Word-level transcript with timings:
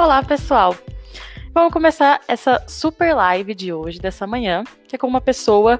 Olá, 0.00 0.22
pessoal! 0.22 0.74
Vamos 1.52 1.74
começar 1.74 2.22
essa 2.26 2.64
super 2.66 3.14
live 3.14 3.54
de 3.54 3.70
hoje, 3.70 3.98
dessa 3.98 4.26
manhã, 4.26 4.64
que 4.88 4.96
é 4.96 4.98
com 4.98 5.06
uma 5.06 5.20
pessoa 5.20 5.78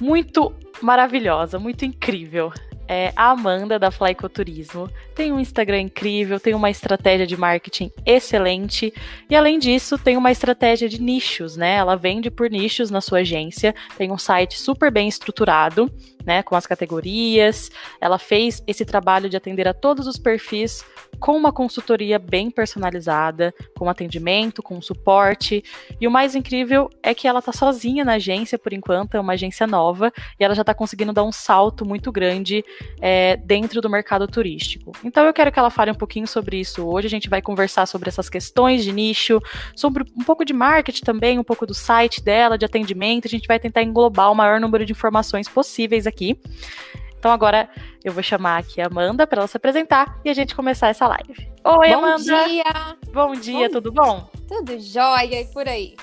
muito 0.00 0.52
maravilhosa, 0.82 1.56
muito 1.56 1.84
incrível 1.84 2.52
é 2.88 3.12
a 3.16 3.30
Amanda 3.30 3.78
da 3.78 3.90
Flycoturismo. 3.90 4.88
Tem 5.16 5.32
um 5.32 5.40
Instagram 5.40 5.80
incrível, 5.80 6.38
tem 6.38 6.54
uma 6.54 6.68
estratégia 6.68 7.26
de 7.26 7.38
marketing 7.38 7.90
excelente 8.04 8.92
e 9.30 9.34
além 9.34 9.58
disso, 9.58 9.96
tem 9.96 10.14
uma 10.14 10.30
estratégia 10.30 10.90
de 10.90 11.00
nichos, 11.00 11.56
né? 11.56 11.76
Ela 11.76 11.96
vende 11.96 12.30
por 12.30 12.50
nichos 12.50 12.90
na 12.90 13.00
sua 13.00 13.20
agência, 13.20 13.74
tem 13.96 14.12
um 14.12 14.18
site 14.18 14.60
super 14.60 14.92
bem 14.92 15.08
estruturado, 15.08 15.90
né, 16.26 16.42
com 16.42 16.54
as 16.56 16.66
categorias. 16.66 17.70
Ela 17.98 18.18
fez 18.18 18.62
esse 18.66 18.84
trabalho 18.84 19.30
de 19.30 19.36
atender 19.38 19.66
a 19.66 19.72
todos 19.72 20.06
os 20.06 20.18
perfis 20.18 20.84
com 21.18 21.36
uma 21.36 21.52
consultoria 21.52 22.18
bem 22.18 22.50
personalizada, 22.50 23.54
com 23.78 23.88
atendimento, 23.88 24.62
com 24.62 24.80
suporte. 24.82 25.64
E 25.98 26.06
o 26.06 26.10
mais 26.10 26.34
incrível 26.34 26.90
é 27.02 27.14
que 27.14 27.26
ela 27.26 27.38
está 27.38 27.52
sozinha 27.52 28.04
na 28.04 28.14
agência 28.14 28.58
por 28.58 28.72
enquanto, 28.72 29.14
é 29.14 29.20
uma 29.20 29.32
agência 29.32 29.66
nova, 29.66 30.12
e 30.38 30.44
ela 30.44 30.54
já 30.54 30.60
está 30.60 30.74
conseguindo 30.74 31.12
dar 31.12 31.24
um 31.24 31.32
salto 31.32 31.86
muito 31.86 32.12
grande 32.12 32.62
é, 33.00 33.36
dentro 33.36 33.80
do 33.80 33.88
mercado 33.88 34.26
turístico. 34.26 34.92
Então 35.06 35.24
eu 35.24 35.32
quero 35.32 35.52
que 35.52 35.58
ela 35.58 35.70
fale 35.70 35.92
um 35.92 35.94
pouquinho 35.94 36.26
sobre 36.26 36.58
isso 36.58 36.84
hoje. 36.84 37.06
A 37.06 37.10
gente 37.10 37.28
vai 37.28 37.40
conversar 37.40 37.86
sobre 37.86 38.08
essas 38.08 38.28
questões 38.28 38.82
de 38.82 38.90
nicho, 38.90 39.40
sobre 39.76 40.02
um 40.16 40.24
pouco 40.24 40.44
de 40.44 40.52
marketing 40.52 41.04
também, 41.04 41.38
um 41.38 41.44
pouco 41.44 41.64
do 41.64 41.72
site 41.72 42.20
dela, 42.20 42.58
de 42.58 42.64
atendimento. 42.64 43.26
A 43.26 43.30
gente 43.30 43.46
vai 43.46 43.60
tentar 43.60 43.84
englobar 43.84 44.32
o 44.32 44.34
maior 44.34 44.58
número 44.58 44.84
de 44.84 44.90
informações 44.90 45.48
possíveis 45.48 46.08
aqui. 46.08 46.36
Então 47.16 47.30
agora 47.30 47.68
eu 48.04 48.12
vou 48.12 48.22
chamar 48.22 48.58
aqui 48.58 48.80
a 48.80 48.88
Amanda 48.88 49.28
para 49.28 49.42
ela 49.42 49.46
se 49.46 49.56
apresentar 49.56 50.20
e 50.24 50.28
a 50.28 50.34
gente 50.34 50.56
começar 50.56 50.88
essa 50.88 51.06
live. 51.06 51.34
Oi, 51.64 51.88
bom 51.88 51.98
Amanda. 51.98 52.16
Bom 52.16 52.48
dia. 52.48 52.64
Bom 53.12 53.32
dia, 53.32 53.68
bom, 53.68 53.72
tudo 53.74 53.92
bom? 53.92 54.28
Tudo 54.48 54.76
jóia 54.80 55.40
e 55.40 55.44
por 55.52 55.68
aí. 55.68 55.94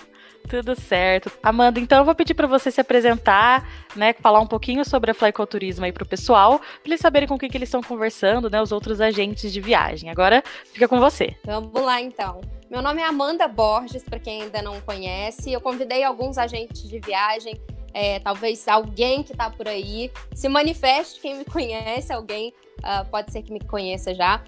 Tudo 0.48 0.76
certo. 0.80 1.32
Amanda, 1.42 1.80
então 1.80 2.00
eu 2.00 2.06
vou 2.06 2.14
pedir 2.14 2.34
para 2.34 2.48
você 2.48 2.70
se 2.70 2.80
apresentar, 2.80 3.68
né, 3.96 4.14
falar 4.14 4.40
um 4.40 4.48
pouquinho 4.48 4.86
sobre 4.86 5.12
a 5.12 5.14
Flycoturismo 5.14 5.86
aí 5.86 5.92
pro 5.92 6.06
pessoal, 6.06 6.60
para 6.60 6.68
eles 6.86 7.00
saberem 7.00 7.28
com 7.28 7.38
quem 7.38 7.50
que 7.50 7.58
eles 7.58 7.70
estão 7.70 7.82
conversando, 7.82 8.50
né, 8.50 8.62
os 8.62 8.72
outros 8.72 9.02
agentes 9.02 9.52
de 9.52 9.62
viagem. 9.62 10.10
Agora 10.10 10.44
fica 10.72 10.88
com 10.88 11.00
você. 11.00 11.36
Vamos 11.46 11.82
lá 11.82 12.02
então. 12.02 12.42
Meu 12.70 12.82
nome 12.82 13.02
é 13.02 13.06
Amanda 13.06 13.48
Borges, 13.48 14.04
para 14.04 14.20
quem 14.20 14.44
ainda 14.44 14.62
não 14.62 14.82
conhece. 14.82 15.52
Eu 15.52 15.62
convidei 15.62 16.04
alguns 16.04 16.38
agentes 16.38 16.84
de 16.84 17.00
viagem 17.00 17.60
é, 17.94 18.20
talvez 18.20 18.68
alguém 18.68 19.22
que 19.22 19.34
está 19.34 19.50
por 19.50 19.68
aí 19.68 20.12
se 20.34 20.50
manifeste, 20.50 21.20
quem 21.22 21.38
me 21.38 21.46
conhece, 21.46 22.12
alguém 22.12 22.54
uh, 22.80 23.08
pode 23.10 23.32
ser 23.32 23.44
que 23.44 23.54
me 23.54 23.60
conheça 23.62 24.14
já. 24.16 24.44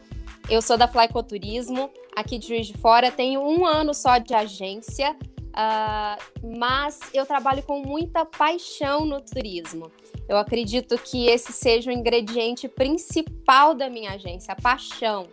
Eu 0.49 0.61
sou 0.61 0.77
da 0.77 0.87
Flycoturismo, 0.87 1.89
aqui 2.15 2.37
de 2.37 2.47
Juiz 2.47 2.67
de 2.67 2.73
Fora, 2.77 3.11
tenho 3.11 3.41
um 3.41 3.65
ano 3.65 3.93
só 3.93 4.17
de 4.17 4.33
agência, 4.33 5.15
uh, 5.55 6.57
mas 6.59 6.99
eu 7.13 7.25
trabalho 7.25 7.63
com 7.63 7.81
muita 7.81 8.25
paixão 8.25 9.05
no 9.05 9.21
turismo. 9.21 9.91
Eu 10.27 10.37
acredito 10.37 10.97
que 10.97 11.27
esse 11.27 11.53
seja 11.53 11.89
o 11.89 11.93
ingrediente 11.93 12.67
principal 12.67 13.73
da 13.73 13.89
minha 13.89 14.11
agência, 14.11 14.53
a 14.53 14.61
paixão, 14.61 15.27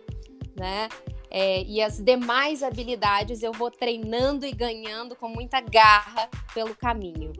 né? 0.57 0.87
É, 1.35 1.63
e 1.63 1.81
as 1.81 1.97
demais 1.97 2.61
habilidades 2.61 3.41
eu 3.41 3.51
vou 3.51 3.71
treinando 3.71 4.45
e 4.45 4.51
ganhando 4.51 5.15
com 5.15 5.27
muita 5.27 5.59
garra 5.59 6.29
pelo 6.53 6.75
caminho. 6.75 7.33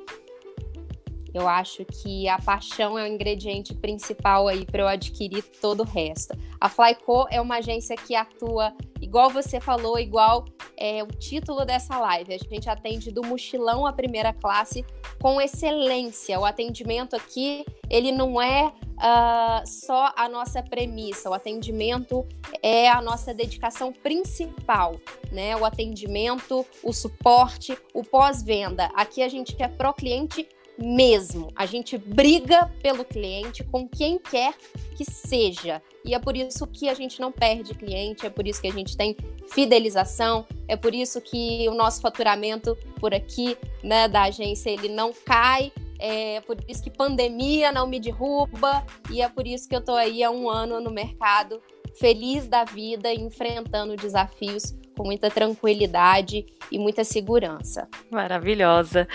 Eu 1.33 1.47
acho 1.47 1.83
que 1.85 2.29
a 2.29 2.37
paixão 2.39 2.97
é 2.97 3.03
o 3.03 3.07
ingrediente 3.07 3.73
principal 3.73 4.47
aí 4.47 4.65
para 4.65 4.83
eu 4.83 4.87
adquirir 4.87 5.43
todo 5.59 5.81
o 5.81 5.85
resto. 5.85 6.37
A 6.61 6.69
Flyco 6.69 7.25
é 7.31 7.41
uma 7.41 7.57
agência 7.57 7.95
que 7.95 8.15
atua, 8.15 8.73
igual 9.01 9.29
você 9.29 9.59
falou, 9.59 9.97
igual 9.97 10.45
é 10.77 11.03
o 11.03 11.07
título 11.07 11.65
dessa 11.65 11.97
live. 11.97 12.33
A 12.33 12.37
gente 12.37 12.69
atende 12.69 13.11
do 13.11 13.23
mochilão 13.23 13.85
à 13.85 13.91
primeira 13.91 14.31
classe 14.31 14.85
com 15.19 15.41
excelência. 15.41 16.39
O 16.39 16.45
atendimento 16.45 17.15
aqui, 17.15 17.65
ele 17.89 18.11
não 18.11 18.41
é 18.41 18.67
uh, 18.67 19.67
só 19.67 20.13
a 20.15 20.29
nossa 20.29 20.61
premissa. 20.61 21.29
O 21.29 21.33
atendimento 21.33 22.25
é 22.61 22.89
a 22.89 23.01
nossa 23.01 23.33
dedicação 23.33 23.91
principal, 23.91 24.95
né? 25.31 25.55
O 25.55 25.65
atendimento, 25.65 26.65
o 26.83 26.93
suporte, 26.93 27.77
o 27.93 28.03
pós-venda. 28.03 28.91
Aqui 28.95 29.21
a 29.21 29.27
gente 29.27 29.55
quer 29.55 29.69
pro 29.69 29.93
cliente 29.93 30.47
mesmo. 30.77 31.51
A 31.55 31.65
gente 31.65 31.97
briga 31.97 32.71
pelo 32.81 33.05
cliente 33.05 33.63
com 33.63 33.87
quem 33.87 34.17
quer 34.17 34.53
que 34.95 35.05
seja. 35.05 35.81
E 36.05 36.13
é 36.13 36.19
por 36.19 36.35
isso 36.35 36.67
que 36.67 36.89
a 36.89 36.93
gente 36.93 37.19
não 37.19 37.31
perde 37.31 37.73
cliente, 37.73 38.25
é 38.25 38.29
por 38.29 38.45
isso 38.47 38.61
que 38.61 38.67
a 38.67 38.71
gente 38.71 38.97
tem 38.97 39.15
fidelização, 39.49 40.45
é 40.67 40.75
por 40.75 40.93
isso 40.93 41.21
que 41.21 41.67
o 41.69 41.73
nosso 41.73 42.01
faturamento 42.01 42.77
por 42.99 43.13
aqui, 43.13 43.57
né, 43.83 44.07
da 44.07 44.23
agência, 44.23 44.69
ele 44.69 44.89
não 44.89 45.13
cai, 45.13 45.71
é 45.99 46.41
por 46.41 46.57
isso 46.67 46.83
que 46.83 46.89
pandemia 46.89 47.71
não 47.71 47.87
me 47.87 47.99
derruba, 47.99 48.85
e 49.09 49.21
é 49.21 49.29
por 49.29 49.47
isso 49.47 49.69
que 49.69 49.75
eu 49.75 49.81
tô 49.81 49.93
aí 49.93 50.23
há 50.23 50.29
um 50.29 50.49
ano 50.49 50.81
no 50.81 50.91
mercado, 50.91 51.61
feliz 51.95 52.47
da 52.47 52.65
vida, 52.65 53.13
enfrentando 53.13 53.95
desafios 53.95 54.75
com 54.95 55.03
muita 55.03 55.29
tranquilidade 55.29 56.45
e 56.71 56.77
muita 56.77 57.03
segurança. 57.03 57.87
Maravilhosa. 58.11 59.07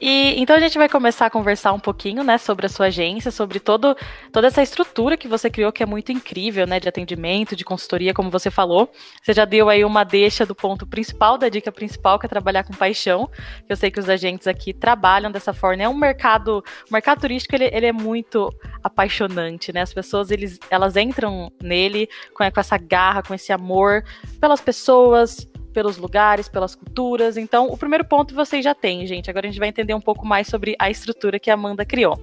E 0.00 0.34
então 0.40 0.56
a 0.56 0.60
gente 0.60 0.76
vai 0.76 0.88
começar 0.88 1.26
a 1.26 1.30
conversar 1.30 1.72
um 1.72 1.80
pouquinho, 1.80 2.22
né, 2.22 2.38
sobre 2.38 2.66
a 2.66 2.68
sua 2.68 2.86
agência, 2.86 3.30
sobre 3.30 3.58
todo, 3.58 3.96
toda 4.32 4.46
essa 4.46 4.62
estrutura 4.62 5.16
que 5.16 5.28
você 5.28 5.48
criou, 5.48 5.72
que 5.72 5.82
é 5.82 5.86
muito 5.86 6.12
incrível, 6.12 6.66
né, 6.66 6.78
de 6.78 6.88
atendimento, 6.88 7.56
de 7.56 7.64
consultoria, 7.64 8.12
como 8.12 8.30
você 8.30 8.50
falou. 8.50 8.90
Você 9.22 9.32
já 9.32 9.44
deu 9.44 9.68
aí 9.68 9.84
uma 9.84 10.04
deixa 10.04 10.44
do 10.44 10.54
ponto 10.54 10.86
principal, 10.86 11.38
da 11.38 11.48
dica 11.48 11.72
principal, 11.72 12.18
que 12.18 12.26
é 12.26 12.28
trabalhar 12.28 12.64
com 12.64 12.74
paixão. 12.74 13.30
Eu 13.68 13.76
sei 13.76 13.90
que 13.90 14.00
os 14.00 14.08
agentes 14.08 14.46
aqui 14.46 14.72
trabalham 14.72 15.30
dessa 15.30 15.52
forma. 15.52 15.82
É 15.82 15.88
um 15.88 15.96
mercado, 15.96 16.62
o 16.88 16.92
mercado 16.92 17.20
turístico 17.20 17.54
ele, 17.54 17.70
ele 17.72 17.86
é 17.86 17.92
muito 17.92 18.52
apaixonante, 18.82 19.72
né? 19.72 19.82
As 19.82 19.92
pessoas 19.92 20.30
eles, 20.30 20.58
elas 20.70 20.96
entram 20.96 21.50
nele 21.62 22.08
com, 22.34 22.50
com 22.50 22.60
essa 22.60 22.76
garra, 22.76 23.22
com 23.22 23.34
esse 23.34 23.52
amor 23.52 24.04
pelas 24.40 24.60
pessoas, 24.60 25.46
pelos 25.76 25.98
lugares, 25.98 26.48
pelas 26.48 26.74
culturas. 26.74 27.36
Então, 27.36 27.66
o 27.66 27.76
primeiro 27.76 28.02
ponto 28.02 28.34
vocês 28.34 28.64
já 28.64 28.74
têm, 28.74 29.06
gente. 29.06 29.28
Agora 29.28 29.46
a 29.46 29.50
gente 29.50 29.60
vai 29.60 29.68
entender 29.68 29.92
um 29.92 30.00
pouco 30.00 30.26
mais 30.26 30.46
sobre 30.46 30.74
a 30.78 30.90
estrutura 30.90 31.38
que 31.38 31.50
a 31.50 31.54
Amanda 31.54 31.84
criou. 31.84 32.18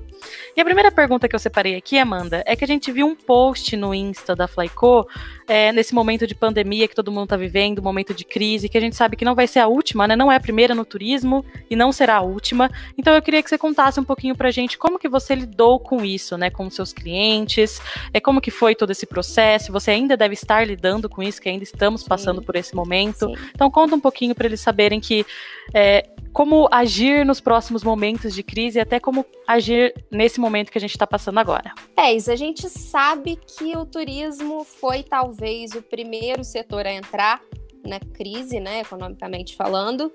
E 0.57 0.61
a 0.61 0.65
primeira 0.65 0.91
pergunta 0.91 1.27
que 1.27 1.35
eu 1.35 1.39
separei 1.39 1.75
aqui, 1.75 1.99
Amanda, 1.99 2.41
é 2.47 2.55
que 2.55 2.63
a 2.63 2.67
gente 2.67 2.91
viu 2.91 3.05
um 3.05 3.15
post 3.15 3.77
no 3.77 3.93
Insta 3.93 4.35
da 4.35 4.47
Flyco, 4.47 5.07
é, 5.47 5.71
nesse 5.71 5.93
momento 5.93 6.25
de 6.25 6.33
pandemia 6.33 6.87
que 6.87 6.95
todo 6.95 7.11
mundo 7.11 7.25
está 7.25 7.37
vivendo, 7.37 7.81
momento 7.81 8.11
de 8.11 8.23
crise, 8.23 8.67
que 8.67 8.77
a 8.77 8.81
gente 8.81 8.95
sabe 8.95 9.15
que 9.15 9.25
não 9.25 9.35
vai 9.35 9.45
ser 9.45 9.59
a 9.59 9.67
última, 9.67 10.07
né? 10.07 10.15
Não 10.15 10.31
é 10.31 10.35
a 10.35 10.39
primeira 10.39 10.73
no 10.73 10.85
turismo 10.85 11.45
e 11.69 11.75
não 11.75 11.91
será 11.91 12.15
a 12.15 12.21
última. 12.21 12.71
Então 12.97 13.13
eu 13.13 13.21
queria 13.21 13.43
que 13.43 13.49
você 13.49 13.57
contasse 13.57 13.99
um 13.99 14.03
pouquinho 14.03 14.35
pra 14.35 14.49
gente 14.49 14.77
como 14.79 14.97
que 14.97 15.09
você 15.09 15.35
lidou 15.35 15.79
com 15.79 16.03
isso, 16.03 16.37
né? 16.37 16.49
Com 16.49 16.65
os 16.65 16.73
seus 16.73 16.91
clientes, 16.91 17.79
é 18.13 18.19
como 18.19 18.41
que 18.41 18.49
foi 18.49 18.73
todo 18.73 18.91
esse 18.91 19.05
processo. 19.05 19.71
Você 19.71 19.91
ainda 19.91 20.17
deve 20.17 20.33
estar 20.33 20.65
lidando 20.65 21.07
com 21.07 21.21
isso, 21.21 21.41
que 21.41 21.49
ainda 21.49 21.63
estamos 21.63 22.01
Sim. 22.01 22.07
passando 22.07 22.41
por 22.41 22.55
esse 22.55 22.75
momento. 22.75 23.27
Sim. 23.27 23.35
Então 23.53 23.69
conta 23.69 23.95
um 23.95 23.99
pouquinho 23.99 24.35
para 24.35 24.45
eles 24.45 24.59
saberem 24.59 24.99
que 24.99 25.25
é, 25.73 26.09
como 26.33 26.67
agir 26.71 27.25
nos 27.25 27.39
próximos 27.39 27.83
momentos 27.83 28.33
de 28.33 28.41
crise 28.41 28.79
e 28.79 28.81
até 28.81 28.99
como 28.99 29.25
agir 29.47 29.93
nesse 30.11 30.39
momento 30.39 30.71
que 30.71 30.77
a 30.77 30.81
gente 30.81 30.91
está 30.91 31.05
passando 31.05 31.39
agora. 31.39 31.73
É, 31.95 32.11
isso 32.11 32.31
a 32.31 32.35
gente 32.35 32.67
sabe 32.67 33.37
que 33.45 33.77
o 33.77 33.85
turismo 33.85 34.63
foi 34.63 35.03
talvez 35.03 35.73
o 35.73 35.81
primeiro 35.81 36.43
setor 36.43 36.87
a 36.87 36.91
entrar 36.91 37.39
na 37.85 37.99
crise, 37.99 38.59
né, 38.59 38.81
economicamente 38.81 39.55
falando, 39.55 40.11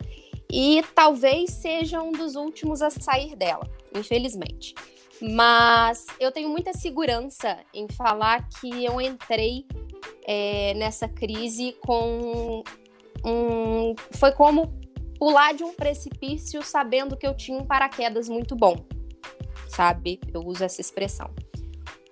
e 0.51 0.83
talvez 0.95 1.51
seja 1.51 2.03
um 2.03 2.13
dos 2.13 2.35
últimos 2.35 2.83
a 2.83 2.91
sair 2.91 3.37
dela, 3.37 3.69
infelizmente. 3.95 4.75
Mas 5.21 6.07
eu 6.19 6.33
tenho 6.33 6.49
muita 6.49 6.73
segurança 6.73 7.59
em 7.75 7.87
falar 7.89 8.49
que 8.49 8.85
eu 8.85 9.01
entrei 9.01 9.67
é, 10.27 10.75
nessa 10.75 11.09
crise 11.09 11.77
com 11.85 12.63
um. 13.25 13.95
Foi 14.13 14.33
como 14.33 14.79
pular 15.19 15.53
de 15.53 15.65
um 15.65 15.75
precipício 15.75 16.63
sabendo 16.63 17.17
que 17.17 17.27
eu 17.27 17.35
tinha 17.35 17.59
um 17.59 17.65
paraquedas 17.65 18.29
muito 18.29 18.55
bom, 18.55 18.85
sabe? 19.69 20.21
Eu 20.33 20.43
uso 20.43 20.65
essa 20.65 20.81
expressão. 20.81 21.31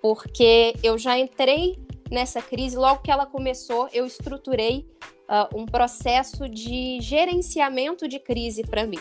Porque 0.01 0.75
eu 0.83 0.97
já 0.97 1.17
entrei 1.17 1.77
nessa 2.11 2.41
crise, 2.41 2.75
logo 2.77 3.01
que 3.01 3.11
ela 3.11 3.25
começou, 3.25 3.89
eu 3.91 4.05
estruturei 4.05 4.87
uh, 5.27 5.57
um 5.57 5.65
processo 5.65 6.47
de 6.47 6.99
gerenciamento 7.01 8.07
de 8.07 8.19
crise 8.19 8.63
para 8.63 8.85
mim. 8.85 8.99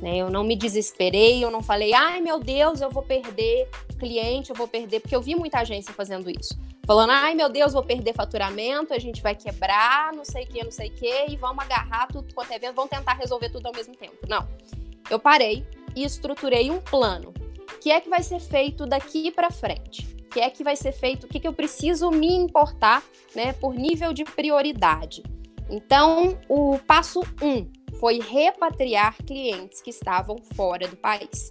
Né? 0.00 0.16
Eu 0.16 0.30
não 0.30 0.42
me 0.42 0.56
desesperei, 0.56 1.44
eu 1.44 1.50
não 1.50 1.62
falei, 1.62 1.92
ai 1.92 2.20
meu 2.20 2.38
Deus, 2.38 2.80
eu 2.80 2.90
vou 2.90 3.02
perder 3.02 3.68
cliente, 3.98 4.50
eu 4.50 4.56
vou 4.56 4.66
perder, 4.66 5.00
porque 5.00 5.14
eu 5.14 5.20
vi 5.20 5.34
muita 5.34 5.58
agência 5.58 5.92
fazendo 5.92 6.30
isso 6.30 6.58
falando, 6.90 7.10
ai 7.10 7.36
meu 7.36 7.48
Deus, 7.48 7.72
vou 7.72 7.84
perder 7.84 8.12
faturamento, 8.12 8.92
a 8.92 8.98
gente 8.98 9.22
vai 9.22 9.32
quebrar, 9.32 10.12
não 10.12 10.24
sei 10.24 10.42
o 10.42 10.46
que, 10.48 10.64
não 10.64 10.72
sei 10.72 10.88
o 10.88 10.92
que, 10.92 11.26
e 11.28 11.36
vamos 11.36 11.64
agarrar 11.64 12.08
tudo 12.08 12.34
quanto 12.34 12.50
é 12.50 12.56
evento, 12.56 12.74
vamos 12.74 12.90
tentar 12.90 13.12
resolver 13.14 13.48
tudo 13.48 13.66
ao 13.66 13.72
mesmo 13.72 13.94
tempo. 13.94 14.16
Não. 14.28 14.44
Eu 15.08 15.20
parei 15.20 15.64
e 15.94 16.02
estruturei 16.04 16.68
um 16.68 16.80
plano. 16.80 17.32
O 17.72 17.78
que 17.78 17.92
é 17.92 18.00
que 18.00 18.10
vai 18.10 18.24
ser 18.24 18.40
feito 18.40 18.86
daqui 18.86 19.30
para 19.30 19.52
frente? 19.52 20.04
O 20.26 20.30
que 20.30 20.40
é 20.40 20.50
que 20.50 20.64
vai 20.64 20.74
ser 20.74 20.90
feito? 20.90 21.26
O 21.26 21.28
que, 21.28 21.38
que 21.38 21.46
eu 21.46 21.52
preciso 21.52 22.10
me 22.10 22.34
importar, 22.34 23.04
né, 23.36 23.52
por 23.52 23.72
nível 23.72 24.12
de 24.12 24.24
prioridade? 24.24 25.22
Então, 25.70 26.40
o 26.48 26.76
passo 26.80 27.20
1 27.40 27.46
um 27.46 27.70
foi 28.00 28.18
repatriar 28.18 29.14
clientes 29.24 29.82
que 29.82 29.90
estavam 29.90 30.38
fora 30.56 30.88
do 30.88 30.96
país. 30.96 31.50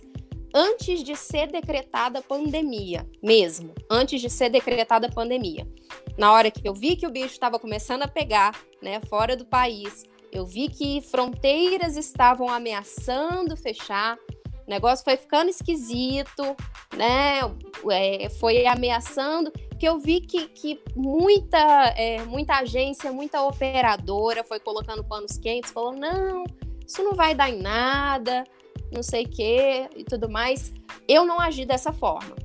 Antes 0.54 1.04
de 1.04 1.16
ser 1.16 1.52
decretada 1.52 2.20
a 2.20 2.24
pandemia, 2.24 3.08
mesmo, 3.22 3.72
antes 3.90 4.20
de 4.20 4.32
ser 4.32 4.50
decretada 4.50 5.06
a 5.06 5.12
pandemia. 5.12 5.68
Na 6.18 6.34
hora 6.34 6.50
que 6.50 6.68
eu 6.68 6.74
vi 6.74 6.96
que 6.96 7.06
o 7.06 7.12
bicho 7.12 7.28
estava 7.28 7.60
começando 7.60 8.02
a 8.02 8.08
pegar, 8.08 8.60
né, 8.82 9.00
fora 9.02 9.38
do 9.38 9.46
país, 9.46 10.04
eu 10.32 10.44
vi 10.44 10.70
que 10.70 11.02
fronteiras 11.02 11.96
estavam 11.96 12.50
ameaçando 12.50 13.56
fechar, 13.56 14.18
o 14.66 14.70
negócio 14.70 15.04
foi 15.04 15.18
ficando 15.18 15.50
esquisito, 15.50 16.56
né? 16.96 17.42
É, 17.92 18.30
foi 18.30 18.66
ameaçando, 18.68 19.52
que 19.80 19.88
eu 19.88 19.98
vi 19.98 20.20
que, 20.20 20.48
que 20.50 20.82
muita, 20.94 21.58
é, 21.96 22.22
muita 22.26 22.56
agência, 22.56 23.12
muita 23.14 23.42
operadora 23.42 24.44
foi 24.44 24.60
colocando 24.60 25.04
panos 25.04 25.38
quentes, 25.38 25.72
falou: 25.72 25.94
não, 25.94 26.44
isso 26.86 27.02
não 27.02 27.16
vai 27.16 27.34
dar 27.34 27.50
em 27.50 27.62
nada, 27.62 28.44
não 28.92 29.02
sei 29.02 29.24
o 29.24 29.30
quê 29.30 29.90
e 29.96 30.04
tudo 30.04 30.30
mais. 30.30 30.74
Eu 31.08 31.26
não 31.26 31.40
agi 31.40 31.66
dessa 31.66 31.94
forma. 31.94 32.36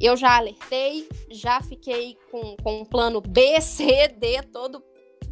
Eu 0.00 0.16
já 0.16 0.36
alertei, 0.36 1.08
já 1.30 1.60
fiquei 1.60 2.16
com, 2.30 2.56
com 2.56 2.80
um 2.80 2.84
plano 2.84 3.20
B, 3.20 3.60
C, 3.60 4.08
D 4.08 4.42
todo 4.44 4.82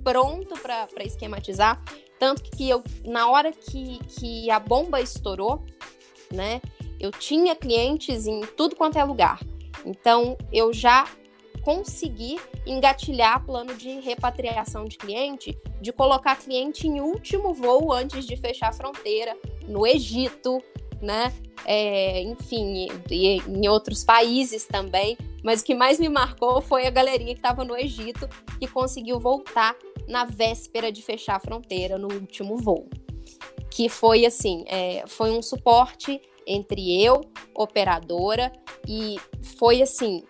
pronto 0.05 0.55
para 0.61 1.05
esquematizar. 1.05 1.83
Tanto 2.19 2.43
que 2.43 2.69
eu, 2.69 2.83
na 3.05 3.31
hora 3.31 3.51
que, 3.53 3.99
que 4.07 4.51
a 4.51 4.59
bomba 4.59 5.01
estourou, 5.01 5.65
né? 6.31 6.61
Eu 6.99 7.11
tinha 7.11 7.55
clientes 7.55 8.27
em 8.27 8.41
tudo 8.57 8.75
quanto 8.75 8.99
é 8.99 9.05
lugar. 9.05 9.39
Então, 9.85 10.37
eu 10.53 10.73
já 10.73 11.07
consegui 11.67 12.39
engatilhar 12.65 13.45
plano 13.45 13.75
de 13.75 13.99
repatriação 13.99 14.85
de 14.85 14.97
cliente, 14.97 15.59
de 15.81 15.93
colocar 15.93 16.37
cliente 16.37 16.87
em 16.87 17.01
último 17.01 17.53
voo 17.53 17.93
antes 17.93 18.25
de 18.25 18.37
fechar 18.37 18.69
a 18.69 18.73
fronteira, 18.73 19.37
no 19.67 19.85
Egito, 19.85 20.63
né? 21.03 21.35
É, 21.65 22.23
enfim, 22.23 22.87
e, 23.11 23.39
em 23.39 23.69
outros 23.69 24.05
países 24.05 24.65
também. 24.65 25.19
Mas 25.43 25.61
o 25.61 25.65
que 25.65 25.75
mais 25.75 25.99
me 25.99 26.09
marcou 26.09 26.63
foi 26.63 26.87
a 26.87 26.91
galerinha 26.91 27.35
que 27.35 27.41
estava 27.41 27.65
no 27.65 27.77
Egito, 27.77 28.29
que 28.61 28.69
conseguiu 28.69 29.19
voltar 29.19 29.75
na 30.07 30.25
véspera 30.25 30.93
de 30.93 31.03
fechar 31.03 31.35
a 31.35 31.41
fronteira, 31.41 31.99
no 31.99 32.07
último 32.07 32.57
voo 32.59 32.89
que 33.69 33.91
foi 33.91 34.25
assim, 34.25 34.65
é, 34.69 35.05
foi 35.07 35.31
um 35.33 35.43
suporte 35.43 36.19
entre 36.47 37.03
eu, 37.03 37.21
operadora, 37.55 38.51
e 38.89 39.17
foi 39.59 39.83
assim, 39.83 40.23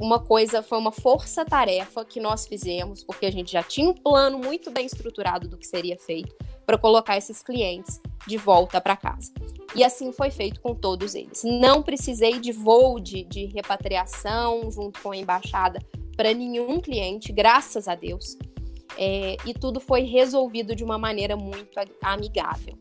uma 0.00 0.18
coisa, 0.18 0.62
foi 0.62 0.78
uma 0.78 0.92
força-tarefa 0.92 2.04
que 2.04 2.20
nós 2.20 2.46
fizemos, 2.46 3.04
porque 3.04 3.26
a 3.26 3.30
gente 3.30 3.52
já 3.52 3.62
tinha 3.62 3.88
um 3.88 3.94
plano 3.94 4.38
muito 4.38 4.70
bem 4.70 4.86
estruturado 4.86 5.48
do 5.48 5.56
que 5.56 5.66
seria 5.66 5.96
feito 5.96 6.34
para 6.66 6.78
colocar 6.78 7.16
esses 7.16 7.42
clientes 7.42 8.00
de 8.26 8.36
volta 8.36 8.80
para 8.80 8.96
casa. 8.96 9.32
E 9.74 9.84
assim 9.84 10.12
foi 10.12 10.30
feito 10.30 10.60
com 10.60 10.74
todos 10.74 11.14
eles. 11.14 11.42
Não 11.44 11.82
precisei 11.82 12.38
de 12.38 12.52
voo 12.52 12.98
de, 12.98 13.24
de 13.24 13.46
repatriação 13.46 14.70
junto 14.70 15.00
com 15.00 15.12
a 15.12 15.16
embaixada 15.16 15.78
para 16.16 16.32
nenhum 16.32 16.80
cliente, 16.80 17.32
graças 17.32 17.88
a 17.88 17.94
Deus 17.94 18.36
é, 18.96 19.36
e 19.44 19.54
tudo 19.54 19.80
foi 19.80 20.02
resolvido 20.02 20.74
de 20.74 20.84
uma 20.84 20.98
maneira 20.98 21.36
muito 21.36 21.78
amigável. 22.02 22.78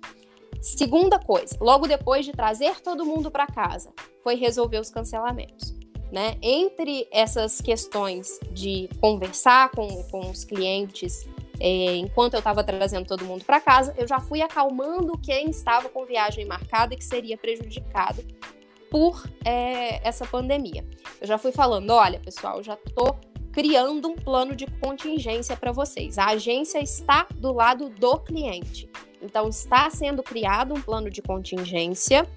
Segunda 0.61 1.19
coisa, 1.19 1.57
logo 1.59 1.87
depois 1.87 2.25
de 2.25 2.31
trazer 2.31 2.79
todo 2.81 3.05
mundo 3.05 3.29
para 3.29 3.45
casa, 3.45 3.91
foi 4.23 4.35
resolver 4.35 4.79
os 4.79 4.89
cancelamentos. 4.89 5.72
Né? 6.13 6.37
Entre 6.43 7.07
essas 7.11 7.59
questões 7.59 8.39
de 8.51 8.87
conversar 9.01 9.71
com, 9.71 9.87
com 10.11 10.29
os 10.29 10.45
clientes 10.45 11.27
é, 11.59 11.95
enquanto 11.95 12.35
eu 12.35 12.37
estava 12.37 12.63
trazendo 12.63 13.07
todo 13.07 13.25
mundo 13.25 13.43
para 13.43 13.59
casa, 13.59 13.95
eu 13.97 14.07
já 14.07 14.19
fui 14.19 14.39
acalmando 14.39 15.17
quem 15.17 15.49
estava 15.49 15.89
com 15.89 16.05
viagem 16.05 16.45
marcada 16.45 16.93
e 16.93 16.97
que 16.97 17.03
seria 17.03 17.35
prejudicado 17.35 18.23
por 18.91 19.27
é, 19.43 20.07
essa 20.07 20.23
pandemia. 20.23 20.85
Eu 21.19 21.25
já 21.25 21.39
fui 21.39 21.51
falando, 21.51 21.89
olha, 21.89 22.19
pessoal, 22.19 22.61
já 22.61 22.75
estou 22.75 23.19
criando 23.51 24.07
um 24.07 24.15
plano 24.15 24.55
de 24.55 24.67
contingência 24.79 25.57
para 25.57 25.71
vocês. 25.71 26.19
A 26.19 26.27
agência 26.27 26.79
está 26.79 27.25
do 27.33 27.51
lado 27.51 27.89
do 27.89 28.19
cliente. 28.19 28.87
Então, 29.19 29.49
está 29.49 29.89
sendo 29.89 30.21
criado 30.21 30.75
um 30.75 30.81
plano 30.81 31.09
de 31.09 31.23
contingência 31.23 32.27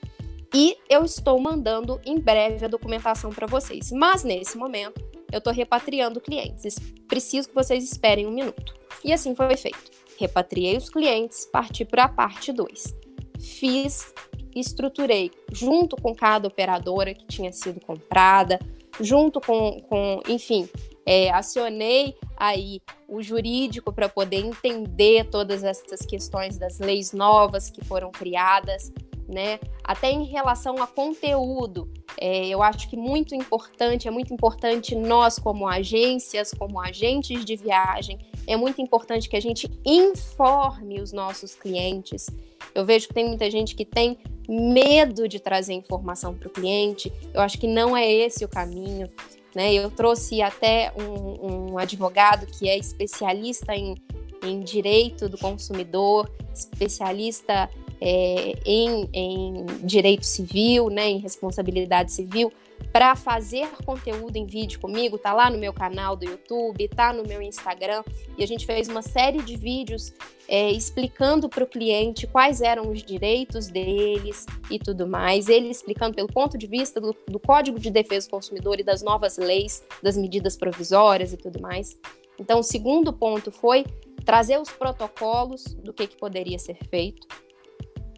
e 0.54 0.76
eu 0.88 1.04
estou 1.04 1.38
mandando 1.40 2.00
em 2.04 2.18
breve 2.18 2.64
a 2.64 2.68
documentação 2.68 3.30
para 3.30 3.46
vocês. 3.46 3.90
Mas 3.92 4.24
nesse 4.24 4.56
momento, 4.56 5.04
eu 5.30 5.38
estou 5.38 5.52
repatriando 5.52 6.20
clientes. 6.20 6.76
Preciso 7.08 7.48
que 7.48 7.54
vocês 7.54 7.84
esperem 7.84 8.26
um 8.26 8.30
minuto. 8.30 8.74
E 9.04 9.12
assim 9.12 9.34
foi 9.34 9.56
feito. 9.56 9.90
Repatriei 10.18 10.76
os 10.76 10.88
clientes, 10.88 11.44
parti 11.46 11.84
para 11.84 12.04
a 12.04 12.08
parte 12.08 12.52
2. 12.52 12.94
Fiz, 13.38 14.14
estruturei 14.54 15.30
junto 15.52 15.96
com 15.96 16.14
cada 16.14 16.48
operadora 16.48 17.12
que 17.12 17.26
tinha 17.26 17.52
sido 17.52 17.80
comprada, 17.80 18.58
junto 19.00 19.40
com, 19.40 19.80
com 19.82 20.22
enfim, 20.26 20.68
é, 21.04 21.30
acionei 21.30 22.16
aí 22.36 22.80
o 23.08 23.22
jurídico 23.22 23.92
para 23.92 24.08
poder 24.08 24.38
entender 24.38 25.28
todas 25.30 25.62
essas 25.62 26.04
questões 26.04 26.58
das 26.58 26.78
leis 26.78 27.12
novas 27.12 27.70
que 27.70 27.84
foram 27.84 28.10
criadas, 28.10 28.92
né? 29.28 29.58
Até 29.82 30.10
em 30.10 30.24
relação 30.24 30.82
a 30.82 30.86
conteúdo, 30.86 31.90
é, 32.18 32.46
eu 32.48 32.62
acho 32.62 32.88
que 32.88 32.96
muito 32.96 33.34
importante, 33.34 34.08
é 34.08 34.10
muito 34.10 34.32
importante 34.32 34.94
nós 34.94 35.38
como 35.38 35.68
agências, 35.68 36.52
como 36.52 36.80
agentes 36.80 37.44
de 37.44 37.56
viagem, 37.56 38.18
é 38.46 38.56
muito 38.56 38.80
importante 38.80 39.28
que 39.28 39.36
a 39.36 39.40
gente 39.40 39.70
informe 39.84 41.00
os 41.00 41.12
nossos 41.12 41.54
clientes. 41.54 42.28
Eu 42.74 42.84
vejo 42.84 43.08
que 43.08 43.14
tem 43.14 43.26
muita 43.26 43.50
gente 43.50 43.74
que 43.74 43.84
tem 43.84 44.18
medo 44.48 45.28
de 45.28 45.40
trazer 45.40 45.74
informação 45.74 46.34
para 46.34 46.48
o 46.48 46.50
cliente. 46.50 47.12
Eu 47.34 47.40
acho 47.40 47.58
que 47.58 47.66
não 47.66 47.96
é 47.96 48.10
esse 48.10 48.44
o 48.44 48.48
caminho. 48.48 49.10
Né? 49.54 49.72
Eu 49.72 49.90
trouxe 49.90 50.42
até 50.42 50.92
um, 50.96 51.72
um 51.72 51.78
advogado 51.78 52.46
que 52.46 52.68
é 52.68 52.78
especialista 52.78 53.74
em, 53.74 53.94
em 54.42 54.60
direito 54.60 55.28
do 55.28 55.38
consumidor, 55.38 56.30
especialista 56.54 57.68
é, 58.00 58.54
em, 58.64 59.08
em, 59.12 59.66
direito 59.82 60.24
civil, 60.24 60.88
né, 60.90 61.08
em 61.08 61.18
responsabilidade 61.18 62.12
civil, 62.12 62.52
para 62.92 63.16
fazer 63.16 63.68
conteúdo 63.84 64.36
em 64.36 64.46
vídeo 64.46 64.78
comigo, 64.80 65.18
tá 65.18 65.32
lá 65.32 65.50
no 65.50 65.58
meu 65.58 65.72
canal 65.72 66.14
do 66.16 66.24
YouTube, 66.24 66.88
tá 66.88 67.12
no 67.12 67.22
meu 67.24 67.40
Instagram, 67.40 68.02
e 68.36 68.44
a 68.44 68.46
gente 68.46 68.66
fez 68.66 68.88
uma 68.88 69.02
série 69.02 69.42
de 69.42 69.56
vídeos 69.56 70.12
é, 70.48 70.70
explicando 70.70 71.48
para 71.48 71.64
o 71.64 71.66
cliente 71.66 72.26
quais 72.26 72.60
eram 72.60 72.90
os 72.90 73.02
direitos 73.02 73.68
deles 73.68 74.46
e 74.70 74.78
tudo 74.78 75.06
mais, 75.06 75.48
ele 75.48 75.68
explicando 75.68 76.14
pelo 76.14 76.28
ponto 76.28 76.56
de 76.56 76.66
vista 76.66 77.00
do, 77.00 77.14
do 77.26 77.38
Código 77.38 77.78
de 77.78 77.90
Defesa 77.90 78.28
do 78.28 78.30
Consumidor 78.30 78.78
e 78.78 78.84
das 78.84 79.02
novas 79.02 79.38
leis, 79.38 79.82
das 80.02 80.16
medidas 80.16 80.56
provisórias 80.56 81.32
e 81.32 81.36
tudo 81.36 81.60
mais. 81.60 81.98
Então, 82.38 82.60
o 82.60 82.62
segundo 82.62 83.12
ponto 83.12 83.50
foi 83.50 83.84
trazer 84.24 84.60
os 84.60 84.70
protocolos 84.70 85.64
do 85.82 85.92
que, 85.92 86.06
que 86.06 86.16
poderia 86.16 86.58
ser 86.58 86.76
feito 86.90 87.26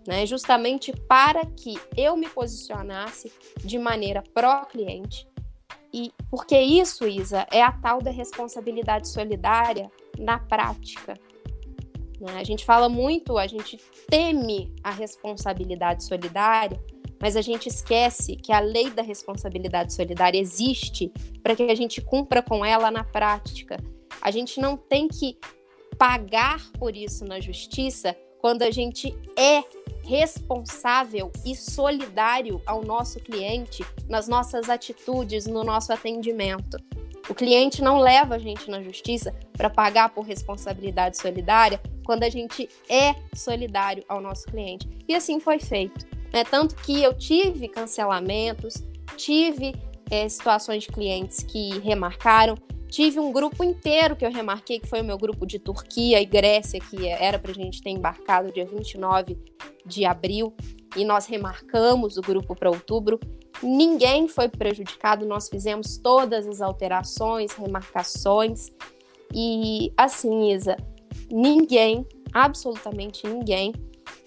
né? 0.08 0.24
Justamente 0.24 0.90
para 1.06 1.44
que 1.44 1.78
eu 1.94 2.16
me 2.16 2.26
posicionasse 2.30 3.30
de 3.62 3.78
maneira 3.78 4.24
pró-cliente. 4.32 5.28
E 5.92 6.10
porque 6.30 6.58
isso, 6.58 7.06
Isa, 7.06 7.46
é 7.50 7.62
a 7.62 7.70
tal 7.70 8.00
da 8.00 8.10
responsabilidade 8.10 9.06
solidária 9.06 9.92
na 10.18 10.38
prática. 10.38 11.12
Né? 12.18 12.38
A 12.38 12.42
gente 12.42 12.64
fala 12.64 12.88
muito, 12.88 13.36
a 13.36 13.46
gente 13.46 13.76
teme 14.08 14.74
a 14.82 14.90
responsabilidade 14.90 16.04
solidária, 16.04 16.82
mas 17.20 17.36
a 17.36 17.42
gente 17.42 17.68
esquece 17.68 18.34
que 18.34 18.50
a 18.50 18.60
lei 18.60 18.88
da 18.88 19.02
responsabilidade 19.02 19.92
solidária 19.92 20.40
existe 20.40 21.12
para 21.42 21.54
que 21.54 21.64
a 21.64 21.74
gente 21.74 22.00
cumpra 22.00 22.42
com 22.42 22.64
ela 22.64 22.90
na 22.90 23.04
prática. 23.04 23.76
A 24.22 24.30
gente 24.30 24.58
não 24.58 24.74
tem 24.74 25.06
que 25.06 25.38
pagar 25.98 26.62
por 26.78 26.96
isso 26.96 27.26
na 27.26 27.40
justiça 27.40 28.16
quando 28.40 28.62
a 28.62 28.70
gente 28.70 29.14
é 29.36 29.62
responsável 30.08 31.30
e 31.44 31.54
solidário 31.54 32.62
ao 32.64 32.82
nosso 32.82 33.20
cliente 33.20 33.84
nas 34.08 34.26
nossas 34.26 34.70
atitudes, 34.70 35.46
no 35.46 35.62
nosso 35.62 35.92
atendimento. 35.92 36.78
O 37.28 37.34
cliente 37.34 37.82
não 37.82 37.98
leva 37.98 38.36
a 38.36 38.38
gente 38.38 38.70
na 38.70 38.82
justiça 38.82 39.34
para 39.52 39.68
pagar 39.68 40.08
por 40.08 40.22
responsabilidade 40.22 41.18
solidária 41.18 41.78
quando 42.06 42.22
a 42.22 42.30
gente 42.30 42.70
é 42.88 43.14
solidário 43.34 44.02
ao 44.08 44.18
nosso 44.18 44.46
cliente. 44.46 44.88
E 45.06 45.14
assim 45.14 45.38
foi 45.38 45.58
feito. 45.58 46.06
Né? 46.32 46.42
Tanto 46.42 46.74
que 46.76 47.02
eu 47.02 47.12
tive 47.12 47.68
cancelamentos, 47.68 48.82
tive 49.14 49.74
é, 50.10 50.26
situações 50.26 50.84
de 50.84 50.88
clientes 50.88 51.42
que 51.42 51.78
remarcaram, 51.80 52.54
Tive 52.88 53.20
um 53.20 53.30
grupo 53.30 53.62
inteiro 53.62 54.16
que 54.16 54.24
eu 54.24 54.30
remarquei, 54.30 54.80
que 54.80 54.86
foi 54.86 55.02
o 55.02 55.04
meu 55.04 55.18
grupo 55.18 55.46
de 55.46 55.58
Turquia 55.58 56.20
e 56.20 56.24
Grécia, 56.24 56.80
que 56.80 57.06
era 57.06 57.38
para 57.38 57.50
a 57.50 57.54
gente 57.54 57.82
ter 57.82 57.90
embarcado 57.90 58.50
dia 58.50 58.64
29 58.64 59.36
de 59.84 60.04
abril, 60.04 60.54
e 60.96 61.04
nós 61.04 61.26
remarcamos 61.26 62.16
o 62.16 62.22
grupo 62.22 62.54
para 62.56 62.70
outubro. 62.70 63.20
Ninguém 63.62 64.26
foi 64.26 64.48
prejudicado, 64.48 65.26
nós 65.26 65.48
fizemos 65.48 65.98
todas 65.98 66.46
as 66.46 66.60
alterações, 66.62 67.52
remarcações. 67.52 68.70
E 69.34 69.92
assim, 69.96 70.52
Isa, 70.52 70.76
ninguém, 71.30 72.06
absolutamente 72.32 73.26
ninguém, 73.26 73.74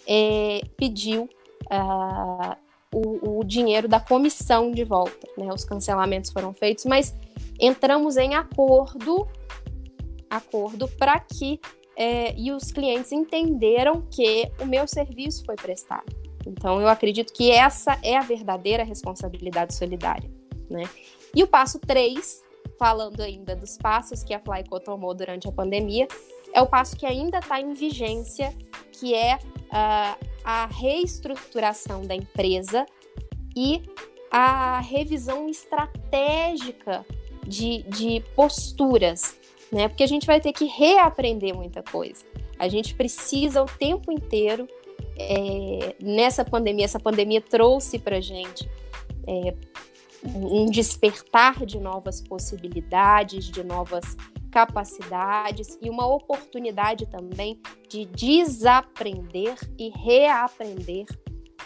é, 0.08 0.62
pediu 0.78 1.28
uh, 1.72 2.56
o, 2.94 3.40
o, 3.40 3.44
dinheiro 3.44 3.88
da 3.88 4.00
comissão 4.00 4.72
de 4.72 4.84
volta. 4.84 5.28
Né? 5.38 5.52
Os 5.52 5.64
cancelamentos 5.64 6.32
foram 6.32 6.54
feitos, 6.54 6.86
mas 6.86 7.16
entramos 7.60 8.18
em 8.18 8.36
acordo, 8.36 9.28
acordo 10.30 10.88
para 10.88 11.20
que 11.20 11.60
é, 11.96 12.34
e 12.36 12.52
os 12.52 12.72
clientes 12.72 13.12
entenderam 13.12 14.08
que 14.10 14.50
o 14.60 14.66
meu 14.66 14.88
serviço 14.88 15.46
foi 15.46 15.56
prestado. 15.56 16.16
Então, 16.48 16.82
eu 16.82 16.88
acredito 16.88 17.32
que 17.34 17.52
essa 17.52 17.98
é 18.02 18.18
a 18.18 18.22
verdadeira 18.22 18.84
responsabilidade 18.84 19.76
solidária. 19.76 20.30
Né? 20.70 20.84
E 21.36 21.44
o 21.44 21.48
passo 21.48 21.80
3, 21.80 22.44
falando 22.80 23.22
ainda 23.22 23.56
dos 23.56 23.78
passos 23.78 24.24
que 24.24 24.34
a 24.34 24.40
Flyco 24.40 24.80
tomou 24.80 25.14
durante 25.14 25.48
a 25.48 25.52
pandemia, 25.52 26.08
é 26.54 26.62
o 26.62 26.68
passo 26.68 26.96
que 26.96 27.06
ainda 27.06 27.40
está 27.40 27.60
em 27.60 27.74
vigência, 27.74 28.54
que 28.92 29.14
é 29.14 29.36
uh, 29.36 30.26
a 30.44 30.66
reestruturação 30.68 32.02
da 32.02 32.16
empresa 32.16 32.86
e 33.56 33.84
a 34.32 34.80
revisão 34.80 35.48
estratégica 35.48 37.06
de, 37.46 37.84
de 37.84 38.24
posturas, 38.36 39.38
né? 39.72 39.88
Porque 39.88 40.04
a 40.04 40.08
gente 40.08 40.28
vai 40.28 40.40
ter 40.40 40.54
que 40.54 40.66
reaprender 40.66 41.56
muita 41.56 41.82
coisa. 41.84 42.26
A 42.60 42.68
gente 42.68 42.94
precisa 42.94 43.64
o 43.64 43.66
tempo 43.66 44.12
inteiro 44.12 44.68
é, 45.18 45.96
nessa 46.02 46.44
pandemia. 46.46 46.86
Essa 46.86 47.00
pandemia 47.00 47.42
trouxe 47.42 47.98
para 47.98 48.22
gente 48.22 48.70
é, 49.28 49.54
um 50.24 50.66
despertar 50.66 51.66
de 51.66 51.80
novas 51.80 52.22
possibilidades, 52.22 53.46
de 53.46 53.64
novas 53.64 54.16
capacidades 54.52 55.78
e 55.82 55.90
uma 55.90 56.06
oportunidade 56.06 57.06
também 57.06 57.60
de 57.88 58.06
desaprender 58.06 59.56
e 59.80 59.90
reaprender 59.90 61.06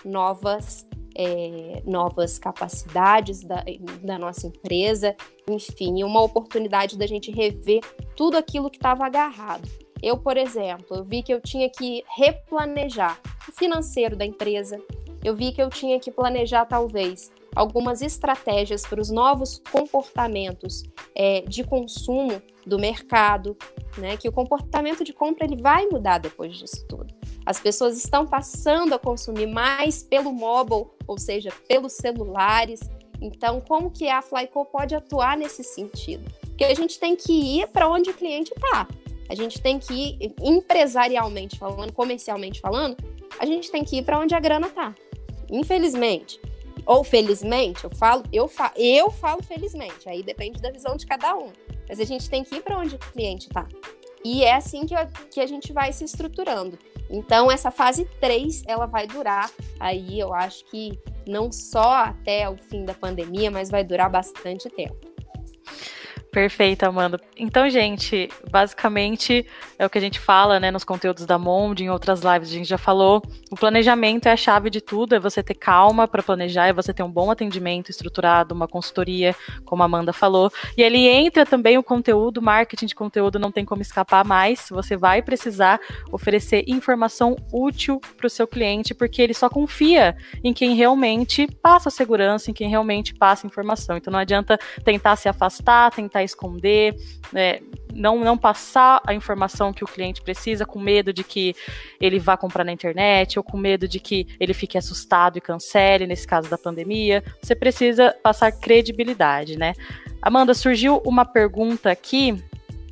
novas, 0.03 0.87
é, 1.15 1.81
novas 1.85 2.37
capacidades 2.37 3.43
da, 3.43 3.63
da 4.03 4.19
nossa 4.19 4.47
empresa, 4.47 5.15
enfim, 5.49 6.03
uma 6.03 6.21
oportunidade 6.21 6.97
da 6.97 7.07
gente 7.07 7.31
rever 7.31 7.81
tudo 8.15 8.37
aquilo 8.37 8.69
que 8.69 8.77
estava 8.77 9.05
agarrado. 9.05 9.67
Eu, 10.03 10.17
por 10.17 10.37
exemplo, 10.37 10.97
eu 10.97 11.03
vi 11.03 11.23
que 11.23 11.33
eu 11.33 11.41
tinha 11.41 11.69
que 11.69 12.03
replanejar 12.15 13.19
o 13.47 13.51
financeiro 13.51 14.15
da 14.15 14.25
empresa, 14.25 14.79
eu 15.23 15.35
vi 15.35 15.51
que 15.51 15.61
eu 15.61 15.69
tinha 15.69 15.99
que 15.99 16.11
planejar, 16.11 16.65
talvez, 16.65 17.31
algumas 17.55 18.01
estratégias 18.01 18.85
para 18.85 19.01
os 19.01 19.09
novos 19.09 19.61
comportamentos 19.71 20.83
é, 21.15 21.41
de 21.41 21.63
consumo 21.63 22.41
do 22.67 22.77
mercado, 22.77 23.57
né? 23.97 24.17
Que 24.17 24.27
o 24.27 24.31
comportamento 24.31 25.03
de 25.03 25.13
compra 25.13 25.45
ele 25.45 25.55
vai 25.55 25.87
mudar 25.87 26.17
depois 26.17 26.55
disso 26.57 26.85
tudo. 26.87 27.13
As 27.45 27.59
pessoas 27.59 27.97
estão 27.97 28.25
passando 28.25 28.93
a 28.93 28.99
consumir 28.99 29.47
mais 29.47 30.01
pelo 30.01 30.33
mobile, 30.33 30.87
ou 31.07 31.17
seja, 31.17 31.51
pelos 31.67 31.93
celulares. 31.93 32.79
Então, 33.21 33.61
como 33.61 33.91
que 33.91 34.09
a 34.09 34.21
Flyco 34.21 34.65
pode 34.65 34.95
atuar 34.95 35.37
nesse 35.37 35.63
sentido? 35.63 36.23
Porque 36.41 36.63
a 36.63 36.73
gente 36.73 36.99
tem 36.99 37.15
que 37.15 37.59
ir 37.59 37.67
para 37.67 37.87
onde 37.87 38.09
o 38.09 38.13
cliente 38.13 38.51
está. 38.55 38.87
A 39.29 39.35
gente 39.35 39.61
tem 39.61 39.79
que 39.79 39.93
ir 39.93 40.33
empresarialmente 40.41 41.57
falando, 41.57 41.91
comercialmente 41.91 42.59
falando, 42.59 42.95
a 43.39 43.45
gente 43.45 43.71
tem 43.71 43.83
que 43.83 43.97
ir 43.97 44.03
para 44.03 44.19
onde 44.19 44.33
a 44.35 44.39
grana 44.39 44.67
está. 44.67 44.93
Infelizmente, 45.51 46.39
ou 46.85 47.03
felizmente, 47.03 47.83
eu 47.83 47.89
falo, 47.89 48.23
eu, 48.31 48.47
fa 48.47 48.71
eu 48.75 49.09
falo 49.09 49.41
felizmente, 49.41 50.07
aí 50.07 50.21
depende 50.21 50.61
da 50.61 50.71
visão 50.71 50.95
de 50.95 51.05
cada 51.05 51.35
um. 51.35 51.51
Mas 51.87 51.99
a 51.99 52.03
gente 52.03 52.29
tem 52.29 52.43
que 52.43 52.55
ir 52.55 52.61
para 52.61 52.77
onde 52.77 52.95
o 52.95 52.99
cliente 52.99 53.47
está. 53.47 53.67
E 54.23 54.43
é 54.43 54.55
assim 54.55 54.85
que, 54.85 54.95
que 55.31 55.39
a 55.39 55.45
gente 55.45 55.71
vai 55.71 55.91
se 55.93 56.03
estruturando. 56.03 56.77
Então, 57.15 57.49
essa 57.49 57.71
fase 57.71 58.03
3, 58.19 58.63
ela 58.67 58.85
vai 58.85 59.07
durar 59.07 59.49
aí, 59.79 60.19
eu 60.19 60.33
acho 60.33 60.65
que 60.65 60.99
não 61.25 61.49
só 61.49 62.03
até 62.03 62.49
o 62.49 62.57
fim 62.57 62.83
da 62.83 62.93
pandemia, 62.93 63.49
mas 63.49 63.69
vai 63.69 63.85
durar 63.85 64.09
bastante 64.09 64.69
tempo. 64.69 64.97
Perfeito, 66.35 66.83
Amanda. 66.83 67.17
Então, 67.37 67.69
gente, 67.69 68.29
basicamente 68.51 69.47
é 69.79 69.85
o 69.85 69.89
que 69.89 69.97
a 69.97 70.01
gente 70.01 70.19
fala, 70.19 70.59
né, 70.59 70.69
nos 70.69 70.83
conteúdos 70.83 71.25
da 71.25 71.39
Monde, 71.39 71.85
em 71.85 71.89
outras 71.89 72.23
lives 72.23 72.49
a 72.49 72.51
gente 72.51 72.67
já 72.67 72.77
falou. 72.77 73.23
O 73.49 73.55
planejamento 73.55 74.25
é 74.25 74.33
a 74.33 74.35
chave 74.35 74.69
de 74.69 74.81
tudo, 74.81 75.15
é 75.15 75.19
você 75.19 75.41
ter 75.41 75.53
calma 75.53 76.09
para 76.09 76.21
planejar, 76.21 76.67
é 76.67 76.73
você 76.73 76.93
ter 76.93 77.03
um 77.03 77.09
bom 77.09 77.31
atendimento 77.31 77.89
estruturado, 77.89 78.53
uma 78.53 78.67
consultoria, 78.67 79.33
como 79.63 79.81
a 79.81 79.85
Amanda 79.85 80.11
falou. 80.11 80.51
E 80.75 80.83
ali 80.83 81.07
entra 81.07 81.45
também 81.45 81.77
o 81.77 81.83
conteúdo, 81.83 82.41
marketing 82.41 82.87
de 82.87 82.95
conteúdo 82.95 83.39
não 83.39 83.49
tem 83.49 83.63
como 83.63 83.81
escapar 83.81 84.25
mais. 84.25 84.67
Você 84.69 84.97
vai 84.97 85.21
precisar 85.21 85.79
oferecer 86.11 86.65
informação 86.67 87.37
útil 87.49 88.01
para 88.17 88.27
o 88.27 88.29
seu 88.29 88.45
cliente, 88.45 88.93
porque 88.93 89.21
ele 89.21 89.33
só 89.33 89.47
confia 89.47 90.17
em 90.43 90.51
quem 90.51 90.75
realmente 90.75 91.47
passa 91.61 91.89
segurança, 91.89 92.51
em 92.51 92.53
quem 92.53 92.67
realmente 92.67 93.13
passa 93.13 93.47
informação. 93.47 93.95
Então 93.95 94.11
não 94.11 94.19
adianta 94.19 94.59
tentar 94.83 95.15
se 95.15 95.29
afastar, 95.29 95.91
tentar 95.91 96.24
esconder, 96.25 96.95
né, 97.31 97.59
não, 97.93 98.19
não 98.19 98.37
passar 98.37 99.01
a 99.05 99.13
informação 99.13 99.71
que 99.71 99.83
o 99.83 99.87
cliente 99.87 100.21
precisa 100.21 100.65
com 100.65 100.79
medo 100.79 101.13
de 101.13 101.23
que 101.23 101.55
ele 101.99 102.19
vá 102.19 102.35
comprar 102.35 102.63
na 102.63 102.71
internet 102.71 103.39
ou 103.39 103.43
com 103.43 103.57
medo 103.57 103.87
de 103.87 103.99
que 103.99 104.27
ele 104.39 104.53
fique 104.53 104.77
assustado 104.77 105.37
e 105.37 105.41
cancele, 105.41 106.05
nesse 106.05 106.27
caso 106.27 106.49
da 106.49 106.57
pandemia. 106.57 107.23
Você 107.41 107.55
precisa 107.55 108.13
passar 108.21 108.51
credibilidade, 108.51 109.57
né? 109.57 109.73
Amanda, 110.21 110.53
surgiu 110.53 111.01
uma 111.05 111.23
pergunta 111.23 111.89
aqui 111.89 112.43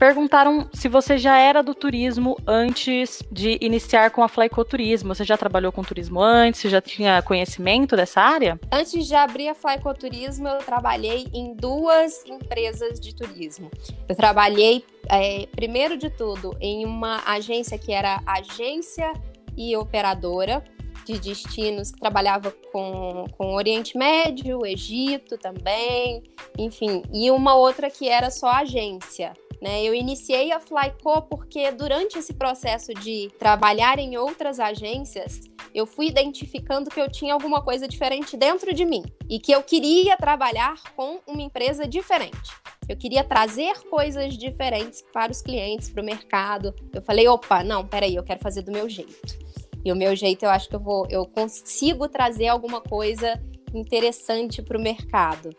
Perguntaram 0.04 0.68
se 0.74 0.90
você 0.90 1.18
já 1.18 1.40
era 1.40 1.64
do 1.64 1.74
turismo 1.74 2.36
antes 2.46 3.24
de 3.32 3.58
iniciar 3.62 4.12
com 4.12 4.22
a 4.22 4.28
Flycoturismo. 4.28 5.16
Você 5.16 5.24
já 5.24 5.38
trabalhou 5.38 5.72
com 5.72 5.82
turismo 5.82 6.22
antes? 6.22 6.60
Você 6.60 6.68
já 6.68 6.82
tinha 6.82 7.22
conhecimento 7.22 7.96
dessa 7.96 8.20
área? 8.20 8.60
Antes 8.70 9.08
de 9.08 9.16
abrir 9.16 9.48
a 9.48 9.56
Flycoturismo, 9.56 10.50
eu 10.50 10.58
trabalhei 10.58 11.28
em 11.34 11.56
duas 11.56 12.22
empresas 12.26 13.00
de 13.00 13.16
turismo. 13.16 13.72
Eu 14.10 14.14
trabalhei, 14.14 14.84
é, 15.10 15.48
primeiro 15.56 15.96
de 15.96 16.10
tudo, 16.10 16.54
em 16.60 16.86
uma 16.86 17.24
agência 17.26 17.78
que 17.78 17.94
era 17.94 18.22
agência 18.26 19.10
e 19.56 19.74
operadora 19.78 20.62
de 21.06 21.20
destinos 21.20 21.92
que 21.92 22.00
trabalhava 22.00 22.54
com, 22.72 23.26
com 23.38 23.54
Oriente 23.54 23.98
Médio, 23.98 24.66
Egito 24.66 25.38
também, 25.38 26.24
enfim, 26.58 27.04
e 27.14 27.30
uma 27.32 27.56
outra 27.56 27.90
que 27.90 28.08
era 28.08 28.30
só 28.30 28.50
agência. 28.50 29.34
Né? 29.64 29.82
Eu 29.82 29.96
iniciei 29.96 30.52
a 30.52 30.60
Flyco 30.60 31.22
porque 31.30 31.72
durante 31.72 32.20
esse 32.20 32.34
processo 32.34 32.94
de 32.96 33.32
trabalhar 33.40 33.98
em 33.98 34.18
outras 34.18 34.60
agências, 34.60 35.40
eu 35.74 35.88
fui 35.88 36.08
identificando 36.08 36.90
que 36.90 37.00
eu 37.00 37.10
tinha 37.10 37.34
alguma 37.34 37.64
coisa 37.64 37.88
diferente 37.88 38.36
dentro 38.36 38.74
de 38.74 38.84
mim 38.84 39.06
e 39.30 39.40
que 39.40 39.54
eu 39.54 39.64
queria 39.64 40.18
trabalhar 40.18 40.76
com 40.98 41.22
uma 41.26 41.42
empresa 41.42 41.88
diferente. 41.88 42.52
Eu 42.90 42.98
queria 42.98 43.24
trazer 43.24 43.74
coisas 43.90 44.38
diferentes 44.38 45.02
para 45.14 45.32
os 45.32 45.42
clientes, 45.42 45.90
para 45.90 46.04
o 46.04 46.06
mercado. 46.06 46.76
Eu 46.94 47.02
falei, 47.02 47.26
opa, 47.30 47.64
não, 47.64 47.88
peraí, 47.88 48.16
eu 48.16 48.24
quero 48.24 48.42
fazer 48.42 48.64
do 48.64 48.72
meu 48.74 48.90
jeito. 48.90 49.40
E 49.86 49.94
o 49.94 49.96
meu 49.96 50.14
jeito, 50.14 50.44
eu 50.44 50.50
acho 50.50 50.68
que 50.68 50.76
eu 50.76 50.82
vou, 50.82 51.08
eu 51.10 51.26
consigo 51.26 52.10
trazer 52.10 52.50
alguma 52.50 52.82
coisa 52.82 53.42
interessante 53.74 54.62
para 54.62 54.78
o 54.78 54.82
mercado, 54.82 55.52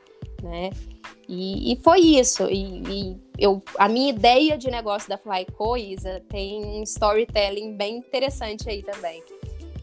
né? 0.42 0.68
E, 1.28 1.72
e 1.72 1.76
foi 1.76 2.00
isso. 2.00 2.44
E, 2.50 2.82
e, 2.88 3.16
eu, 3.38 3.62
a 3.78 3.88
minha 3.88 4.10
ideia 4.10 4.56
de 4.56 4.70
negócio 4.70 5.08
da 5.08 5.18
Flyco, 5.18 5.76
Isa, 5.76 6.22
tem 6.28 6.64
um 6.64 6.82
storytelling 6.82 7.76
bem 7.76 7.96
interessante 7.96 8.68
aí 8.68 8.82
também. 8.82 9.22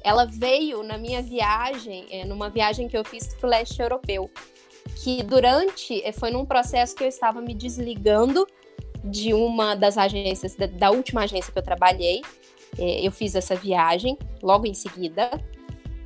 Ela 0.03 0.25
veio 0.25 0.83
na 0.83 0.97
minha 0.97 1.21
viagem, 1.21 2.05
é, 2.11 2.25
numa 2.25 2.49
viagem 2.49 2.87
que 2.87 2.97
eu 2.97 3.03
fiz 3.03 3.33
para 3.35 3.47
o 3.47 3.49
leste 3.49 3.79
europeu, 3.81 4.29
que 5.03 5.21
durante, 5.23 6.01
é, 6.03 6.11
foi 6.11 6.31
num 6.31 6.45
processo 6.45 6.95
que 6.95 7.03
eu 7.03 7.07
estava 7.07 7.41
me 7.41 7.53
desligando 7.53 8.47
de 9.03 9.33
uma 9.33 9.75
das 9.75 9.97
agências, 9.97 10.55
da, 10.55 10.67
da 10.67 10.91
última 10.91 11.23
agência 11.23 11.51
que 11.51 11.57
eu 11.57 11.63
trabalhei. 11.63 12.21
É, 12.77 13.05
eu 13.05 13.11
fiz 13.11 13.35
essa 13.35 13.55
viagem 13.55 14.17
logo 14.41 14.65
em 14.65 14.73
seguida. 14.73 15.29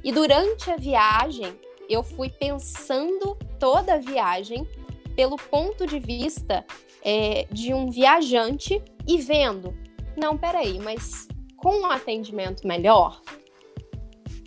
E 0.04 0.12
durante 0.12 0.70
a 0.72 0.78
viagem, 0.78 1.54
eu 1.90 2.04
fui 2.04 2.30
pensando 2.30 3.38
toda 3.60 3.96
a 3.96 3.98
viagem 3.98 4.68
pelo 5.16 5.38
ponto 5.38 5.86
de 5.86 6.00
vista 6.00 6.66
é, 7.04 7.46
de 7.52 7.74
um 7.74 7.90
viajante 7.90 8.82
e 9.08 9.18
vendo, 9.18 9.76
não, 10.18 10.38
peraí, 10.38 10.80
mas 10.80 11.28
com 11.58 11.82
um 11.82 11.86
atendimento 11.86 12.68
melhor, 12.68 13.22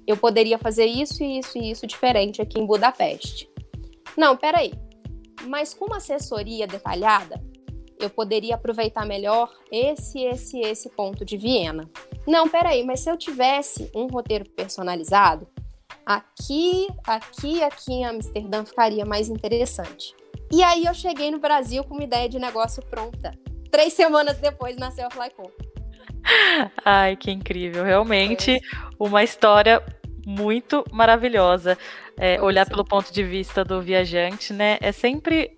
eu 0.07 0.17
poderia 0.17 0.59
fazer 0.59 0.87
isso 0.87 1.23
e 1.23 1.39
isso 1.39 1.59
e 1.59 1.71
isso 1.71 1.87
diferente 1.87 2.41
aqui 2.41 2.59
em 2.59 2.67
Budapeste. 2.67 3.49
Não, 4.17 4.37
peraí, 4.37 4.73
mas 5.47 5.75
com 5.75 5.87
uma 5.87 5.99
assessoria 5.99 6.67
detalhada, 6.67 7.43
eu 8.01 8.09
poderia 8.09 8.55
aproveitar 8.55 9.05
melhor 9.05 9.53
esse, 9.71 10.21
esse, 10.21 10.61
esse 10.61 10.89
ponto 10.91 11.25
de 11.25 11.37
Viena. 11.37 11.91
Não, 12.27 12.49
peraí, 12.49 12.85
mas 12.85 13.01
se 13.01 13.11
eu 13.11 13.17
tivesse 13.17 13.91
um 13.95 14.07
roteiro 14.07 14.49
personalizado, 14.51 15.47
aqui, 16.07 16.89
aqui, 17.05 17.63
aqui 17.63 17.93
em 17.93 18.05
Amsterdã 18.07 18.65
ficaria 18.65 19.05
mais 19.05 19.29
interessante. 19.29 20.15
E 20.51 20.63
aí 20.63 20.87
eu 20.87 20.95
cheguei 20.95 21.31
no 21.31 21.39
Brasil 21.39 21.85
com 21.85 21.95
uma 21.95 22.05
ideia 22.05 22.29
de 22.29 22.39
negócio 22.39 22.83
pronta. 22.87 23.33
Três 23.71 23.93
semanas 23.93 24.39
depois 24.39 24.77
nasceu 24.77 25.07
a 25.07 25.11
Flyco. 25.11 25.51
Ai, 26.85 27.17
que 27.17 27.31
incrível. 27.31 27.85
Realmente 27.85 28.61
uma 28.99 29.23
história 29.23 29.83
muito 30.27 30.85
maravilhosa. 30.93 31.77
É, 32.17 32.41
olhar 32.41 32.67
pelo 32.67 32.85
ponto 32.85 33.13
de 33.13 33.23
vista 33.23 33.65
do 33.65 33.81
viajante, 33.81 34.53
né? 34.53 34.79
É 34.81 34.91
sempre 34.91 35.57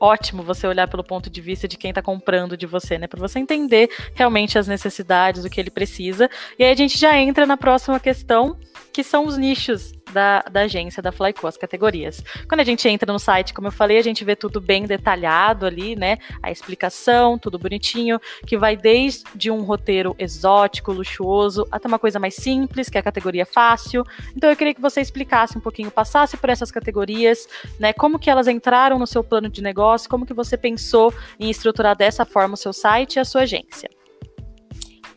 ótimo 0.00 0.42
você 0.42 0.66
olhar 0.66 0.88
pelo 0.88 1.04
ponto 1.04 1.28
de 1.28 1.40
vista 1.40 1.68
de 1.68 1.76
quem 1.76 1.90
está 1.90 2.00
comprando 2.00 2.56
de 2.56 2.66
você, 2.66 2.98
né? 2.98 3.06
Para 3.06 3.20
você 3.20 3.38
entender 3.38 3.90
realmente 4.14 4.58
as 4.58 4.66
necessidades, 4.66 5.44
o 5.44 5.50
que 5.50 5.60
ele 5.60 5.70
precisa. 5.70 6.28
E 6.58 6.64
aí 6.64 6.72
a 6.72 6.74
gente 6.74 6.98
já 6.98 7.16
entra 7.18 7.44
na 7.46 7.56
próxima 7.56 8.00
questão, 8.00 8.58
que 8.92 9.04
são 9.04 9.26
os 9.26 9.36
nichos 9.36 9.92
da, 10.10 10.40
da 10.50 10.62
agência 10.62 11.02
da 11.02 11.12
Flyco, 11.12 11.46
as 11.46 11.56
categorias. 11.56 12.22
Quando 12.48 12.60
a 12.60 12.64
gente 12.64 12.88
entra 12.88 13.12
no 13.12 13.18
site, 13.18 13.54
como 13.54 13.68
eu 13.68 13.72
falei, 13.72 13.98
a 13.98 14.02
gente 14.02 14.24
vê 14.24 14.36
tudo 14.36 14.60
bem 14.60 14.84
detalhado 14.84 15.66
ali, 15.66 15.96
né? 15.96 16.18
A 16.42 16.50
explicação, 16.50 17.38
tudo 17.38 17.58
bonitinho, 17.58 18.20
que 18.46 18.56
vai 18.56 18.76
desde 18.76 19.50
um 19.50 19.62
roteiro 19.62 20.14
exótico, 20.18 20.92
luxuoso, 20.92 21.66
até 21.70 21.88
uma 21.88 21.98
coisa 21.98 22.18
mais 22.18 22.34
simples, 22.34 22.88
que 22.88 22.98
é 22.98 23.00
a 23.00 23.04
categoria 23.04 23.46
fácil. 23.46 24.04
Então 24.36 24.50
eu 24.50 24.56
queria 24.56 24.74
que 24.74 24.80
você 24.80 25.00
explicasse 25.00 25.56
um 25.56 25.60
pouquinho, 25.60 25.90
passasse 25.90 26.36
por 26.36 26.50
essas 26.50 26.70
categorias, 26.70 27.46
né? 27.78 27.92
Como 27.92 28.18
que 28.18 28.30
elas 28.30 28.48
entraram 28.48 28.98
no 28.98 29.06
seu 29.06 29.22
plano 29.22 29.48
de 29.48 29.62
negócio, 29.62 30.08
como 30.08 30.26
que 30.26 30.34
você 30.34 30.56
pensou 30.56 31.12
em 31.38 31.50
estruturar 31.50 31.96
dessa 31.96 32.24
forma 32.24 32.54
o 32.54 32.56
seu 32.56 32.72
site 32.72 33.16
e 33.16 33.20
a 33.20 33.24
sua 33.24 33.42
agência. 33.42 33.88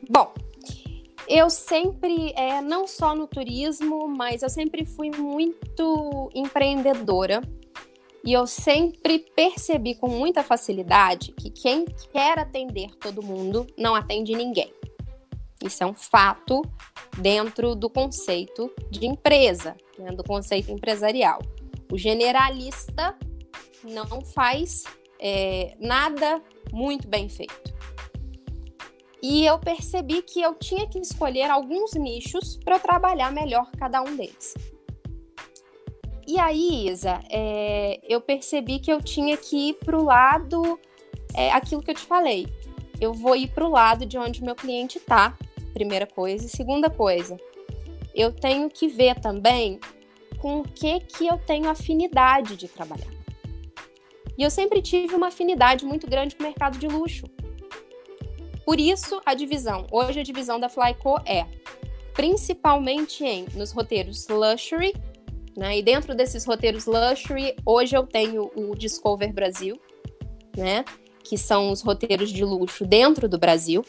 Bom, 0.09 0.33
eu 1.27 1.49
sempre, 1.49 2.33
é, 2.35 2.61
não 2.61 2.87
só 2.87 3.15
no 3.15 3.27
turismo, 3.27 4.07
mas 4.07 4.41
eu 4.43 4.49
sempre 4.49 4.85
fui 4.85 5.11
muito 5.11 6.29
empreendedora. 6.33 7.41
E 8.25 8.31
eu 8.31 8.47
sempre 8.47 9.19
percebi 9.19 9.95
com 9.95 10.07
muita 10.07 10.43
facilidade 10.43 11.33
que 11.33 11.49
quem 11.49 11.83
quer 12.13 12.39
atender 12.39 12.95
todo 12.95 13.21
mundo 13.21 13.67
não 13.77 13.93
atende 13.95 14.33
ninguém. 14.33 14.73
Isso 15.61 15.83
é 15.83 15.85
um 15.85 15.93
fato 15.93 16.61
dentro 17.17 17.75
do 17.75 17.89
conceito 17.89 18.71
de 18.89 19.05
empresa, 19.05 19.75
né, 19.97 20.11
do 20.11 20.23
conceito 20.23 20.71
empresarial. 20.71 21.41
O 21.91 21.97
generalista 21.97 23.15
não 23.83 24.21
faz 24.21 24.83
é, 25.19 25.75
nada 25.79 26.41
muito 26.71 27.07
bem 27.07 27.27
feito. 27.27 27.73
E 29.23 29.45
eu 29.45 29.57
percebi 29.57 30.21
que 30.21 30.41
eu 30.41 30.53
tinha 30.53 30.85
que 30.85 30.99
escolher 30.99 31.49
alguns 31.49 31.93
nichos 31.93 32.57
para 32.57 32.77
trabalhar 32.77 33.31
melhor 33.31 33.71
cada 33.79 34.01
um 34.01 34.17
deles. 34.17 34.53
E 36.27 36.37
aí, 36.37 36.89
Isa, 36.89 37.21
é, 37.29 38.01
eu 38.03 38.19
percebi 38.19 38.79
que 38.79 38.91
eu 38.91 39.01
tinha 39.01 39.37
que 39.37 39.69
ir 39.69 39.73
para 39.75 39.97
o 39.97 40.03
lado, 40.03 40.77
é, 41.33 41.51
aquilo 41.53 41.81
que 41.81 41.91
eu 41.91 41.95
te 41.95 42.05
falei. 42.05 42.47
Eu 42.99 43.13
vou 43.13 43.33
ir 43.33 43.47
para 43.47 43.65
o 43.65 43.71
lado 43.71 44.05
de 44.05 44.17
onde 44.17 44.43
meu 44.43 44.55
cliente 44.55 44.97
está, 44.97 45.37
primeira 45.73 46.05
coisa. 46.05 46.45
E 46.45 46.49
segunda 46.49 46.89
coisa, 46.89 47.37
eu 48.13 48.29
tenho 48.29 48.69
que 48.69 48.89
ver 48.89 49.21
também 49.21 49.79
com 50.37 50.59
o 50.59 50.63
que, 50.63 50.99
que 50.99 51.27
eu 51.27 51.37
tenho 51.37 51.69
afinidade 51.69 52.57
de 52.57 52.67
trabalhar. 52.67 53.11
E 54.37 54.43
eu 54.43 54.51
sempre 54.51 54.81
tive 54.81 55.15
uma 55.15 55.27
afinidade 55.27 55.85
muito 55.85 56.07
grande 56.07 56.35
com 56.35 56.43
o 56.43 56.45
mercado 56.45 56.77
de 56.77 56.89
luxo. 56.89 57.25
Por 58.65 58.79
isso, 58.79 59.21
a 59.25 59.33
divisão. 59.33 59.87
Hoje, 59.91 60.19
a 60.19 60.23
divisão 60.23 60.59
da 60.59 60.69
Flyco 60.69 61.19
é 61.25 61.45
principalmente 62.13 63.23
em 63.25 63.45
nos 63.55 63.71
roteiros 63.71 64.27
luxury, 64.27 64.93
né? 65.57 65.77
E 65.77 65.83
dentro 65.83 66.15
desses 66.15 66.45
roteiros 66.45 66.85
luxury, 66.85 67.55
hoje 67.65 67.95
eu 67.95 68.05
tenho 68.05 68.51
o 68.55 68.75
Discover 68.75 69.33
Brasil, 69.33 69.79
né? 70.55 70.85
Que 71.23 71.37
são 71.37 71.71
os 71.71 71.81
roteiros 71.81 72.31
de 72.31 72.43
luxo 72.43 72.85
dentro 72.85 73.27
do 73.27 73.37
Brasil, 73.37 73.83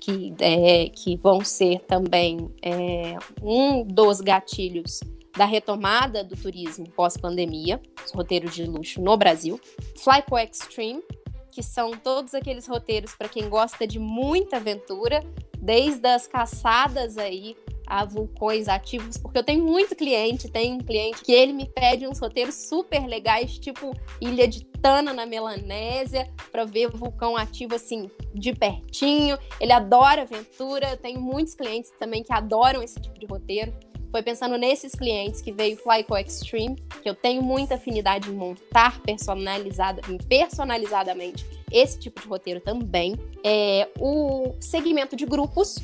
que, 0.00 0.34
é, 0.40 0.88
que 0.88 1.16
vão 1.16 1.44
ser 1.44 1.80
também 1.80 2.50
é, 2.62 3.16
um 3.42 3.84
dos 3.84 4.20
gatilhos 4.20 5.00
da 5.36 5.44
retomada 5.44 6.24
do 6.24 6.36
turismo 6.36 6.88
pós-pandemia, 6.90 7.80
os 8.04 8.10
roteiros 8.12 8.54
de 8.54 8.64
luxo 8.64 9.00
no 9.00 9.16
Brasil. 9.16 9.60
Flyco 9.96 10.36
Extreme, 10.36 11.02
que 11.50 11.62
são 11.62 11.92
todos 11.92 12.34
aqueles 12.34 12.66
roteiros 12.66 13.14
para 13.14 13.28
quem 13.28 13.48
gosta 13.48 13.86
de 13.86 13.98
muita 13.98 14.56
aventura, 14.56 15.22
desde 15.58 16.06
as 16.08 16.26
caçadas 16.26 17.18
aí 17.18 17.56
a 17.90 18.04
vulcões 18.04 18.68
ativos, 18.68 19.16
porque 19.16 19.36
eu 19.36 19.42
tenho 19.42 19.64
muito 19.64 19.96
cliente, 19.96 20.48
tem 20.48 20.74
um 20.74 20.78
cliente 20.78 21.24
que 21.24 21.32
ele 21.32 21.52
me 21.52 21.68
pede 21.68 22.06
uns 22.06 22.20
roteiros 22.20 22.54
super 22.54 23.04
legais, 23.04 23.58
tipo 23.58 23.92
Ilha 24.20 24.46
de 24.46 24.64
Tana 24.64 25.12
na 25.12 25.26
Melanésia, 25.26 26.32
para 26.52 26.64
ver 26.64 26.88
vulcão 26.88 27.36
ativo 27.36 27.74
assim 27.74 28.08
de 28.32 28.54
pertinho. 28.54 29.36
Ele 29.60 29.72
adora 29.72 30.22
aventura, 30.22 30.96
tenho 30.96 31.20
muitos 31.20 31.54
clientes 31.54 31.90
também 31.98 32.22
que 32.22 32.32
adoram 32.32 32.80
esse 32.80 33.00
tipo 33.00 33.18
de 33.18 33.26
roteiro. 33.26 33.72
Foi 34.10 34.22
pensando 34.22 34.56
nesses 34.58 34.92
clientes 34.92 35.40
que 35.40 35.52
veio 35.52 35.76
Flyco 35.76 36.16
Extreme, 36.16 36.76
que 37.02 37.08
eu 37.08 37.14
tenho 37.14 37.42
muita 37.42 37.76
afinidade 37.76 38.28
em 38.28 38.34
montar 38.34 39.00
personalizada, 39.02 40.02
personalizadamente 40.28 41.46
esse 41.70 41.98
tipo 41.98 42.20
de 42.20 42.26
roteiro 42.26 42.60
também. 42.60 43.14
É, 43.44 43.88
o 43.98 44.54
segmento 44.58 45.14
de 45.14 45.24
grupos 45.24 45.76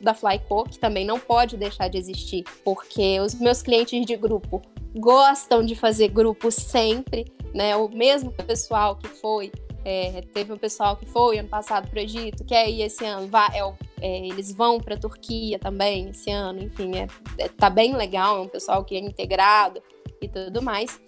da 0.00 0.14
Flyco, 0.14 0.64
que 0.64 0.78
também 0.78 1.04
não 1.04 1.20
pode 1.20 1.56
deixar 1.56 1.88
de 1.88 1.98
existir, 1.98 2.44
porque 2.64 3.20
os 3.20 3.34
meus 3.34 3.60
clientes 3.60 4.04
de 4.04 4.16
grupo 4.16 4.62
gostam 4.96 5.64
de 5.64 5.74
fazer 5.74 6.08
grupos 6.08 6.54
sempre, 6.54 7.26
né? 7.52 7.76
O 7.76 7.88
mesmo 7.88 8.32
pessoal 8.32 8.96
que 8.96 9.08
foi 9.08 9.52
é, 9.84 10.22
teve 10.32 10.52
um 10.52 10.56
pessoal 10.56 10.96
que 10.96 11.04
foi 11.04 11.38
ano 11.38 11.48
passado 11.48 11.88
para 11.88 11.98
o 11.98 12.02
Egito, 12.02 12.44
quer 12.44 12.68
ir 12.68 12.82
esse 12.82 13.04
ano, 13.04 13.28
é, 13.52 14.06
é, 14.06 14.26
eles 14.26 14.52
vão 14.52 14.80
para 14.80 14.94
a 14.94 14.98
Turquia 14.98 15.58
também 15.58 16.08
esse 16.08 16.30
ano, 16.30 16.62
enfim, 16.62 16.92
é, 16.96 17.06
é, 17.38 17.48
tá 17.48 17.68
bem 17.68 17.94
legal, 17.94 18.38
é 18.38 18.40
um 18.40 18.48
pessoal 18.48 18.84
que 18.84 18.96
é 18.96 18.98
integrado 18.98 19.82
e 20.20 20.28
tudo 20.28 20.62
mais. 20.62 20.98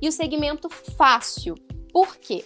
E 0.00 0.08
o 0.08 0.12
segmento 0.12 0.68
fácil, 0.68 1.54
por 1.90 2.16
quê? 2.16 2.44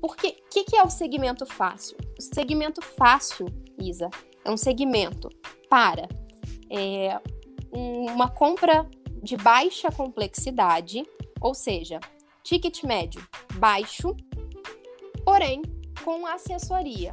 Porque 0.00 0.28
o 0.28 0.48
que, 0.50 0.64
que 0.64 0.76
é 0.76 0.82
o 0.82 0.88
segmento 0.88 1.44
fácil? 1.44 1.96
O 2.18 2.22
segmento 2.22 2.80
fácil, 2.80 3.46
Isa, 3.78 4.08
é 4.42 4.50
um 4.50 4.56
segmento 4.56 5.28
para 5.68 6.08
é, 6.70 7.20
uma 7.70 8.28
compra 8.28 8.88
de 9.22 9.36
baixa 9.36 9.90
complexidade, 9.92 11.04
ou 11.40 11.54
seja, 11.54 12.00
ticket 12.42 12.82
médio 12.84 13.22
baixo, 13.54 14.16
porém 15.30 15.62
com 16.04 16.26
assessoria. 16.26 17.12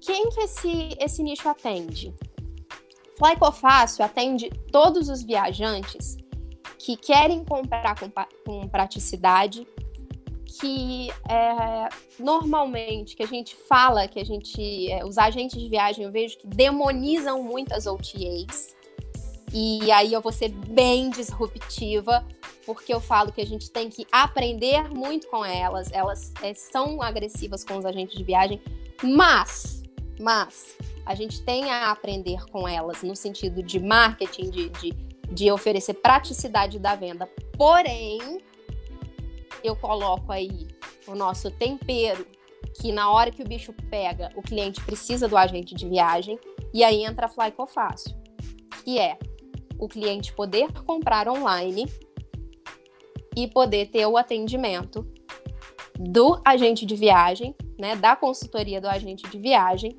Quem 0.00 0.28
que 0.28 0.40
esse, 0.42 0.96
esse 1.00 1.24
nicho 1.24 1.48
atende? 1.48 2.14
Flyco 3.18 3.50
Fácil 3.50 4.04
atende 4.04 4.48
todos 4.70 5.08
os 5.08 5.24
viajantes 5.24 6.16
que 6.78 6.96
querem 6.96 7.44
comprar 7.44 7.98
com, 7.98 8.08
com 8.46 8.68
praticidade, 8.68 9.66
que 10.60 11.10
é, 11.28 11.88
normalmente 12.16 13.16
que 13.16 13.24
a 13.24 13.26
gente 13.26 13.56
fala, 13.56 14.06
que 14.06 14.20
a 14.20 14.24
gente, 14.24 14.88
é, 14.88 15.04
os 15.04 15.18
agentes 15.18 15.60
de 15.60 15.68
viagem 15.68 16.04
eu 16.04 16.12
vejo 16.12 16.38
que 16.38 16.46
demonizam 16.46 17.42
muito 17.42 17.72
as 17.72 17.86
OTAs. 17.86 18.76
E 19.52 19.90
aí 19.90 20.12
eu 20.12 20.20
vou 20.20 20.32
ser 20.32 20.50
bem 20.50 21.10
disruptiva, 21.10 22.26
porque 22.66 22.92
eu 22.92 23.00
falo 23.00 23.32
que 23.32 23.40
a 23.40 23.46
gente 23.46 23.70
tem 23.70 23.88
que 23.88 24.06
aprender 24.12 24.88
muito 24.90 25.26
com 25.28 25.44
elas. 25.44 25.90
Elas 25.90 26.32
é, 26.42 26.52
são 26.52 27.00
agressivas 27.02 27.64
com 27.64 27.78
os 27.78 27.86
agentes 27.86 28.16
de 28.16 28.24
viagem, 28.24 28.60
mas, 29.02 29.82
mas 30.20 30.76
a 31.06 31.14
gente 31.14 31.40
tem 31.42 31.70
a 31.70 31.90
aprender 31.90 32.44
com 32.50 32.68
elas 32.68 33.02
no 33.02 33.16
sentido 33.16 33.62
de 33.62 33.80
marketing, 33.80 34.50
de, 34.50 34.68
de, 34.68 34.90
de 35.32 35.50
oferecer 35.50 35.94
praticidade 35.94 36.78
da 36.78 36.94
venda. 36.94 37.26
Porém, 37.56 38.42
eu 39.64 39.74
coloco 39.74 40.30
aí 40.30 40.68
o 41.06 41.14
nosso 41.14 41.50
tempero, 41.50 42.26
que 42.78 42.92
na 42.92 43.10
hora 43.10 43.30
que 43.30 43.42
o 43.42 43.48
bicho 43.48 43.72
pega, 43.90 44.30
o 44.36 44.42
cliente 44.42 44.82
precisa 44.82 45.26
do 45.26 45.38
agente 45.38 45.74
de 45.74 45.88
viagem, 45.88 46.38
e 46.74 46.84
aí 46.84 47.02
entra 47.02 47.26
a 47.26 47.28
Flyco 47.28 47.66
Fácil, 47.66 48.14
que 48.84 48.98
é 48.98 49.18
o 49.78 49.88
cliente 49.88 50.32
poder 50.32 50.72
comprar 50.84 51.28
online 51.28 51.86
e 53.36 53.46
poder 53.46 53.86
ter 53.86 54.06
o 54.06 54.16
atendimento 54.16 55.06
do 55.98 56.40
agente 56.44 56.84
de 56.84 56.94
viagem, 56.94 57.54
né, 57.78 57.96
da 57.96 58.16
consultoria 58.16 58.80
do 58.80 58.88
agente 58.88 59.28
de 59.28 59.38
viagem, 59.38 59.96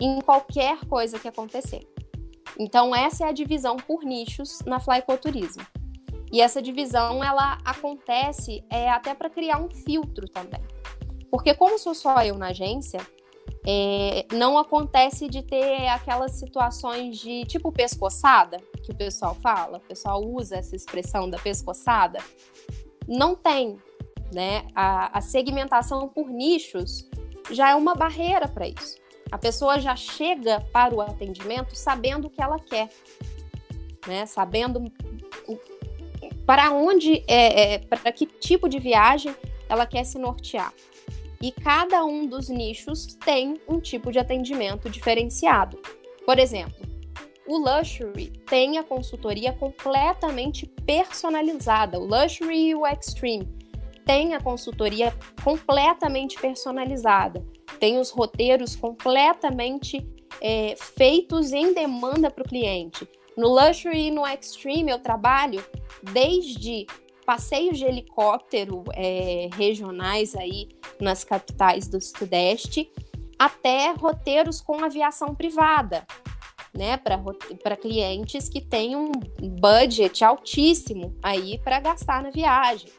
em 0.00 0.20
qualquer 0.20 0.78
coisa 0.86 1.18
que 1.18 1.28
acontecer. 1.28 1.86
Então 2.58 2.94
essa 2.94 3.24
é 3.24 3.28
a 3.28 3.32
divisão 3.32 3.76
por 3.76 4.02
nichos 4.02 4.60
na 4.66 4.80
Flycoturismo. 4.80 5.64
E 6.32 6.40
essa 6.40 6.60
divisão 6.60 7.22
ela 7.22 7.58
acontece 7.64 8.64
é, 8.70 8.90
até 8.90 9.14
para 9.14 9.30
criar 9.30 9.58
um 9.58 9.70
filtro 9.70 10.28
também. 10.28 10.60
Porque 11.30 11.54
como 11.54 11.78
sou 11.78 11.94
só 11.94 12.22
eu 12.22 12.36
na 12.36 12.48
agência, 12.48 13.00
é, 13.66 14.26
não 14.32 14.58
acontece 14.58 15.28
de 15.28 15.42
ter 15.42 15.88
aquelas 15.88 16.32
situações 16.32 17.18
de 17.18 17.44
tipo 17.44 17.72
pescoçada, 17.72 18.58
que 18.86 18.92
o 18.92 18.94
pessoal 18.94 19.34
fala, 19.34 19.78
o 19.78 19.80
pessoal 19.80 20.24
usa 20.24 20.56
essa 20.56 20.76
expressão 20.76 21.28
da 21.28 21.38
pescoçada. 21.38 22.20
Não 23.06 23.34
tem, 23.34 23.76
né? 24.32 24.64
A, 24.74 25.18
a 25.18 25.20
segmentação 25.20 26.08
por 26.08 26.30
nichos 26.30 27.08
já 27.50 27.70
é 27.70 27.74
uma 27.74 27.96
barreira 27.96 28.46
para 28.46 28.68
isso. 28.68 28.96
A 29.30 29.36
pessoa 29.36 29.80
já 29.80 29.96
chega 29.96 30.60
para 30.72 30.94
o 30.94 31.00
atendimento 31.00 31.74
sabendo 31.74 32.28
o 32.28 32.30
que 32.30 32.40
ela 32.40 32.60
quer, 32.60 32.88
né? 34.06 34.24
Sabendo 34.24 34.84
para 36.46 36.70
onde, 36.70 37.24
é, 37.26 37.74
é 37.74 37.78
para 37.78 38.12
que 38.12 38.24
tipo 38.24 38.68
de 38.68 38.78
viagem 38.78 39.34
ela 39.68 39.84
quer 39.84 40.04
se 40.04 40.16
nortear. 40.16 40.72
E 41.42 41.50
cada 41.50 42.04
um 42.04 42.24
dos 42.26 42.48
nichos 42.48 43.04
tem 43.24 43.60
um 43.68 43.80
tipo 43.80 44.12
de 44.12 44.18
atendimento 44.20 44.88
diferenciado. 44.88 45.76
Por 46.24 46.38
exemplo, 46.38 46.95
o 47.46 47.58
Luxury 47.58 48.32
tem 48.46 48.78
a 48.78 48.82
consultoria 48.82 49.52
completamente 49.52 50.66
personalizada. 50.84 51.98
O 51.98 52.04
Luxury 52.04 52.68
e 52.68 52.74
o 52.74 52.86
Extreme 52.86 53.48
tem 54.04 54.34
a 54.34 54.40
consultoria 54.40 55.16
completamente 55.42 56.38
personalizada. 56.38 57.44
Tem 57.78 57.98
os 57.98 58.10
roteiros 58.10 58.74
completamente 58.76 60.06
é, 60.40 60.74
feitos 60.76 61.52
em 61.52 61.72
demanda 61.72 62.30
para 62.30 62.42
o 62.42 62.48
cliente. 62.48 63.08
No 63.36 63.48
Luxury 63.48 64.06
e 64.06 64.10
no 64.10 64.26
Extreme 64.26 64.90
eu 64.90 64.98
trabalho 64.98 65.64
desde 66.02 66.86
passeios 67.26 67.78
de 67.78 67.84
helicóptero 67.84 68.84
é, 68.94 69.48
regionais 69.54 70.34
aí 70.34 70.68
nas 71.00 71.24
capitais 71.24 71.88
do 71.88 72.00
Sudeste 72.00 72.90
até 73.38 73.92
roteiros 73.92 74.60
com 74.60 74.82
aviação 74.82 75.34
privada, 75.34 76.06
né, 76.76 76.96
para 76.96 77.76
clientes 77.76 78.48
que 78.48 78.60
têm 78.60 78.94
um 78.94 79.10
budget 79.60 80.24
altíssimo 80.24 81.16
aí 81.22 81.58
para 81.58 81.80
gastar 81.80 82.22
na 82.22 82.30
viagem, 82.30 82.90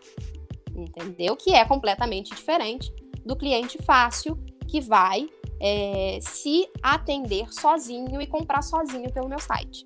entendeu? 0.76 1.36
Que 1.36 1.54
é 1.54 1.64
completamente 1.64 2.34
diferente 2.34 2.92
do 3.26 3.36
cliente 3.36 3.78
fácil 3.84 4.38
que 4.68 4.82
vai 4.82 5.30
é, 5.60 6.20
se 6.22 6.68
atender 6.82 7.52
sozinho 7.54 8.22
e 8.22 8.28
comprar 8.28 8.62
sozinho 8.62 9.12
pelo 9.12 9.30
meu 9.30 9.40
site. 9.40 9.86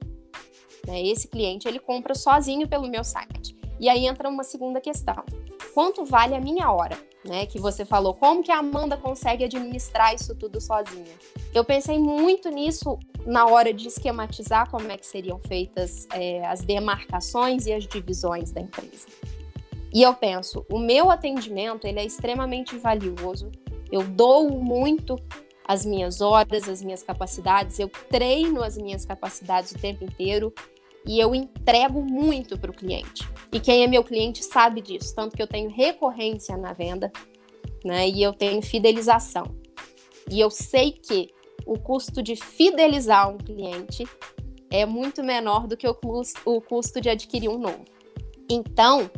Né? 0.87 1.01
Esse 1.03 1.27
cliente 1.27 1.67
ele 1.67 1.79
compra 1.79 2.15
sozinho 2.15 2.67
pelo 2.67 2.87
meu 2.87 3.03
site. 3.03 3.55
E 3.81 3.89
aí 3.89 4.05
entra 4.05 4.29
uma 4.29 4.43
segunda 4.43 4.79
questão: 4.79 5.25
quanto 5.73 6.05
vale 6.05 6.35
a 6.35 6.39
minha 6.39 6.71
hora? 6.71 6.95
Né, 7.23 7.45
que 7.45 7.59
você 7.59 7.85
falou, 7.85 8.15
como 8.15 8.41
que 8.41 8.51
a 8.51 8.57
Amanda 8.57 8.97
consegue 8.97 9.43
administrar 9.43 10.15
isso 10.15 10.33
tudo 10.33 10.59
sozinha? 10.59 11.13
Eu 11.53 11.63
pensei 11.63 11.99
muito 11.99 12.49
nisso 12.49 12.97
na 13.27 13.45
hora 13.45 13.71
de 13.71 13.87
esquematizar 13.87 14.67
como 14.71 14.91
é 14.91 14.97
que 14.97 15.05
seriam 15.05 15.39
feitas 15.39 16.07
é, 16.13 16.43
as 16.47 16.61
demarcações 16.61 17.67
e 17.67 17.73
as 17.73 17.85
divisões 17.85 18.51
da 18.51 18.61
empresa. 18.61 19.05
E 19.93 20.01
eu 20.01 20.15
penso, 20.15 20.65
o 20.67 20.79
meu 20.79 21.11
atendimento 21.11 21.85
ele 21.85 21.99
é 21.99 22.05
extremamente 22.05 22.75
valioso. 22.75 23.51
Eu 23.91 24.01
dou 24.01 24.49
muito 24.49 25.15
as 25.63 25.85
minhas 25.85 26.21
horas, 26.21 26.67
as 26.67 26.81
minhas 26.81 27.03
capacidades, 27.03 27.77
eu 27.77 27.89
treino 28.09 28.63
as 28.63 28.77
minhas 28.77 29.05
capacidades 29.05 29.73
o 29.73 29.77
tempo 29.77 30.03
inteiro 30.03 30.51
e 31.05 31.19
eu 31.19 31.35
entrego 31.35 32.01
muito 32.01 32.57
para 32.57 32.71
o 32.71 32.73
cliente. 32.73 33.29
E 33.51 33.59
quem 33.59 33.83
é 33.83 33.87
meu 33.87 34.03
cliente 34.03 34.43
sabe 34.43 34.81
disso, 34.81 35.13
tanto 35.13 35.35
que 35.35 35.41
eu 35.41 35.47
tenho 35.47 35.69
recorrência 35.69 36.55
na 36.55 36.73
venda, 36.73 37.11
né? 37.83 38.07
E 38.07 38.23
eu 38.23 38.33
tenho 38.33 38.61
fidelização. 38.61 39.43
E 40.29 40.39
eu 40.39 40.49
sei 40.49 40.93
que 40.93 41.29
o 41.65 41.77
custo 41.77 42.23
de 42.23 42.35
fidelizar 42.35 43.29
um 43.29 43.37
cliente 43.37 44.07
é 44.69 44.85
muito 44.85 45.21
menor 45.21 45.67
do 45.67 45.75
que 45.75 45.87
o 45.87 45.93
custo, 46.61 47.01
de 47.01 47.09
adquirir 47.09 47.49
um 47.49 47.57
novo. 47.57 47.83
Então, 48.49 49.11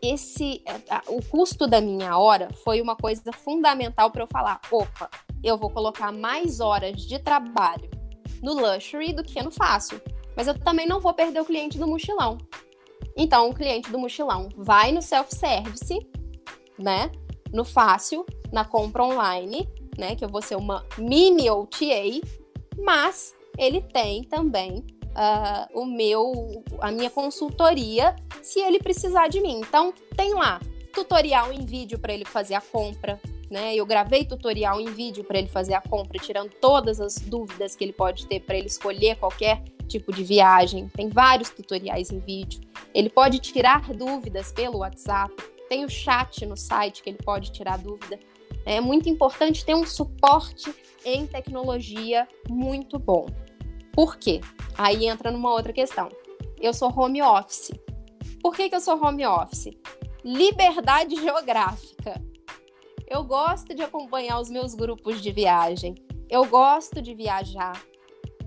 esse 0.00 0.62
o 1.08 1.20
custo 1.24 1.66
da 1.66 1.80
minha 1.80 2.16
hora 2.16 2.48
foi 2.64 2.80
uma 2.80 2.94
coisa 2.94 3.32
fundamental 3.32 4.10
para 4.10 4.22
eu 4.22 4.28
falar, 4.28 4.60
opa, 4.70 5.10
eu 5.42 5.58
vou 5.58 5.70
colocar 5.70 6.12
mais 6.12 6.60
horas 6.60 7.04
de 7.04 7.18
trabalho 7.18 7.90
no 8.40 8.54
luxury 8.54 9.12
do 9.12 9.24
que 9.24 9.42
no 9.42 9.50
fácil. 9.50 10.00
Mas 10.36 10.46
eu 10.46 10.58
também 10.58 10.86
não 10.86 11.00
vou 11.00 11.12
perder 11.12 11.40
o 11.40 11.44
cliente 11.44 11.76
do 11.76 11.88
mochilão. 11.88 12.38
Então, 13.16 13.50
o 13.50 13.54
cliente 13.54 13.90
do 13.90 13.98
mochilão 13.98 14.48
vai 14.56 14.92
no 14.92 15.02
self-service, 15.02 15.98
né? 16.78 17.10
No 17.52 17.64
fácil, 17.64 18.24
na 18.52 18.64
compra 18.64 19.04
online, 19.04 19.68
né? 19.98 20.16
Que 20.16 20.24
eu 20.24 20.28
vou 20.28 20.42
ser 20.42 20.56
uma 20.56 20.84
mini 20.96 21.50
OTA, 21.50 22.20
mas 22.78 23.34
ele 23.58 23.80
tem 23.80 24.24
também 24.24 24.84
uh, 25.10 25.80
o 25.80 25.84
meu, 25.84 26.32
a 26.80 26.90
minha 26.90 27.10
consultoria, 27.10 28.16
se 28.42 28.60
ele 28.60 28.78
precisar 28.78 29.28
de 29.28 29.40
mim. 29.40 29.60
Então, 29.60 29.92
tem 30.16 30.34
lá 30.34 30.60
tutorial 30.92 31.52
em 31.52 31.64
vídeo 31.64 31.98
para 31.98 32.12
ele 32.12 32.24
fazer 32.24 32.54
a 32.54 32.60
compra, 32.60 33.20
né? 33.50 33.74
Eu 33.74 33.84
gravei 33.84 34.24
tutorial 34.24 34.80
em 34.80 34.86
vídeo 34.86 35.24
para 35.24 35.38
ele 35.38 35.48
fazer 35.48 35.74
a 35.74 35.80
compra, 35.80 36.18
tirando 36.18 36.50
todas 36.60 37.00
as 37.00 37.16
dúvidas 37.16 37.74
que 37.74 37.84
ele 37.84 37.92
pode 37.92 38.26
ter 38.26 38.40
para 38.40 38.56
ele 38.56 38.68
escolher 38.68 39.16
qualquer 39.16 39.62
tipo 39.88 40.12
de 40.12 40.22
viagem. 40.22 40.88
Tem 40.88 41.08
vários 41.08 41.50
tutoriais 41.50 42.10
em 42.10 42.20
vídeo. 42.20 42.60
Ele 42.94 43.10
pode 43.10 43.40
tirar 43.40 43.92
dúvidas 43.92 44.52
pelo 44.52 44.78
WhatsApp. 44.78 45.34
Tem 45.68 45.84
o 45.84 45.90
chat 45.90 46.46
no 46.46 46.56
site 46.56 47.02
que 47.02 47.10
ele 47.10 47.18
pode 47.18 47.50
tirar 47.50 47.78
dúvida. 47.78 48.18
É 48.64 48.80
muito 48.80 49.08
importante 49.08 49.64
ter 49.64 49.74
um 49.74 49.86
suporte 49.86 50.72
em 51.04 51.26
tecnologia 51.26 52.28
muito 52.48 52.98
bom. 52.98 53.26
Por 53.92 54.16
quê? 54.16 54.40
Aí 54.78 55.06
entra 55.06 55.30
numa 55.30 55.50
outra 55.50 55.72
questão. 55.72 56.08
Eu 56.60 56.72
sou 56.72 56.92
home 56.96 57.22
office. 57.22 57.72
Por 58.40 58.54
que, 58.54 58.68
que 58.68 58.76
eu 58.76 58.80
sou 58.80 59.02
home 59.02 59.26
office? 59.26 59.70
Liberdade 60.24 61.16
geográfica. 61.20 62.29
Eu 63.10 63.24
gosto 63.24 63.74
de 63.74 63.82
acompanhar 63.82 64.38
os 64.38 64.48
meus 64.48 64.72
grupos 64.72 65.20
de 65.20 65.32
viagem. 65.32 65.96
Eu 66.28 66.44
gosto 66.44 67.02
de 67.02 67.12
viajar 67.12 67.72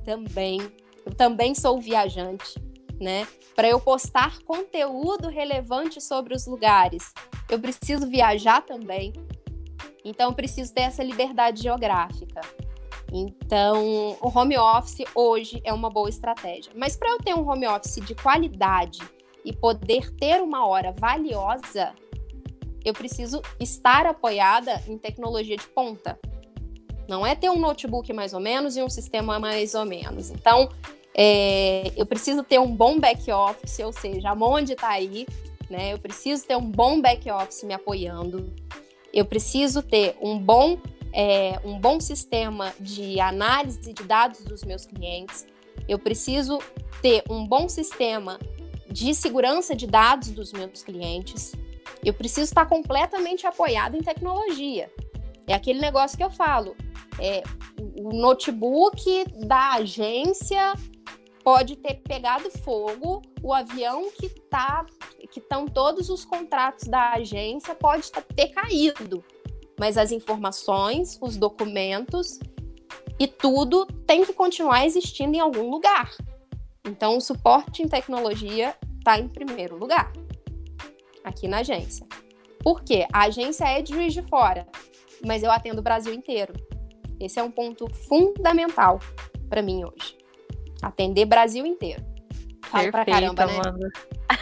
também. 0.06 0.62
Eu 1.06 1.13
também 1.13 1.54
sou 1.54 1.82
viajante, 1.82 2.58
né? 2.97 3.28
Para 3.54 3.67
eu 3.67 3.78
postar 3.78 4.39
conteúdo 4.43 5.28
relevante 5.28 5.99
sobre 5.99 6.34
os 6.34 6.47
lugares, 6.47 7.13
eu 7.49 7.60
preciso 7.60 8.08
viajar 8.08 8.62
também. 8.62 9.12
Então, 10.06 10.30
eu 10.30 10.34
preciso 10.34 10.73
ter 10.73 10.84
essa 10.84 11.04
liberdade 11.04 11.62
geográfica. 11.62 12.39
Então, 13.12 14.17
o 14.21 14.28
home 14.34 14.58
office 14.58 15.04
hoje 15.13 15.62
é 15.65 15.73
uma 15.73 15.89
boa 15.89 16.08
estratégia. 16.08 16.71
Mas 16.73 16.95
para 16.95 17.10
eu 17.10 17.17
ter 17.17 17.34
um 17.36 17.45
home 17.45 17.67
office 17.67 17.95
de 17.95 18.15
qualidade 18.15 18.99
e 19.43 19.52
poder 19.52 20.10
ter 20.15 20.41
uma 20.41 20.65
hora 20.65 20.93
valiosa, 20.93 21.93
eu 22.83 22.93
preciso 22.93 23.41
estar 23.59 24.05
apoiada 24.05 24.81
em 24.87 24.97
tecnologia 24.97 25.57
de 25.57 25.67
ponta. 25.67 26.19
Não 27.07 27.25
é 27.25 27.35
ter 27.35 27.49
um 27.49 27.59
notebook 27.59 28.11
mais 28.13 28.33
ou 28.33 28.39
menos 28.39 28.77
e 28.77 28.81
um 28.81 28.89
sistema 28.89 29.39
mais 29.39 29.73
ou 29.73 29.85
menos. 29.85 30.29
Então, 30.29 30.69
é, 31.15 31.91
eu 31.95 32.05
preciso 32.05 32.43
ter 32.43 32.59
um 32.59 32.73
bom 32.73 32.99
back-office, 32.99 33.79
ou 33.79 33.93
seja, 33.93 34.29
a 34.29 34.35
Monde 34.35 34.73
está 34.73 34.89
aí, 34.89 35.27
né? 35.69 35.93
Eu 35.93 35.99
preciso 35.99 36.45
ter 36.45 36.55
um 36.55 36.69
bom 36.69 37.01
back-office 37.01 37.63
me 37.63 37.73
apoiando. 37.73 38.53
Eu 39.13 39.25
preciso 39.25 39.81
ter 39.83 40.17
um 40.21 40.39
bom, 40.39 40.77
é, 41.11 41.59
um 41.63 41.79
bom 41.79 41.99
sistema 41.99 42.73
de 42.79 43.19
análise 43.19 43.93
de 43.93 44.03
dados 44.03 44.43
dos 44.43 44.63
meus 44.63 44.85
clientes. 44.85 45.45
Eu 45.87 45.99
preciso 45.99 46.59
ter 47.01 47.23
um 47.29 47.45
bom 47.45 47.69
sistema 47.69 48.39
de 48.89 49.13
segurança 49.13 49.75
de 49.75 49.85
dados 49.85 50.31
dos 50.31 50.51
meus 50.53 50.83
clientes. 50.83 51.53
Eu 52.03 52.13
preciso 52.13 52.45
estar 52.45 52.65
completamente 52.65 53.47
apoiado 53.47 53.95
em 53.95 54.01
tecnologia. 54.01 54.91
É 55.47 55.53
aquele 55.53 55.79
negócio 55.79 56.17
que 56.17 56.23
eu 56.23 56.29
falo. 56.29 56.75
É, 57.19 57.43
o 57.97 58.09
notebook 58.13 59.25
da 59.45 59.73
agência 59.73 60.73
pode 61.43 61.75
ter 61.75 61.95
pegado 61.95 62.49
fogo, 62.49 63.21
o 63.41 63.53
avião 63.53 64.09
que 64.11 64.29
tá, 64.29 64.85
que 65.29 65.39
estão 65.39 65.67
todos 65.67 66.09
os 66.09 66.23
contratos 66.23 66.87
da 66.87 67.13
agência 67.13 67.75
pode 67.75 68.09
ter 68.35 68.47
caído, 68.49 69.23
mas 69.77 69.97
as 69.97 70.11
informações, 70.11 71.19
os 71.21 71.35
documentos 71.35 72.39
e 73.19 73.27
tudo 73.27 73.85
tem 74.07 74.25
que 74.25 74.33
continuar 74.33 74.85
existindo 74.85 75.35
em 75.35 75.39
algum 75.39 75.69
lugar. 75.69 76.09
Então, 76.85 77.17
o 77.17 77.21
suporte 77.21 77.83
em 77.83 77.87
tecnologia 77.87 78.75
está 78.99 79.19
em 79.19 79.27
primeiro 79.27 79.77
lugar 79.77 80.11
aqui 81.23 81.47
na 81.47 81.59
agência. 81.59 82.05
Por 82.59 82.83
quê? 82.83 83.05
A 83.12 83.23
agência 83.23 83.65
é 83.65 83.81
de 83.81 83.93
Juiz 83.93 84.13
de 84.13 84.21
Fora, 84.21 84.67
mas 85.25 85.43
eu 85.43 85.51
atendo 85.51 85.79
o 85.79 85.83
Brasil 85.83 86.13
inteiro. 86.13 86.53
Esse 87.19 87.39
é 87.39 87.43
um 87.43 87.51
ponto 87.51 87.88
fundamental 87.93 88.99
para 89.49 89.62
mim 89.62 89.83
hoje. 89.83 90.17
Atender 90.81 91.25
Brasil 91.25 91.65
inteiro. 91.65 92.03
Falo 92.65 92.91
Perfeito, 92.91 92.91
pra 92.91 93.05
caramba, 93.05 93.45
né? 93.45 93.59
Amanda. 93.59 93.91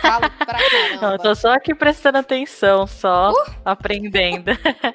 Falo 0.02 0.30
pra 0.30 0.46
caramba. 0.46 1.02
Não, 1.02 1.12
eu 1.14 1.20
tô 1.20 1.36
só 1.36 1.54
aqui 1.54 1.74
prestando 1.74 2.18
atenção, 2.18 2.88
só 2.88 3.32
uh! 3.32 3.52
aprendendo. 3.64 4.52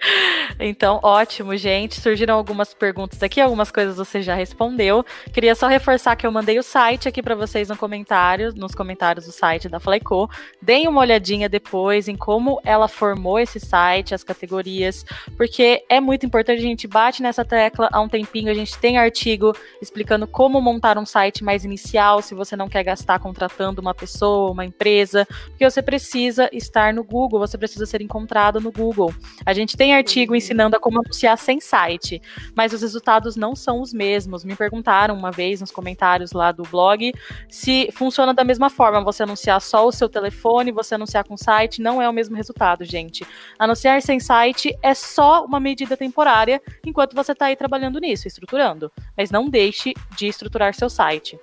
então, 0.59 1.01
ótimo, 1.03 1.57
gente. 1.57 2.01
Surgiram 2.01 2.35
algumas 2.35 2.75
perguntas 2.75 3.23
aqui, 3.23 3.41
algumas 3.41 3.71
coisas 3.71 3.97
você 3.97 4.21
já 4.23 4.35
respondeu. 4.35 5.05
Queria 5.33 5.55
só 5.55 5.67
reforçar 5.67 6.17
que 6.17 6.27
eu 6.27 6.33
mandei 6.33 6.59
o 6.59 6.63
site 6.63 7.09
aqui 7.09 7.23
para 7.23 7.35
vocês 7.35 7.69
no 7.69 7.77
comentário, 7.77 8.53
nos 8.55 8.75
comentários 8.75 9.27
do 9.27 9.33
site 9.33 9.69
da 9.69 9.81
Flyco. 9.81 10.31
Deem 10.61 10.89
uma 10.89 11.01
olhadinha 11.01 11.49
depois 11.49 12.09
em 12.09 12.17
como 12.17 12.61
ela 12.65 12.89
formou 12.89 13.39
esse 13.39 13.61
site, 13.61 14.15
as 14.15 14.25
categorias, 14.25 15.05
porque 15.37 15.85
é 15.89 16.01
muito 16.01 16.27
importante, 16.27 16.59
a 16.59 16.63
gente 16.63 16.87
bate 16.87 17.23
nessa 17.23 17.45
tecla 17.45 17.89
há 17.93 18.01
um 18.01 18.09
tempinho, 18.09 18.51
a 18.51 18.55
gente 18.55 18.77
tem 18.79 18.99
artigo 18.99 19.55
explicando 19.81 20.27
como 20.27 20.61
montar 20.61 20.99
um 20.99 21.07
site 21.07 21.45
mais 21.45 21.65
inicial, 21.65 22.21
se 22.23 22.35
você 22.35 22.57
não 22.57 22.69
quer 22.69 22.83
gastar 22.83 23.19
contratando 23.19 23.81
uma 23.81 23.95
pessoa, 23.95 24.51
uma 24.51 24.65
empresa, 24.97 25.27
porque 25.49 25.69
você 25.69 25.83
precisa 25.83 26.49
estar 26.53 26.93
no 26.93 27.05
Google, 27.05 27.39
você 27.39 27.59
precisa 27.59 27.85
ser 27.85 28.01
encontrado 28.01 28.61
no 28.61 28.73
Google. 28.73 29.15
A 29.45 29.53
gente 29.53 29.77
tem 29.77 29.95
artigo 29.95 30.33
uhum. 30.33 30.37
ensinando 30.37 30.77
a 30.77 30.81
como 30.81 31.01
anunciar 31.01 31.37
sem 31.37 31.61
site, 31.61 32.21
mas 32.55 32.73
os 32.73 32.83
resultados 32.83 33.37
não 33.37 33.55
são 33.55 33.81
os 33.81 33.93
mesmos. 33.93 34.45
Me 34.45 34.57
perguntaram 34.57 35.15
uma 35.15 35.31
vez 35.31 35.61
nos 35.61 35.71
comentários 35.71 36.33
lá 36.33 36.53
do 36.53 36.63
blog 36.65 37.13
se 37.49 37.91
funciona 37.93 38.33
da 38.33 38.45
mesma 38.45 38.71
forma, 38.71 39.03
você 39.03 39.23
anunciar 39.23 39.61
só 39.61 39.87
o 39.87 39.93
seu 39.93 40.09
telefone, 40.09 40.73
você 40.73 40.95
anunciar 40.95 41.25
com 41.25 41.37
site, 41.37 41.83
não 41.83 42.01
é 42.01 42.09
o 42.09 42.13
mesmo 42.13 42.37
resultado, 42.37 42.85
gente. 42.85 43.27
Anunciar 43.59 44.01
sem 44.03 44.19
site 44.19 44.77
é 44.83 44.95
só 44.95 45.45
uma 45.45 45.61
medida 45.61 45.97
temporária 45.97 46.61
enquanto 46.85 47.15
você 47.15 47.33
está 47.33 47.47
aí 47.47 47.57
trabalhando 47.57 47.99
nisso, 47.99 48.27
estruturando. 48.27 48.91
Mas 49.17 49.31
não 49.31 49.49
deixe 49.49 49.93
de 50.17 50.27
estruturar 50.27 50.75
seu 50.75 50.89
site. 50.89 51.39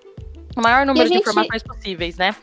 O 0.55 0.61
maior 0.61 0.85
número 0.85 1.07
gente... 1.07 1.17
de 1.17 1.21
informações 1.21 1.63
possíveis, 1.63 2.17
né? 2.17 2.35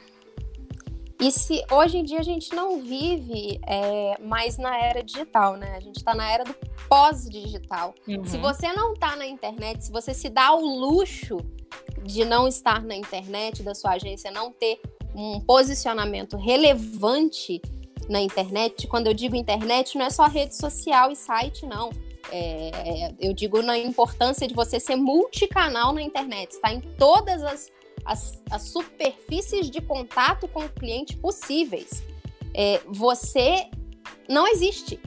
E 1.21 1.31
se 1.31 1.63
hoje 1.71 1.99
em 1.99 2.05
dia 2.05 2.21
a 2.21 2.23
gente 2.23 2.55
não 2.55 2.81
vive 2.81 3.61
é, 3.67 4.17
mais 4.23 4.57
na 4.57 4.75
era 4.77 5.03
digital, 5.03 5.55
né? 5.57 5.75
A 5.77 5.81
gente 5.81 5.97
está 5.97 6.15
na 6.15 6.31
era 6.31 6.45
do 6.45 6.55
pós-digital. 6.89 7.95
Uhum. 8.09 8.25
Se 8.25 8.39
você 8.39 8.73
não 8.73 8.95
está 8.95 9.17
na 9.17 9.27
internet, 9.27 9.85
se 9.85 9.93
você 9.93 10.15
se 10.15 10.31
dá 10.31 10.55
o 10.55 10.65
luxo 10.65 11.37
de 12.03 12.25
não 12.25 12.49
estar 12.49 12.83
na 12.83 12.95
internet, 12.95 13.63
da 13.63 13.75
sua 13.75 13.93
agência 13.93 14.31
não 14.31 14.51
ter 14.51 14.81
um 15.15 15.41
posicionamento 15.41 16.39
relevante 16.39 17.61
na 18.09 18.21
internet, 18.21 18.87
quando 18.87 19.07
eu 19.07 19.15
digo 19.15 19.37
internet, 19.37 19.99
não 19.99 20.07
é 20.07 20.11
só 20.11 20.27
rede 20.27 20.57
social 20.57 21.13
e 21.13 21.17
site, 21.17 21.67
não. 21.67 21.91
É, 22.33 23.13
eu 23.21 23.35
digo 23.35 23.61
na 23.61 23.77
importância 23.77 24.47
de 24.47 24.55
você 24.55 24.81
ser 24.81 24.97
multicanal 24.97 25.93
na 25.93 26.01
internet, 26.01 26.53
está 26.53 26.73
em 26.73 26.81
todas 26.81 27.43
as 27.43 27.71
as, 28.05 28.43
as 28.51 28.63
superfícies 28.69 29.71
de 29.71 29.81
contato 29.81 30.49
com 30.49 30.65
o 30.65 30.69
cliente 30.69 31.17
possíveis. 31.17 32.03
É, 32.55 32.81
você 32.87 33.69
não 34.29 34.47
existe. 34.47 35.01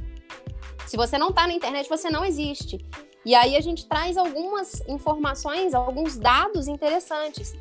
Se 0.87 0.97
você 0.97 1.17
não 1.17 1.29
está 1.29 1.47
na 1.47 1.53
internet, 1.53 1.89
você 1.89 2.09
não 2.09 2.23
existe. 2.23 2.77
E 3.25 3.33
aí 3.35 3.55
a 3.55 3.61
gente 3.61 3.87
traz 3.87 4.17
algumas 4.17 4.81
informações, 4.87 5.73
alguns 5.73 6.17
dados 6.17 6.67
interessantes. 6.67 7.53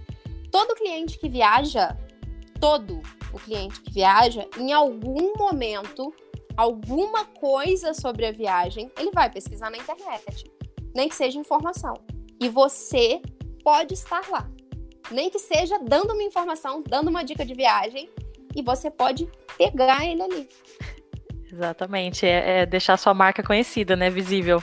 Todo 0.50 0.74
cliente 0.74 1.18
que 1.18 1.28
viaja, 1.28 1.96
todo 2.60 3.00
o 3.32 3.38
cliente 3.38 3.80
que 3.80 3.92
viaja, 3.92 4.46
em 4.58 4.72
algum 4.72 5.36
momento, 5.36 6.12
alguma 6.56 7.24
coisa 7.24 7.94
sobre 7.94 8.26
a 8.26 8.32
viagem, 8.32 8.90
ele 8.98 9.10
vai 9.12 9.30
pesquisar 9.30 9.70
na 9.70 9.78
internet, 9.78 10.50
nem 10.94 11.08
que 11.08 11.14
seja 11.14 11.38
informação. 11.38 11.94
E 12.40 12.48
você 12.48 13.22
pode 13.64 13.94
estar 13.94 14.28
lá 14.28 14.50
nem 15.10 15.30
que 15.30 15.38
seja 15.38 15.78
dando 15.78 16.12
uma 16.12 16.22
informação, 16.22 16.82
dando 16.86 17.08
uma 17.08 17.22
dica 17.22 17.44
de 17.44 17.54
viagem, 17.54 18.08
e 18.54 18.62
você 18.62 18.90
pode 18.90 19.28
pegar 19.56 20.04
ele 20.04 20.22
ali. 20.22 20.48
Exatamente, 21.50 22.24
é, 22.26 22.60
é 22.60 22.66
deixar 22.66 22.96
sua 22.96 23.12
marca 23.12 23.42
conhecida, 23.42 23.94
né, 23.94 24.08
visível 24.08 24.62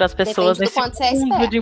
para 0.00 0.06
as 0.06 0.14
pessoas 0.14 0.58
nesse 0.58 0.80
mundo, 1.26 1.48
de 1.48 1.60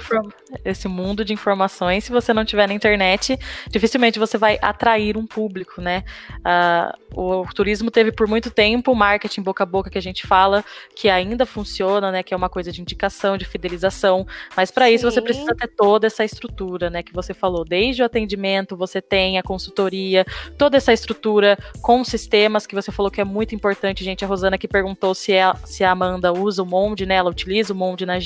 esse 0.65 0.87
mundo 0.87 1.25
de 1.25 1.33
informações. 1.33 2.05
Se 2.05 2.13
você 2.13 2.33
não 2.33 2.45
tiver 2.45 2.69
na 2.69 2.75
internet, 2.75 3.37
dificilmente 3.69 4.17
você 4.17 4.39
vai 4.39 4.59
atrair 4.63 5.17
um 5.17 5.27
público, 5.27 5.81
né? 5.81 6.05
Uh, 6.39 7.21
o, 7.21 7.41
o, 7.41 7.53
turismo 7.53 7.91
teve 7.91 8.13
por 8.13 8.29
muito 8.29 8.49
tempo 8.49 8.93
o 8.93 8.95
marketing 8.95 9.43
boca 9.43 9.65
a 9.65 9.67
boca 9.67 9.91
que 9.91 9.99
a 9.99 10.03
gente 10.03 10.25
fala, 10.25 10.65
que 10.95 11.09
ainda 11.09 11.45
funciona, 11.45 12.13
né? 12.13 12.23
Que 12.23 12.33
é 12.33 12.37
uma 12.37 12.49
coisa 12.49 12.71
de 12.71 12.81
indicação, 12.81 13.37
de 13.37 13.45
fidelização. 13.45 14.25
Mas 14.57 14.71
para 14.71 14.89
isso 14.89 15.11
você 15.11 15.21
precisa 15.21 15.53
ter 15.57 15.67
toda 15.67 16.07
essa 16.07 16.25
estrutura, 16.25 16.89
né? 16.89 17.03
Que 17.03 17.13
você 17.13 17.35
falou, 17.35 17.65
desde 17.65 18.03
o 18.03 18.07
atendimento, 18.07 18.77
você 18.77 19.03
tem 19.03 19.37
a 19.37 19.43
consultoria, 19.43 20.25
toda 20.57 20.77
essa 20.77 20.93
estrutura 20.93 21.59
com 21.83 22.05
sistemas 22.05 22.69
que 22.69 22.75
você 22.75 22.93
falou 22.93 23.11
que 23.11 23.21
é 23.21 23.25
muito 23.25 23.53
importante, 23.53 24.05
gente. 24.05 24.25
A 24.25 24.29
Rosana 24.29 24.57
que 24.57 24.69
perguntou 24.69 25.13
se, 25.13 25.33
é, 25.33 25.53
se 25.65 25.83
a 25.83 25.91
Amanda 25.91 26.33
usa 26.33 26.63
o 26.63 26.67
Monde, 26.67 27.05
né? 27.05 27.17
Ela 27.17 27.31
utiliza 27.31 27.73
o 27.73 27.77
Monde 27.77 28.07
na 28.07 28.21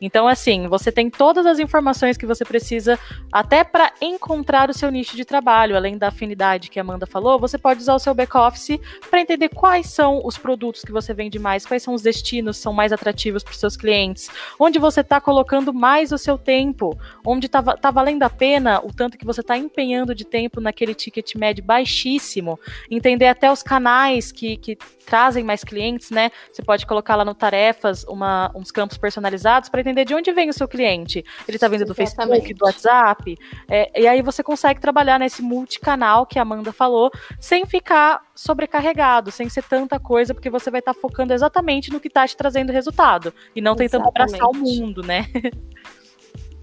Então, 0.00 0.26
assim, 0.26 0.68
você 0.68 0.90
tem 0.90 1.10
todas 1.10 1.46
as 1.46 1.58
informações 1.58 2.16
que 2.16 2.26
você 2.26 2.44
precisa 2.44 2.98
até 3.32 3.64
para 3.64 3.92
encontrar 4.00 4.70
o 4.70 4.74
seu 4.74 4.90
nicho 4.90 5.16
de 5.16 5.24
trabalho. 5.24 5.76
Além 5.76 5.96
da 5.98 6.08
afinidade 6.08 6.68
que 6.68 6.78
a 6.78 6.82
Amanda 6.82 7.06
falou, 7.06 7.38
você 7.38 7.58
pode 7.58 7.80
usar 7.80 7.94
o 7.94 7.98
seu 7.98 8.14
back-office 8.14 8.78
para 9.10 9.20
entender 9.20 9.48
quais 9.48 9.86
são 9.86 10.20
os 10.24 10.38
produtos 10.38 10.82
que 10.82 10.92
você 10.92 11.12
vende 11.14 11.38
mais, 11.38 11.66
quais 11.66 11.82
são 11.82 11.94
os 11.94 12.02
destinos 12.02 12.56
que 12.56 12.62
são 12.62 12.72
mais 12.72 12.92
atrativos 12.92 13.42
para 13.42 13.52
os 13.52 13.58
seus 13.58 13.76
clientes, 13.76 14.30
onde 14.58 14.78
você 14.78 15.00
está 15.00 15.20
colocando 15.20 15.72
mais 15.72 16.12
o 16.12 16.18
seu 16.18 16.38
tempo, 16.38 16.98
onde 17.24 17.46
está 17.46 17.62
tá 17.62 17.90
valendo 17.90 18.22
a 18.22 18.30
pena 18.30 18.80
o 18.84 18.92
tanto 18.92 19.18
que 19.18 19.24
você 19.24 19.40
está 19.40 19.56
empenhando 19.56 20.14
de 20.14 20.24
tempo 20.24 20.60
naquele 20.60 20.94
ticket 20.94 21.34
médio 21.34 21.64
baixíssimo, 21.64 22.58
entender 22.90 23.26
até 23.26 23.50
os 23.50 23.62
canais 23.62 24.32
que, 24.32 24.56
que 24.56 24.76
trazem 25.04 25.44
mais 25.44 25.62
clientes, 25.62 26.10
né? 26.10 26.30
Você 26.52 26.62
pode 26.62 26.86
colocar 26.86 27.14
lá 27.16 27.24
no 27.24 27.34
tarefas 27.34 28.04
uma, 28.04 28.50
uns 28.54 28.70
campos 28.70 28.93
personalizados 28.96 29.68
para 29.68 29.80
entender 29.80 30.04
de 30.04 30.14
onde 30.14 30.32
vem 30.32 30.48
o 30.48 30.52
seu 30.52 30.68
cliente. 30.68 31.24
Ele 31.46 31.56
está 31.56 31.68
vindo 31.68 31.84
do 31.84 31.92
Exatamente. 31.92 32.40
Facebook, 32.42 32.54
do 32.54 32.64
WhatsApp. 32.66 33.38
É, 33.68 34.00
e 34.02 34.06
aí 34.06 34.22
você 34.22 34.42
consegue 34.42 34.80
trabalhar 34.80 35.18
nesse 35.18 35.42
multicanal 35.42 36.26
que 36.26 36.38
a 36.38 36.42
Amanda 36.42 36.72
falou, 36.72 37.10
sem 37.38 37.66
ficar 37.66 38.22
sobrecarregado, 38.34 39.30
sem 39.30 39.48
ser 39.48 39.62
tanta 39.64 39.98
coisa, 39.98 40.34
porque 40.34 40.50
você 40.50 40.70
vai 40.70 40.80
estar 40.80 40.94
tá 40.94 41.00
focando 41.00 41.32
exatamente 41.32 41.90
no 41.90 42.00
que 42.00 42.08
está 42.08 42.26
te 42.26 42.36
trazendo 42.36 42.72
resultado. 42.72 43.32
E 43.54 43.60
não 43.60 43.76
tentando 43.76 44.08
abraçar 44.08 44.48
o 44.48 44.54
mundo, 44.54 45.02
né? 45.02 45.26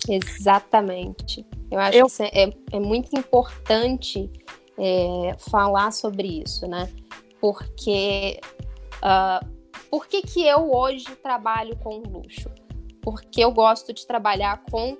Exatamente. 0.09 1.45
Eu 1.69 1.79
acho 1.79 1.97
Eu... 1.97 2.07
que 2.07 2.23
é, 2.23 2.49
é 2.71 2.79
muito 2.79 3.17
importante 3.17 4.29
é, 4.77 5.35
falar 5.37 5.91
sobre 5.91 6.41
isso, 6.41 6.67
né? 6.67 6.89
Porque 7.39 8.39
uh, 8.97 9.45
por 9.91 10.08
que, 10.08 10.21
que 10.21 10.47
eu 10.47 10.73
hoje 10.73 11.13
trabalho 11.17 11.75
com 11.75 11.97
luxo? 11.97 12.49
Porque 13.01 13.43
eu 13.43 13.51
gosto 13.51 13.91
de 13.91 14.08
trabalhar 14.08 14.63
com 14.71 14.97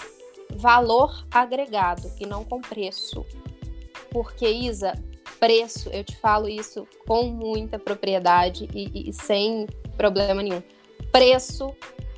valor 0.54 1.26
agregado 1.32 2.12
e 2.20 2.26
não 2.26 2.44
com 2.44 2.60
preço. 2.60 3.26
Porque, 4.12 4.46
Isa, 4.46 4.92
preço, 5.40 5.90
eu 5.92 6.04
te 6.04 6.18
falo 6.18 6.50
isso 6.50 6.86
com 7.08 7.28
muita 7.28 7.80
propriedade 7.80 8.68
e, 8.74 9.10
e 9.10 9.14
sem 9.14 9.66
problema 9.96 10.44
nenhum. 10.44 10.62
Preço 11.10 11.74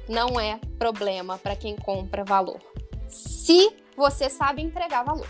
não 0.09 0.39
é 0.39 0.59
problema 0.79 1.37
para 1.37 1.55
quem 1.55 1.75
compra 1.75 2.23
valor. 2.23 2.59
Se 3.07 3.71
você 3.95 4.31
sabe 4.31 4.63
entregar 4.63 5.03
valor. 5.03 5.29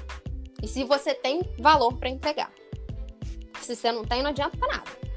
E 0.61 0.67
se 0.67 0.85
você 0.85 1.13
tem 1.13 1.41
valor 1.59 1.97
para 1.97 2.07
entregar. 2.07 2.53
Se 3.59 3.75
você 3.75 3.91
não 3.91 4.05
tem, 4.05 4.23
não 4.23 4.29
adianta 4.29 4.65
nada. 4.65 5.12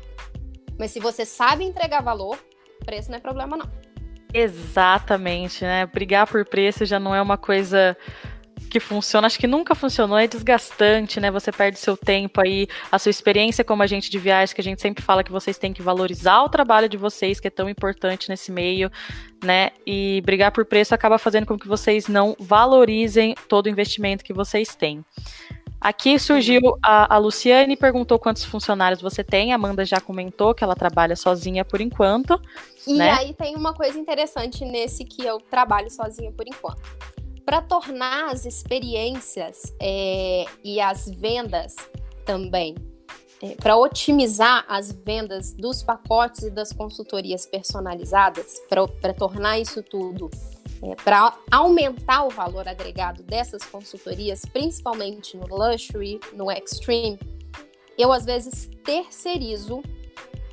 Mas 0.78 0.90
se 0.90 1.00
você 1.00 1.24
sabe 1.24 1.64
entregar 1.64 2.02
valor, 2.02 2.38
preço 2.84 3.10
não 3.10 3.18
é 3.18 3.20
problema, 3.20 3.56
não. 3.56 3.70
Exatamente, 4.32 5.64
né? 5.64 5.86
Brigar 5.86 6.26
por 6.26 6.44
preço 6.44 6.84
já 6.84 7.00
não 7.00 7.14
é 7.14 7.22
uma 7.22 7.38
coisa 7.38 7.96
que 8.70 8.80
funciona, 8.80 9.26
acho 9.26 9.38
que 9.38 9.46
nunca 9.46 9.74
funcionou, 9.74 10.18
é 10.18 10.26
desgastante, 10.26 11.20
né? 11.20 11.30
Você 11.30 11.52
perde 11.52 11.78
seu 11.78 11.96
tempo 11.96 12.40
aí, 12.40 12.66
a 12.90 12.98
sua 12.98 13.10
experiência 13.10 13.64
como 13.64 13.82
agente 13.82 14.10
de 14.10 14.18
viagens, 14.18 14.52
que 14.52 14.60
a 14.60 14.64
gente 14.64 14.82
sempre 14.82 15.02
fala 15.02 15.22
que 15.22 15.30
vocês 15.30 15.56
têm 15.56 15.72
que 15.72 15.82
valorizar 15.82 16.42
o 16.42 16.48
trabalho 16.48 16.88
de 16.88 16.96
vocês, 16.96 17.38
que 17.38 17.48
é 17.48 17.50
tão 17.50 17.68
importante 17.68 18.28
nesse 18.28 18.50
meio, 18.50 18.90
né? 19.42 19.70
E 19.86 20.20
brigar 20.24 20.50
por 20.50 20.64
preço 20.64 20.94
acaba 20.94 21.16
fazendo 21.18 21.46
com 21.46 21.58
que 21.58 21.68
vocês 21.68 22.08
não 22.08 22.36
valorizem 22.38 23.34
todo 23.48 23.66
o 23.66 23.70
investimento 23.70 24.24
que 24.24 24.32
vocês 24.32 24.74
têm. 24.74 25.04
Aqui 25.80 26.18
surgiu 26.18 26.60
a, 26.82 27.14
a 27.14 27.18
Luciane 27.18 27.76
perguntou 27.76 28.18
quantos 28.18 28.44
funcionários 28.44 29.00
você 29.00 29.22
tem. 29.22 29.52
A 29.52 29.56
Amanda 29.56 29.84
já 29.84 30.00
comentou 30.00 30.54
que 30.54 30.64
ela 30.64 30.74
trabalha 30.74 31.14
sozinha 31.14 31.64
por 31.64 31.80
enquanto. 31.80 32.40
E 32.86 32.94
né? 32.94 33.10
aí 33.10 33.34
tem 33.34 33.54
uma 33.56 33.74
coisa 33.74 33.98
interessante 33.98 34.64
nesse 34.64 35.04
que 35.04 35.24
eu 35.24 35.38
trabalho 35.38 35.90
sozinha 35.90 36.32
por 36.32 36.46
enquanto. 36.46 36.80
Para 37.44 37.62
tornar 37.62 38.30
as 38.30 38.44
experiências 38.46 39.74
é, 39.80 40.46
e 40.64 40.80
as 40.80 41.08
vendas 41.08 41.76
também, 42.24 42.74
é, 43.40 43.54
para 43.54 43.76
otimizar 43.76 44.64
as 44.68 44.90
vendas 44.90 45.52
dos 45.52 45.82
pacotes 45.82 46.44
e 46.44 46.50
das 46.50 46.72
consultorias 46.72 47.46
personalizadas, 47.46 48.60
para 48.68 49.14
tornar 49.14 49.60
isso 49.60 49.82
tudo 49.82 50.28
é, 50.82 50.94
para 50.96 51.36
aumentar 51.50 52.24
o 52.24 52.30
valor 52.30 52.68
agregado 52.68 53.22
dessas 53.22 53.62
consultorias, 53.64 54.44
principalmente 54.44 55.36
no 55.36 55.46
Luxury, 55.46 56.20
no 56.32 56.50
Extreme, 56.50 57.18
eu 57.96 58.12
às 58.12 58.24
vezes 58.24 58.68
terceirizo 58.84 59.82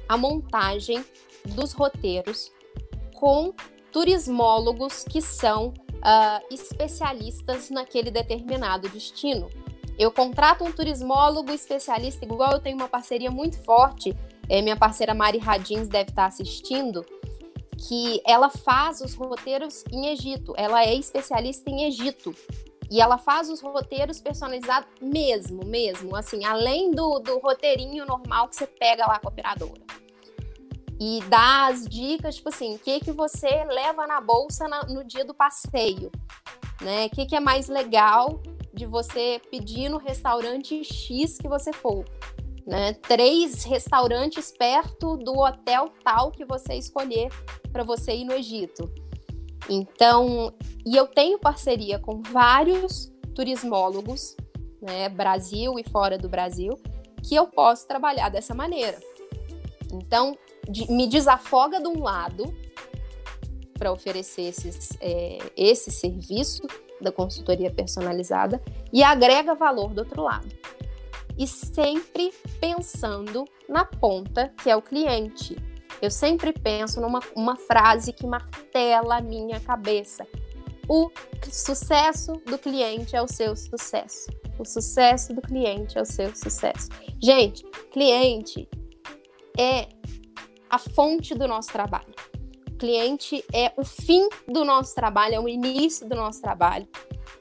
a 0.08 0.18
montagem 0.18 1.04
dos 1.46 1.74
roteiros 1.74 2.52
com 3.16 3.54
turismólogos 3.92 5.04
que 5.04 5.22
são 5.22 5.68
uh, 5.68 6.54
especialistas 6.54 7.70
naquele 7.70 8.10
determinado 8.10 8.88
destino. 8.90 9.50
Eu 9.98 10.12
contrato 10.12 10.64
um 10.64 10.72
turismólogo 10.72 11.52
especialista, 11.52 12.26
igual 12.26 12.54
eu 12.54 12.60
tenho 12.60 12.76
uma 12.76 12.88
parceria 12.88 13.30
muito 13.30 13.58
forte, 13.64 14.16
é, 14.50 14.62
minha 14.62 14.76
parceira 14.76 15.14
Mari 15.14 15.38
Radins 15.38 15.88
deve 15.88 16.10
estar 16.10 16.26
assistindo, 16.26 17.06
que 17.88 18.22
ela 18.26 18.50
faz 18.50 19.02
os 19.02 19.14
roteiros 19.14 19.84
em 19.92 20.08
Egito. 20.08 20.54
Ela 20.58 20.84
é 20.84 20.96
especialista 20.96 21.70
em 21.70 21.86
Egito. 21.86 22.36
E 22.90 23.02
ela 23.02 23.18
faz 23.18 23.50
os 23.50 23.62
roteiros 23.62 24.22
personalizados 24.22 24.88
mesmo, 25.02 25.66
mesmo, 25.66 26.16
assim, 26.16 26.46
além 26.46 26.92
do, 26.92 27.20
do 27.20 27.40
roteirinho 27.40 28.06
normal 28.06 28.48
que 28.48 28.56
você 28.56 28.68
pega 28.68 29.08
lá 29.08 29.20
com 29.20 29.28
a 29.28 29.32
operadora. 29.32 29.82
E 31.00 31.22
dá 31.28 31.68
as 31.68 31.88
dicas, 31.88 32.36
tipo 32.36 32.50
assim, 32.50 32.76
o 32.76 32.80
que, 32.80 33.00
que 33.00 33.12
você 33.12 33.64
leva 33.66 34.06
na 34.06 34.22
bolsa 34.22 34.68
na, 34.68 34.84
no 34.84 35.04
dia 35.04 35.26
do 35.26 35.34
passeio, 35.34 36.12
né? 36.82 37.08
O 37.08 37.10
que, 37.10 37.26
que 37.26 37.36
é 37.36 37.40
mais 37.40 37.68
legal 37.68 38.42
de 38.74 38.86
você 38.86 39.42
pedir 39.50 39.90
no 39.90 39.98
restaurante 39.98 40.84
X 40.84 41.38
que 41.38 41.48
você 41.48 41.74
for 41.74 42.06
né? 42.66 42.94
Três 42.94 43.64
restaurantes 43.64 44.52
perto 44.52 45.18
do 45.18 45.38
hotel 45.38 45.90
tal 46.04 46.32
que 46.32 46.46
você 46.46 46.76
escolher 46.76 47.30
para 47.72 47.84
você 47.84 48.14
ir 48.14 48.26
no 48.26 48.34
Egito. 48.34 48.92
Então, 49.70 50.54
e 50.86 50.96
eu 50.96 51.08
tenho 51.08 51.40
parceria 51.40 52.00
com 52.00 52.22
vários 52.22 53.12
turismólogos, 53.34 54.36
né, 54.82 55.08
Brasil 55.10 55.80
e 55.80 55.84
fora 55.90 56.18
do 56.18 56.28
Brasil, 56.28 56.78
que 57.22 57.36
eu 57.36 57.48
posso 57.48 57.88
trabalhar 57.88 58.30
dessa 58.30 58.54
maneira. 58.54 59.00
Então, 59.92 60.38
de, 60.70 60.92
me 60.92 61.08
desafoga 61.08 61.80
de 61.80 61.88
um 61.88 62.02
lado 62.02 62.54
para 63.78 63.92
oferecer 63.92 64.44
esses, 64.44 64.90
é, 65.00 65.38
esse 65.56 65.92
serviço 65.92 66.64
da 67.02 67.12
consultoria 67.12 67.72
personalizada 67.72 68.62
e 68.92 69.04
agrega 69.04 69.56
valor 69.56 69.94
do 69.94 70.00
outro 70.00 70.22
lado 70.22 70.48
e 71.38 71.48
sempre 71.48 72.34
pensando 72.60 73.46
na 73.68 73.86
ponta, 73.86 74.54
que 74.62 74.70
é 74.70 74.76
o 74.76 74.82
cliente. 74.82 75.56
Eu 76.02 76.12
sempre 76.12 76.52
penso 76.52 77.00
numa 77.00 77.20
uma 77.36 77.56
frase 77.56 78.14
que 78.14 78.26
martela 78.26 79.18
a 79.18 79.22
minha 79.22 79.60
cabeça. 79.60 80.28
O 80.88 81.10
sucesso 81.50 82.34
do 82.46 82.58
cliente 82.58 83.16
é 83.16 83.22
o 83.22 83.28
seu 83.28 83.56
sucesso. 83.56 84.30
O 84.60 84.66
sucesso 84.66 85.34
do 85.34 85.42
cliente 85.42 85.98
é 85.98 86.02
o 86.02 86.06
seu 86.06 86.36
sucesso. 86.36 86.90
Gente, 87.22 87.64
cliente 87.92 88.68
é 89.58 89.88
a 90.70 90.78
fonte 90.78 91.34
do 91.34 91.48
nosso 91.48 91.72
trabalho. 91.72 92.14
Cliente 92.78 93.44
é 93.54 93.72
o 93.78 93.86
fim 93.86 94.28
do 94.48 94.66
nosso 94.66 94.94
trabalho, 94.94 95.36
é 95.36 95.40
o 95.40 95.48
início 95.48 96.08
do 96.08 96.16
nosso 96.16 96.42
trabalho 96.42 96.88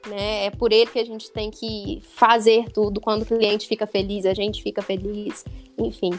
né? 0.07 0.45
É 0.45 0.51
por 0.51 0.71
ele 0.71 0.89
que 0.89 0.99
a 0.99 1.05
gente 1.05 1.31
tem 1.31 1.49
que 1.49 2.01
fazer 2.15 2.69
tudo. 2.71 3.01
Quando 3.01 3.23
o 3.23 3.25
cliente 3.25 3.67
fica 3.67 3.87
feliz, 3.87 4.25
a 4.25 4.33
gente 4.33 4.61
fica 4.61 4.81
feliz, 4.81 5.45
enfim. 5.77 6.11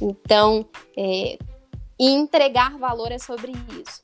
Então, 0.00 0.66
é, 0.96 1.38
entregar 1.98 2.78
valor 2.78 3.12
é 3.12 3.18
sobre 3.18 3.52
isso. 3.52 4.00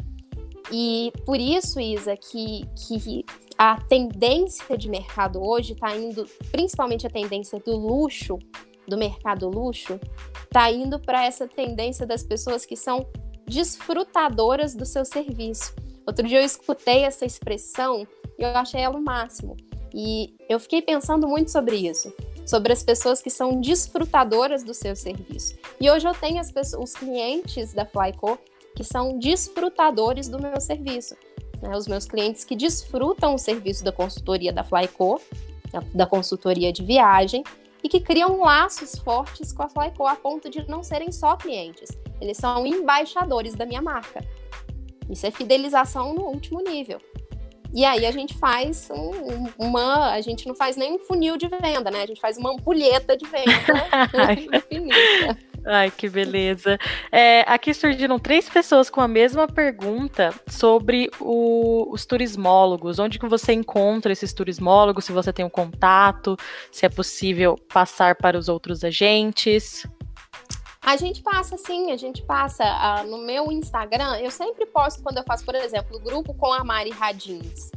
E 0.73 1.13
por 1.25 1.41
isso, 1.41 1.81
Isa, 1.81 2.17
que, 2.17 2.65
que 2.77 3.25
a 3.59 3.81
tendência 3.81 4.79
de 4.79 4.89
mercado 4.89 5.43
hoje 5.43 5.73
está 5.73 5.97
indo, 5.97 6.27
principalmente 6.53 7.07
a 7.07 7.11
tendência 7.11 7.59
do 7.59 7.77
luxo, 7.77 8.39
do 8.87 8.97
mercado 8.97 9.49
luxo, 9.49 9.99
está 10.45 10.71
indo 10.71 10.99
para 10.99 11.25
essa 11.27 11.47
tendência 11.47 12.07
das 12.07 12.23
pessoas 12.23 12.65
que 12.65 12.77
são 12.77 13.07
desfrutadoras 13.47 14.75
do 14.75 14.87
seu 14.87 15.05
serviço. 15.05 15.75
Outro 16.11 16.27
dia 16.27 16.41
eu 16.41 16.45
escutei 16.45 17.05
essa 17.05 17.25
expressão 17.25 18.05
e 18.37 18.43
eu 18.43 18.49
achei 18.49 18.81
ela 18.81 18.99
o 18.99 19.01
máximo. 19.01 19.57
E 19.95 20.35
eu 20.49 20.59
fiquei 20.59 20.83
pensando 20.83 21.29
muito 21.29 21.53
sobre 21.53 21.77
isso, 21.77 22.13
sobre 22.45 22.73
as 22.73 22.83
pessoas 22.83 23.23
que 23.23 23.31
são 23.31 23.61
desfrutadoras 23.61 24.65
do 24.65 24.75
seu 24.75 24.97
serviço. 24.97 25.57
E 25.81 25.89
hoje 25.89 26.09
eu 26.09 26.13
tenho 26.13 26.41
as 26.41 26.51
pessoas, 26.51 26.91
os 26.91 26.97
clientes 26.97 27.73
da 27.73 27.87
Flyco 27.87 28.37
que 28.75 28.83
são 28.83 29.21
desfrutadores 29.21 30.29
do 30.29 30.43
meu 30.43 30.61
serviço. 30.61 31.15
Né? 31.63 31.77
Os 31.77 31.87
meus 31.87 32.07
clientes 32.07 32.43
que 32.43 32.57
desfrutam 32.57 33.37
o 33.37 33.39
serviço 33.39 33.85
da 33.85 33.93
consultoria 33.93 34.53
da 34.53 34.65
Flyco, 34.65 35.21
da 35.95 36.07
consultoria 36.07 36.73
de 36.73 36.83
viagem, 36.83 37.45
e 37.85 37.89
que 37.89 38.01
criam 38.01 38.41
laços 38.41 38.99
fortes 38.99 39.53
com 39.53 39.63
a 39.63 39.69
Flyco 39.69 40.05
a 40.09 40.17
ponto 40.17 40.51
de 40.51 40.69
não 40.69 40.83
serem 40.83 41.13
só 41.13 41.37
clientes, 41.37 41.89
eles 42.21 42.37
são 42.37 42.67
embaixadores 42.67 43.55
da 43.55 43.65
minha 43.65 43.81
marca. 43.81 44.27
Isso 45.11 45.27
é 45.27 45.31
fidelização 45.31 46.15
no 46.15 46.23
último 46.23 46.61
nível. 46.61 47.01
E 47.73 47.85
aí 47.85 48.05
a 48.05 48.11
gente 48.11 48.37
faz 48.37 48.89
um, 48.91 49.47
uma. 49.57 50.13
A 50.13 50.21
gente 50.21 50.47
não 50.47 50.55
faz 50.55 50.77
nem 50.77 50.95
um 50.95 50.99
funil 50.99 51.37
de 51.37 51.47
venda, 51.47 51.91
né? 51.91 52.03
A 52.03 52.07
gente 52.07 52.21
faz 52.21 52.37
uma 52.37 52.53
ampulheta 52.53 53.17
de 53.17 53.27
venda 53.27 53.53
infinita. 54.57 55.39
Ai, 55.65 55.91
que 55.91 56.09
beleza. 56.09 56.79
É, 57.13 57.43
aqui 57.43 57.73
surgiram 57.75 58.19
três 58.19 58.49
pessoas 58.49 58.89
com 58.89 59.01
a 59.01 59.07
mesma 59.07 59.47
pergunta 59.47 60.33
sobre 60.49 61.11
o, 61.21 61.93
os 61.93 62.07
turismólogos. 62.07 62.99
Onde 62.99 63.19
que 63.19 63.29
você 63.29 63.53
encontra 63.53 64.13
esses 64.13 64.33
turismólogos? 64.33 65.05
Se 65.05 65.13
você 65.13 65.33
tem 65.33 65.45
um 65.45 65.51
contato, 65.51 66.37
se 66.73 66.87
é 66.87 66.89
possível 66.89 67.57
passar 67.73 68.17
para 68.17 68.39
os 68.39 68.49
outros 68.49 68.83
agentes. 68.83 69.87
A 70.83 70.97
gente 70.97 71.23
passa 71.23 71.57
sim, 71.59 71.93
a 71.93 71.97
gente 71.97 72.23
passa 72.23 72.65
uh, 72.65 73.07
no 73.07 73.19
meu 73.19 73.53
Instagram. 73.53 74.19
Eu 74.19 74.31
sempre 74.31 74.65
posto 74.67 75.03
quando 75.03 75.19
eu 75.19 75.25
faço, 75.25 75.45
por 75.45 75.55
exemplo, 75.55 75.97
o 75.97 76.01
grupo 76.01 76.33
com 76.35 76.53
a 76.53 76.65
Mari 76.65 76.91
Radins. 76.91 77.71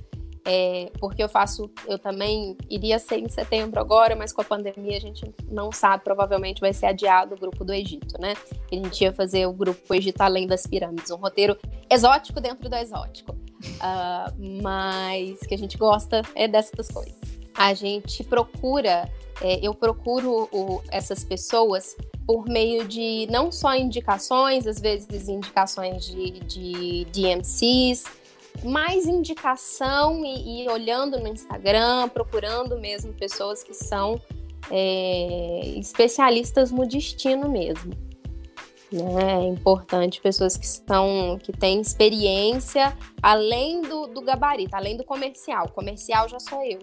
É, 0.45 0.91
porque 0.99 1.23
eu 1.23 1.29
faço, 1.29 1.71
eu 1.87 1.97
também 1.97 2.57
iria 2.69 2.99
ser 2.99 3.17
em 3.17 3.29
setembro 3.29 3.79
agora, 3.79 4.13
mas 4.13 4.33
com 4.33 4.41
a 4.41 4.43
pandemia 4.43 4.97
a 4.97 4.99
gente 4.99 5.33
não 5.49 5.71
sabe, 5.71 6.03
provavelmente 6.03 6.59
vai 6.59 6.73
ser 6.73 6.87
adiado 6.87 7.33
o 7.33 7.39
grupo 7.39 7.63
do 7.63 7.73
Egito, 7.73 8.19
né? 8.19 8.33
A 8.69 8.75
gente 8.75 9.01
ia 9.01 9.13
fazer 9.13 9.45
o 9.45 9.53
grupo 9.53 9.93
Egito 9.93 10.19
Além 10.19 10.45
das 10.45 10.67
Pirâmides, 10.67 11.11
um 11.11 11.15
roteiro 11.15 11.57
exótico 11.89 12.41
dentro 12.41 12.67
do 12.67 12.75
exótico, 12.75 13.31
uh, 13.31 14.61
mas 14.61 15.39
que 15.47 15.53
a 15.53 15.57
gente 15.57 15.77
gosta 15.77 16.21
é 16.35 16.45
dessas 16.45 16.89
coisas. 16.89 17.21
A 17.55 17.73
gente 17.73 18.21
procura, 18.25 19.09
é, 19.41 19.65
eu 19.65 19.73
procuro 19.73 20.49
o, 20.51 20.81
essas 20.91 21.23
pessoas 21.23 21.95
por 22.25 22.47
meio 22.47 22.87
de 22.87 23.27
não 23.29 23.51
só 23.51 23.75
indicações, 23.75 24.65
às 24.65 24.79
vezes 24.79 25.27
indicações 25.27 26.05
de, 26.05 26.39
de 26.41 27.05
DMCs, 27.05 28.05
mais 28.63 29.05
indicação 29.05 30.23
e, 30.23 30.63
e, 30.63 30.69
olhando 30.69 31.19
no 31.19 31.27
Instagram, 31.27 32.09
procurando 32.09 32.79
mesmo 32.79 33.11
pessoas 33.13 33.63
que 33.63 33.73
são 33.73 34.21
é, 34.69 35.61
especialistas 35.77 36.71
no 36.71 36.87
destino 36.87 37.49
mesmo. 37.49 37.93
Né? 38.91 39.45
É 39.45 39.47
importante 39.47 40.21
pessoas 40.21 40.55
que 40.55 40.67
são 40.67 41.39
que 41.41 41.51
têm 41.51 41.81
experiência 41.81 42.95
além 43.21 43.81
do, 43.81 44.07
do 44.07 44.21
gabarito, 44.21 44.75
além 44.75 44.95
do 44.95 45.03
comercial. 45.03 45.67
Comercial 45.69 46.29
já 46.29 46.39
sou 46.39 46.63
eu. 46.63 46.79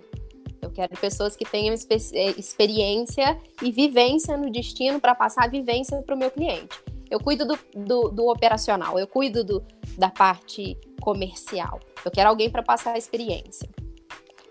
Eu 0.60 0.70
quero 0.70 0.96
pessoas 0.96 1.36
que 1.36 1.44
tenham 1.44 1.74
é, 1.74 2.30
experiência 2.38 3.38
e 3.62 3.70
vivência 3.72 4.36
no 4.36 4.50
destino 4.50 5.00
para 5.00 5.14
passar 5.14 5.44
a 5.44 5.48
vivência 5.48 6.00
para 6.02 6.14
o 6.14 6.18
meu 6.18 6.30
cliente. 6.30 6.78
Eu 7.10 7.18
cuido 7.18 7.44
do, 7.44 7.58
do, 7.74 8.08
do 8.10 8.28
operacional, 8.28 8.98
eu 8.98 9.06
cuido 9.06 9.42
do, 9.42 9.62
da 9.98 10.10
parte 10.10 10.78
comercial. 11.00 11.80
Eu 12.04 12.10
quero 12.10 12.28
alguém 12.28 12.48
para 12.48 12.62
passar 12.62 12.92
a 12.92 12.98
experiência. 12.98 13.68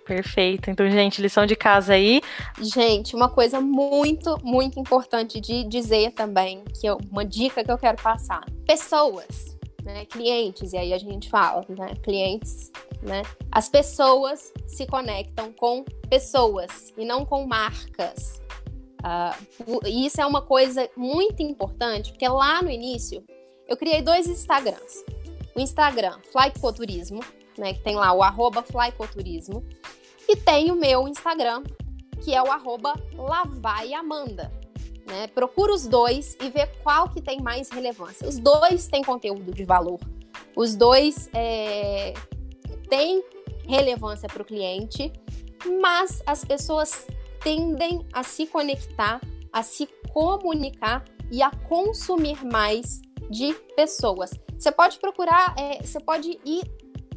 Perfeito. 0.05 0.71
Então, 0.71 0.89
gente, 0.89 1.21
lição 1.21 1.45
de 1.45 1.55
casa 1.55 1.93
aí. 1.93 2.19
Gente, 2.59 3.15
uma 3.15 3.29
coisa 3.29 3.61
muito, 3.61 4.37
muito 4.43 4.79
importante 4.79 5.39
de 5.39 5.63
dizer 5.63 6.11
também, 6.13 6.63
que 6.79 6.87
é 6.87 6.93
uma 7.11 7.23
dica 7.23 7.63
que 7.63 7.71
eu 7.71 7.77
quero 7.77 8.01
passar. 8.01 8.43
Pessoas 8.65 9.58
né, 9.93 10.05
clientes, 10.05 10.73
e 10.73 10.77
aí 10.77 10.93
a 10.93 10.97
gente 10.97 11.29
fala, 11.29 11.65
né, 11.69 11.93
clientes, 12.03 12.71
né, 13.01 13.23
as 13.51 13.67
pessoas 13.67 14.53
se 14.67 14.85
conectam 14.85 15.51
com 15.53 15.83
pessoas 16.09 16.93
e 16.97 17.05
não 17.05 17.25
com 17.25 17.45
marcas. 17.45 18.41
Uh, 18.99 19.87
isso 19.87 20.19
é 20.19 20.25
uma 20.25 20.41
coisa 20.41 20.89
muito 20.95 21.41
importante, 21.41 22.11
porque 22.11 22.27
lá 22.27 22.61
no 22.61 22.69
início 22.69 23.23
eu 23.67 23.77
criei 23.77 24.01
dois 24.01 24.27
Instagrams. 24.27 25.03
O 25.55 25.59
Instagram 25.59 26.19
Flycoturismo, 26.31 27.21
né, 27.57 27.73
que 27.73 27.81
tem 27.81 27.95
lá 27.95 28.13
o 28.13 28.21
arroba 28.21 28.61
Flycoturismo, 28.61 29.65
e 30.27 30.35
tem 30.35 30.71
o 30.71 30.75
meu 30.75 31.07
Instagram, 31.07 31.63
que 32.23 32.35
é 32.35 32.41
o 32.41 32.51
arroba 32.51 32.93
Lavaiamanda. 33.15 34.51
Né? 35.09 35.27
Procura 35.27 35.73
os 35.73 35.87
dois 35.87 36.37
e 36.39 36.49
vê 36.49 36.67
qual 36.83 37.09
que 37.09 37.19
tem 37.19 37.41
mais 37.41 37.69
relevância. 37.69 38.27
Os 38.27 38.37
dois 38.37 38.87
têm 38.87 39.03
conteúdo 39.03 39.51
de 39.51 39.63
valor. 39.63 39.99
Os 40.55 40.75
dois 40.75 41.29
é, 41.33 42.13
têm 42.87 43.23
relevância 43.67 44.29
para 44.29 44.41
o 44.41 44.45
cliente, 44.45 45.11
mas 45.81 46.21
as 46.27 46.45
pessoas 46.45 47.07
tendem 47.41 48.05
a 48.13 48.21
se 48.21 48.45
conectar, 48.45 49.19
a 49.51 49.63
se 49.63 49.87
comunicar 50.13 51.03
e 51.31 51.41
a 51.41 51.49
consumir 51.49 52.45
mais 52.45 53.01
de 53.31 53.53
pessoas. 53.75 54.31
Você 54.57 54.71
pode 54.71 54.99
procurar, 54.99 55.55
é, 55.57 55.81
você 55.81 55.99
pode 55.99 56.39
ir 56.45 56.63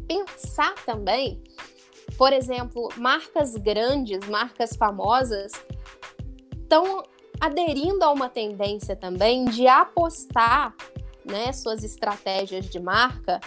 pensar 0.06 0.74
também, 0.86 1.42
por 2.16 2.32
exemplo, 2.32 2.88
marcas 2.96 3.54
grandes, 3.56 4.26
marcas 4.28 4.76
famosas, 4.76 5.52
estão 6.62 7.02
aderindo 7.42 8.04
a 8.04 8.12
uma 8.12 8.28
tendência 8.28 8.94
também 8.94 9.46
de 9.46 9.66
apostar 9.66 10.76
né, 11.24 11.52
suas 11.52 11.82
estratégias 11.82 12.70
de 12.70 12.78
marca 12.78 13.40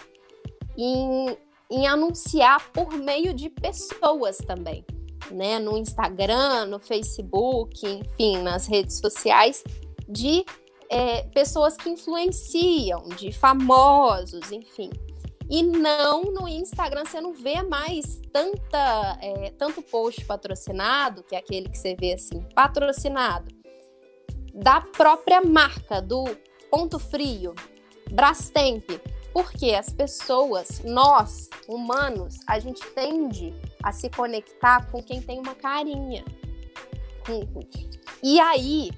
em, 0.77 1.37
em 1.71 1.87
anunciar 1.87 2.69
por 2.73 2.91
meio 2.93 3.33
de 3.33 3.49
pessoas 3.49 4.37
também. 4.39 4.83
Né, 5.31 5.57
no 5.57 5.77
Instagram, 5.77 6.65
no 6.65 6.77
Facebook, 6.77 7.87
enfim, 7.87 8.43
nas 8.43 8.67
redes 8.67 8.99
sociais, 8.99 9.63
de 10.07 10.45
é, 10.87 11.23
pessoas 11.29 11.77
que 11.77 11.89
influenciam, 11.89 13.07
de 13.17 13.31
famosos, 13.31 14.51
enfim. 14.51 14.91
E 15.49 15.63
não 15.63 16.23
no 16.23 16.47
Instagram 16.47 17.05
você 17.05 17.21
não 17.21 17.33
vê 17.33 17.63
mais 17.63 18.21
tanta, 18.31 19.17
é, 19.21 19.51
tanto 19.57 19.81
post 19.81 20.23
patrocinado, 20.25 21.23
que 21.23 21.33
é 21.33 21.39
aquele 21.39 21.69
que 21.69 21.77
você 21.77 21.95
vê 21.95 22.13
assim, 22.13 22.41
patrocinado, 22.53 23.54
da 24.55 24.79
própria 24.79 25.41
marca, 25.41 26.01
do 26.01 26.25
ponto 26.71 26.97
frio, 26.97 27.53
Brastemp. 28.09 28.89
Porque 29.33 29.71
as 29.71 29.89
pessoas, 29.89 30.81
nós, 30.85 31.49
humanos, 31.67 32.37
a 32.47 32.57
gente 32.57 32.81
tende 32.91 33.53
a 33.83 33.91
se 33.91 34.09
conectar 34.09 34.89
com 34.89 35.03
quem 35.03 35.21
tem 35.21 35.39
uma 35.39 35.53
carinha. 35.53 36.23
E 38.23 38.39
aí 38.39 38.91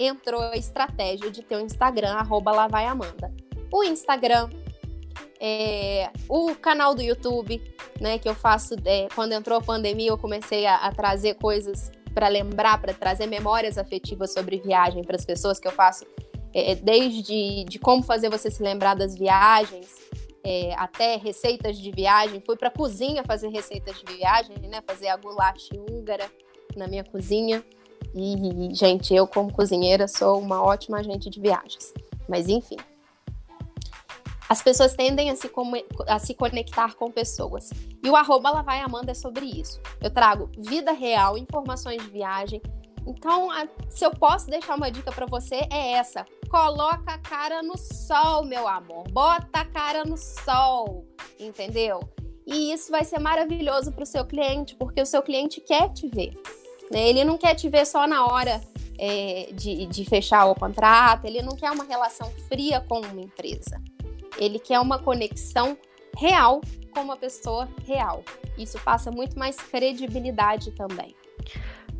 entrou 0.00 0.42
a 0.42 0.56
estratégia 0.56 1.30
de 1.30 1.40
ter 1.42 1.56
um 1.56 1.60
Instagram, 1.60 2.14
arroba 2.14 2.50
lá 2.50 2.66
vai 2.66 2.84
Amanda. 2.84 3.32
O 3.72 3.84
Instagram, 3.84 4.50
é, 5.38 6.10
o 6.28 6.52
canal 6.56 6.94
do 6.94 7.02
YouTube, 7.02 7.62
né, 8.00 8.18
que 8.18 8.28
eu 8.28 8.34
faço, 8.34 8.74
é, 8.84 9.06
quando 9.14 9.32
entrou 9.32 9.58
a 9.58 9.62
pandemia, 9.62 10.08
eu 10.08 10.18
comecei 10.18 10.66
a, 10.66 10.76
a 10.76 10.92
trazer 10.92 11.34
coisas 11.34 11.92
para 12.16 12.28
lembrar, 12.28 12.80
para 12.80 12.94
trazer 12.94 13.26
memórias 13.26 13.76
afetivas 13.76 14.32
sobre 14.32 14.58
viagem 14.58 15.04
para 15.04 15.16
as 15.16 15.24
pessoas 15.26 15.60
que 15.60 15.68
eu 15.68 15.72
faço, 15.72 16.06
é, 16.54 16.74
desde 16.74 17.64
de 17.64 17.78
como 17.78 18.02
fazer 18.02 18.30
você 18.30 18.50
se 18.50 18.62
lembrar 18.62 18.94
das 18.94 19.14
viagens, 19.14 19.96
é, 20.42 20.72
até 20.78 21.16
receitas 21.16 21.76
de 21.76 21.90
viagem. 21.90 22.40
Fui 22.40 22.56
para 22.56 22.68
a 22.68 22.70
cozinha 22.70 23.22
fazer 23.22 23.48
receitas 23.48 23.98
de 23.98 24.14
viagem, 24.14 24.56
né, 24.60 24.80
fazer 24.86 25.08
a 25.08 25.16
goulash 25.18 25.68
húngara 25.74 26.24
na 26.74 26.88
minha 26.88 27.04
cozinha. 27.04 27.62
E, 28.14 28.74
gente, 28.74 29.14
eu 29.14 29.26
como 29.26 29.52
cozinheira 29.52 30.08
sou 30.08 30.40
uma 30.40 30.62
ótima 30.62 31.00
agente 31.00 31.28
de 31.28 31.38
viagens. 31.38 31.92
Mas 32.26 32.48
enfim, 32.48 32.78
as 34.48 34.62
pessoas 34.62 34.94
tendem 34.94 35.30
a 35.30 35.36
se, 35.36 35.50
a 36.06 36.18
se 36.18 36.34
conectar 36.34 36.94
com 36.94 37.10
pessoas. 37.10 37.70
E 38.02 38.08
o 38.08 38.16
arroba 38.16 38.50
lá 38.50 38.62
vai 38.62 38.80
Amanda 38.80 39.12
é 39.12 39.14
sobre 39.14 39.44
isso. 39.44 39.80
Eu 40.00 40.10
trago 40.10 40.50
vida 40.56 40.92
real, 40.92 41.36
informações 41.36 42.02
de 42.02 42.08
viagem. 42.08 42.62
Então, 43.06 43.50
a, 43.50 43.66
se 43.88 44.04
eu 44.04 44.10
posso 44.10 44.48
deixar 44.48 44.76
uma 44.76 44.90
dica 44.90 45.12
para 45.12 45.26
você, 45.26 45.66
é 45.70 45.92
essa. 45.92 46.24
Coloca 46.48 47.12
a 47.12 47.18
cara 47.18 47.62
no 47.62 47.76
sol, 47.76 48.44
meu 48.44 48.68
amor. 48.68 49.04
Bota 49.10 49.60
a 49.60 49.64
cara 49.64 50.04
no 50.04 50.16
sol, 50.16 51.04
entendeu? 51.38 52.00
E 52.46 52.72
isso 52.72 52.90
vai 52.92 53.04
ser 53.04 53.18
maravilhoso 53.18 53.90
para 53.90 54.04
o 54.04 54.06
seu 54.06 54.24
cliente, 54.24 54.76
porque 54.76 55.02
o 55.02 55.06
seu 55.06 55.22
cliente 55.22 55.60
quer 55.60 55.92
te 55.92 56.06
ver. 56.06 56.32
Né? 56.90 57.08
Ele 57.08 57.24
não 57.24 57.36
quer 57.36 57.56
te 57.56 57.68
ver 57.68 57.84
só 57.84 58.06
na 58.06 58.24
hora 58.24 58.60
é, 58.98 59.50
de, 59.52 59.86
de 59.86 60.04
fechar 60.04 60.46
o 60.46 60.54
contrato, 60.54 61.24
ele 61.24 61.42
não 61.42 61.56
quer 61.56 61.70
uma 61.72 61.84
relação 61.84 62.30
fria 62.48 62.80
com 62.80 63.00
uma 63.00 63.20
empresa. 63.20 63.82
Ele 64.38 64.58
quer 64.58 64.80
uma 64.80 64.98
conexão 64.98 65.76
real 66.16 66.60
com 66.92 67.00
uma 67.00 67.16
pessoa 67.16 67.68
real. 67.84 68.24
Isso 68.56 68.78
passa 68.80 69.10
muito 69.10 69.38
mais 69.38 69.56
credibilidade 69.56 70.72
também. 70.72 71.14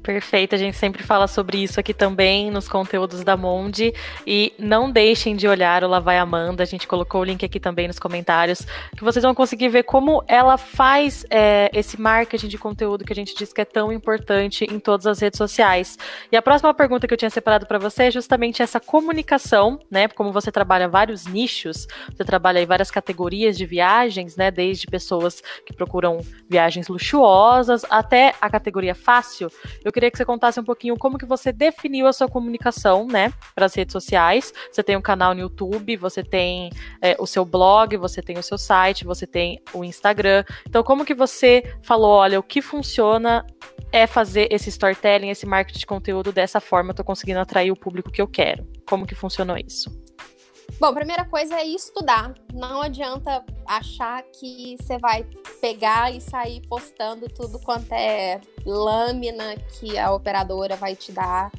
Perfeito, 0.06 0.54
a 0.54 0.58
gente 0.58 0.76
sempre 0.76 1.02
fala 1.02 1.26
sobre 1.26 1.60
isso 1.60 1.80
aqui 1.80 1.92
também 1.92 2.48
nos 2.48 2.68
conteúdos 2.68 3.24
da 3.24 3.36
Monde. 3.36 3.92
E 4.24 4.54
não 4.56 4.88
deixem 4.88 5.34
de 5.34 5.48
olhar 5.48 5.82
o 5.82 5.88
Lá 5.88 5.98
Vai 5.98 6.16
Amanda, 6.16 6.62
a 6.62 6.66
gente 6.66 6.86
colocou 6.86 7.22
o 7.22 7.24
link 7.24 7.44
aqui 7.44 7.58
também 7.58 7.88
nos 7.88 7.98
comentários, 7.98 8.64
que 8.96 9.02
vocês 9.02 9.24
vão 9.24 9.34
conseguir 9.34 9.68
ver 9.68 9.82
como 9.82 10.22
ela 10.28 10.56
faz 10.56 11.26
é, 11.28 11.68
esse 11.74 12.00
marketing 12.00 12.46
de 12.46 12.56
conteúdo 12.56 13.04
que 13.04 13.12
a 13.12 13.16
gente 13.16 13.34
diz 13.34 13.52
que 13.52 13.60
é 13.60 13.64
tão 13.64 13.92
importante 13.92 14.64
em 14.70 14.78
todas 14.78 15.08
as 15.08 15.18
redes 15.18 15.38
sociais. 15.38 15.98
E 16.30 16.36
a 16.36 16.42
próxima 16.42 16.72
pergunta 16.72 17.08
que 17.08 17.12
eu 17.12 17.18
tinha 17.18 17.28
separado 17.28 17.66
para 17.66 17.80
você 17.80 18.04
é 18.04 18.10
justamente 18.12 18.62
essa 18.62 18.78
comunicação, 18.78 19.80
né? 19.90 20.06
Como 20.06 20.30
você 20.30 20.52
trabalha 20.52 20.86
vários 20.86 21.26
nichos, 21.26 21.88
você 22.16 22.24
trabalha 22.24 22.60
aí 22.60 22.64
várias 22.64 22.92
categorias 22.92 23.58
de 23.58 23.66
viagens, 23.66 24.36
né? 24.36 24.52
Desde 24.52 24.86
pessoas 24.86 25.42
que 25.66 25.74
procuram 25.74 26.20
viagens 26.48 26.86
luxuosas 26.86 27.84
até 27.90 28.36
a 28.40 28.48
categoria 28.48 28.94
fácil. 28.94 29.50
Eu 29.84 29.95
queria 29.96 30.10
que 30.10 30.18
você 30.18 30.26
contasse 30.26 30.60
um 30.60 30.64
pouquinho 30.64 30.94
como 30.98 31.16
que 31.16 31.24
você 31.24 31.50
definiu 31.50 32.06
a 32.06 32.12
sua 32.12 32.28
comunicação, 32.28 33.06
né, 33.06 33.32
para 33.54 33.64
as 33.64 33.74
redes 33.74 33.94
sociais. 33.94 34.52
Você 34.70 34.82
tem 34.82 34.94
um 34.94 35.00
canal 35.00 35.34
no 35.34 35.40
YouTube, 35.40 35.96
você 35.96 36.22
tem 36.22 36.68
é, 37.00 37.16
o 37.18 37.26
seu 37.26 37.46
blog, 37.46 37.96
você 37.96 38.20
tem 38.20 38.38
o 38.38 38.42
seu 38.42 38.58
site, 38.58 39.06
você 39.06 39.26
tem 39.26 39.58
o 39.72 39.82
Instagram. 39.82 40.44
Então, 40.68 40.82
como 40.82 41.02
que 41.02 41.14
você 41.14 41.74
falou, 41.82 42.10
olha, 42.10 42.38
o 42.38 42.42
que 42.42 42.60
funciona 42.60 43.46
é 43.90 44.06
fazer 44.06 44.48
esse 44.50 44.68
storytelling, 44.68 45.30
esse 45.30 45.46
marketing 45.46 45.78
de 45.78 45.86
conteúdo 45.86 46.30
dessa 46.30 46.60
forma, 46.60 46.90
eu 46.90 46.94
tô 46.94 47.02
conseguindo 47.02 47.40
atrair 47.40 47.70
o 47.70 47.76
público 47.76 48.10
que 48.10 48.20
eu 48.20 48.28
quero. 48.28 48.68
Como 48.86 49.06
que 49.06 49.14
funcionou 49.14 49.56
isso? 49.56 50.05
Bom, 50.78 50.92
primeira 50.92 51.24
coisa 51.24 51.54
é 51.54 51.64
estudar. 51.64 52.34
Não 52.52 52.82
adianta 52.82 53.42
achar 53.66 54.22
que 54.24 54.76
você 54.78 54.98
vai 54.98 55.26
pegar 55.58 56.14
e 56.14 56.20
sair 56.20 56.60
postando 56.68 57.30
tudo 57.30 57.58
quanto 57.60 57.92
é 57.92 58.42
lâmina 58.66 59.56
que 59.56 59.98
a 59.98 60.12
operadora 60.12 60.76
vai 60.76 60.94
te 60.94 61.12
dar. 61.12 61.50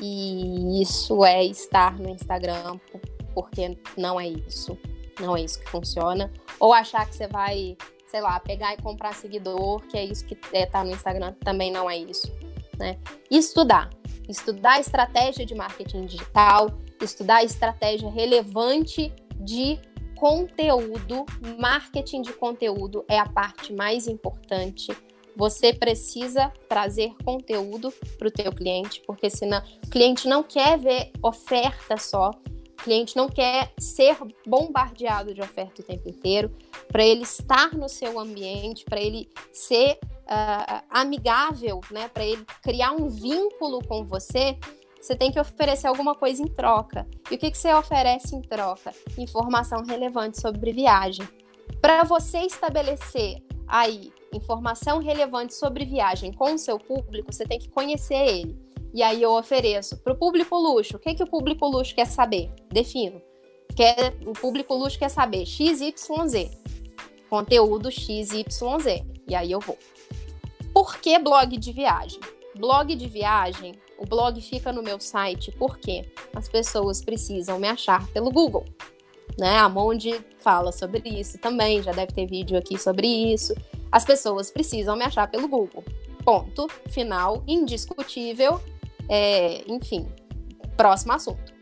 E 0.00 0.82
isso 0.82 1.24
é 1.24 1.44
estar 1.44 1.96
no 1.96 2.08
Instagram, 2.08 2.78
porque 3.32 3.78
não 3.96 4.20
é 4.20 4.26
isso. 4.26 4.76
Não 5.20 5.36
é 5.36 5.42
isso 5.42 5.60
que 5.60 5.70
funciona. 5.70 6.32
Ou 6.58 6.74
achar 6.74 7.06
que 7.06 7.14
você 7.14 7.28
vai, 7.28 7.76
sei 8.08 8.20
lá, 8.20 8.40
pegar 8.40 8.74
e 8.74 8.82
comprar 8.82 9.14
seguidor, 9.14 9.80
que 9.82 9.96
é 9.96 10.04
isso 10.04 10.26
que 10.26 10.36
é, 10.52 10.66
tá 10.66 10.82
no 10.82 10.90
Instagram, 10.90 11.34
também 11.44 11.70
não 11.70 11.88
é 11.88 11.96
isso. 11.96 12.32
Né? 12.76 12.98
Estudar. 13.30 13.90
Estudar 14.28 14.80
estratégia 14.80 15.46
de 15.46 15.54
marketing 15.54 16.06
digital, 16.06 16.68
estudar 17.00 17.44
estratégia 17.44 18.10
relevante 18.10 19.12
de 19.40 19.78
conteúdo, 20.16 21.26
marketing 21.58 22.22
de 22.22 22.32
conteúdo 22.32 23.04
é 23.06 23.18
a 23.18 23.28
parte 23.28 23.72
mais 23.72 24.06
importante. 24.08 24.96
Você 25.36 25.74
precisa 25.74 26.50
trazer 26.66 27.14
conteúdo 27.22 27.92
para 28.18 28.28
o 28.28 28.30
teu 28.30 28.50
cliente, 28.50 29.02
porque 29.06 29.28
senão 29.28 29.62
o 29.84 29.90
cliente 29.90 30.26
não 30.26 30.42
quer 30.42 30.78
ver 30.78 31.12
oferta 31.22 31.98
só, 31.98 32.30
o 32.30 32.82
cliente 32.82 33.16
não 33.16 33.28
quer 33.28 33.72
ser 33.78 34.16
bombardeado 34.46 35.34
de 35.34 35.40
oferta 35.42 35.82
o 35.82 35.84
tempo 35.84 36.08
inteiro. 36.08 36.50
Para 36.88 37.04
ele 37.04 37.22
estar 37.22 37.74
no 37.74 37.88
seu 37.88 38.18
ambiente, 38.18 38.84
para 38.84 39.00
ele 39.00 39.28
ser 39.52 39.98
uh, 40.26 40.82
amigável, 40.88 41.80
né? 41.90 42.08
Para 42.08 42.24
ele 42.24 42.44
criar 42.62 42.92
um 42.92 43.08
vínculo 43.08 43.84
com 43.86 44.04
você, 44.04 44.56
você 45.06 45.14
tem 45.14 45.30
que 45.30 45.38
oferecer 45.38 45.86
alguma 45.86 46.14
coisa 46.14 46.42
em 46.42 46.48
troca. 46.48 47.06
E 47.30 47.36
o 47.36 47.38
que, 47.38 47.50
que 47.50 47.56
você 47.56 47.72
oferece 47.72 48.34
em 48.34 48.42
troca? 48.42 48.92
Informação 49.16 49.84
relevante 49.84 50.40
sobre 50.40 50.72
viagem. 50.72 51.26
Para 51.80 52.02
você 52.02 52.38
estabelecer 52.40 53.42
aí 53.68 54.12
informação 54.32 54.98
relevante 54.98 55.54
sobre 55.54 55.84
viagem 55.84 56.32
com 56.32 56.54
o 56.54 56.58
seu 56.58 56.78
público, 56.78 57.32
você 57.32 57.44
tem 57.44 57.58
que 57.58 57.68
conhecer 57.68 58.16
ele. 58.16 58.58
E 58.92 59.02
aí 59.02 59.22
eu 59.22 59.30
ofereço 59.32 59.96
para 59.98 60.12
o 60.12 60.16
público 60.16 60.56
luxo. 60.56 60.96
O 60.96 61.00
que, 61.00 61.14
que 61.14 61.22
o 61.22 61.30
público 61.30 61.66
luxo 61.66 61.94
quer 61.94 62.06
saber? 62.06 62.50
Defino. 62.68 63.22
Quer, 63.76 64.14
o 64.26 64.32
público 64.32 64.74
luxo 64.74 64.98
quer 64.98 65.10
saber 65.10 65.46
XYZ. 65.46 66.50
Conteúdo 67.30 67.90
XYZ. 67.90 69.04
E 69.28 69.34
aí 69.34 69.52
eu 69.52 69.60
vou. 69.60 69.78
Por 70.72 70.96
que 70.96 71.18
blog 71.18 71.56
de 71.56 71.72
viagem? 71.72 72.20
Blog 72.56 72.94
de 72.94 73.06
viagem 73.06 73.74
o 73.98 74.06
blog 74.06 74.40
fica 74.40 74.72
no 74.72 74.82
meu 74.82 75.00
site 75.00 75.50
porque 75.52 76.04
as 76.34 76.48
pessoas 76.48 77.02
precisam 77.02 77.58
me 77.58 77.68
achar 77.68 78.06
pelo 78.08 78.30
Google. 78.30 78.64
Né? 79.38 79.58
A 79.58 79.68
Monde 79.68 80.12
fala 80.38 80.72
sobre 80.72 81.08
isso 81.08 81.38
também, 81.38 81.82
já 81.82 81.92
deve 81.92 82.12
ter 82.12 82.26
vídeo 82.26 82.58
aqui 82.58 82.78
sobre 82.78 83.06
isso. 83.06 83.54
As 83.90 84.04
pessoas 84.04 84.50
precisam 84.50 84.96
me 84.96 85.04
achar 85.04 85.30
pelo 85.30 85.48
Google. 85.48 85.84
Ponto. 86.24 86.66
Final, 86.88 87.42
indiscutível. 87.46 88.60
É, 89.08 89.62
enfim, 89.70 90.08
próximo 90.76 91.12
assunto. 91.12 91.54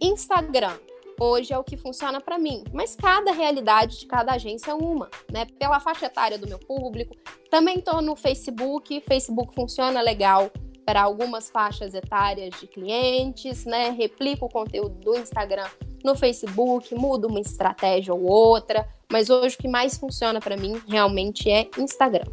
Instagram 0.00 0.78
hoje 1.20 1.52
é 1.52 1.58
o 1.58 1.64
que 1.64 1.76
funciona 1.76 2.20
para 2.20 2.38
mim, 2.38 2.62
mas 2.72 2.94
cada 2.94 3.32
realidade 3.32 3.98
de 3.98 4.06
cada 4.06 4.34
agência 4.34 4.70
é 4.70 4.74
uma, 4.74 5.10
né? 5.30 5.46
Pela 5.58 5.80
faixa 5.80 6.06
etária 6.06 6.38
do 6.38 6.46
meu 6.46 6.58
público. 6.58 7.16
Também 7.50 7.78
estou 7.78 8.00
no 8.00 8.14
Facebook, 8.14 9.00
Facebook 9.00 9.52
funciona 9.54 10.00
legal 10.00 10.50
para 10.88 11.02
algumas 11.02 11.50
faixas 11.50 11.92
etárias 11.92 12.58
de 12.58 12.66
clientes, 12.66 13.66
né? 13.66 13.90
Replico 13.90 14.46
o 14.46 14.48
conteúdo 14.48 14.98
do 15.00 15.14
Instagram 15.18 15.68
no 16.02 16.16
Facebook, 16.16 16.94
mudo 16.94 17.28
uma 17.28 17.40
estratégia 17.40 18.14
ou 18.14 18.24
outra, 18.24 18.88
mas 19.12 19.28
hoje 19.28 19.54
o 19.54 19.58
que 19.58 19.68
mais 19.68 19.98
funciona 19.98 20.40
para 20.40 20.56
mim 20.56 20.80
realmente 20.88 21.50
é 21.50 21.68
Instagram. 21.76 22.24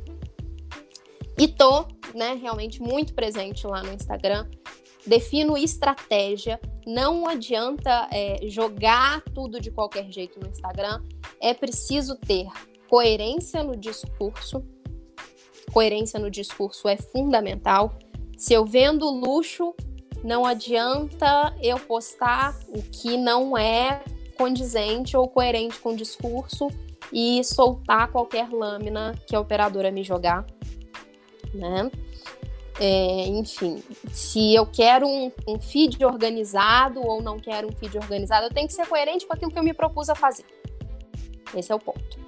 E 1.38 1.50
tô, 1.50 1.86
né, 2.14 2.40
realmente 2.42 2.82
muito 2.82 3.14
presente 3.14 3.68
lá 3.68 3.84
no 3.84 3.92
Instagram. 3.92 4.48
Defino 5.06 5.58
estratégia. 5.58 6.58
Não 6.88 7.28
adianta 7.28 8.08
é, 8.10 8.40
jogar 8.48 9.22
tudo 9.34 9.60
de 9.60 9.70
qualquer 9.70 10.10
jeito 10.10 10.40
no 10.40 10.48
Instagram. 10.48 11.04
É 11.42 11.54
preciso 11.54 12.16
ter 12.16 12.48
coerência 12.88 13.62
no 13.66 13.76
discurso. 13.76 14.64
Coerência 15.74 16.18
no 16.18 16.32
discurso 16.32 16.88
é 16.88 16.96
fundamental. 16.96 17.98
Se 18.38 18.54
eu 18.54 18.66
vendo 18.66 19.10
luxo, 19.10 19.74
não 20.24 20.46
adianta 20.46 21.56
eu 21.62 21.80
postar 21.80 22.58
o 22.70 22.82
que 22.82 23.18
não 23.18 23.58
é 23.58 24.04
condizente 24.38 25.16
ou 25.16 25.28
coerente 25.28 25.80
com 25.80 25.90
o 25.90 25.96
discurso 25.96 26.68
e 27.12 27.44
soltar 27.44 28.12
qualquer 28.12 28.50
lâmina 28.50 29.14
que 29.26 29.36
a 29.36 29.40
operadora 29.40 29.92
me 29.92 30.04
jogar, 30.04 30.46
né? 31.54 31.90
É, 32.78 33.28
enfim, 33.28 33.82
se 34.12 34.54
eu 34.54 34.66
quero 34.66 35.08
um, 35.08 35.32
um, 35.48 35.60
feed 35.60 36.04
organizado 36.04 37.00
ou 37.02 37.22
não 37.22 37.40
quero 37.40 37.70
um 37.70 37.72
feed 37.72 37.98
organizado, 37.98 38.48
eu 38.48 38.54
tenho 38.54 38.68
que 38.68 38.74
ser 38.74 38.86
coerente 38.86 39.26
com 39.26 39.34
aquilo 39.34 39.52
que 39.52 39.58
eu 39.58 39.64
me 39.64 39.74
propus 39.74 40.10
a 40.10 40.16
fazer. 40.16 40.46
Esse 41.56 41.72
é 41.72 41.76
o 41.76 41.80
ponto. 41.80 42.25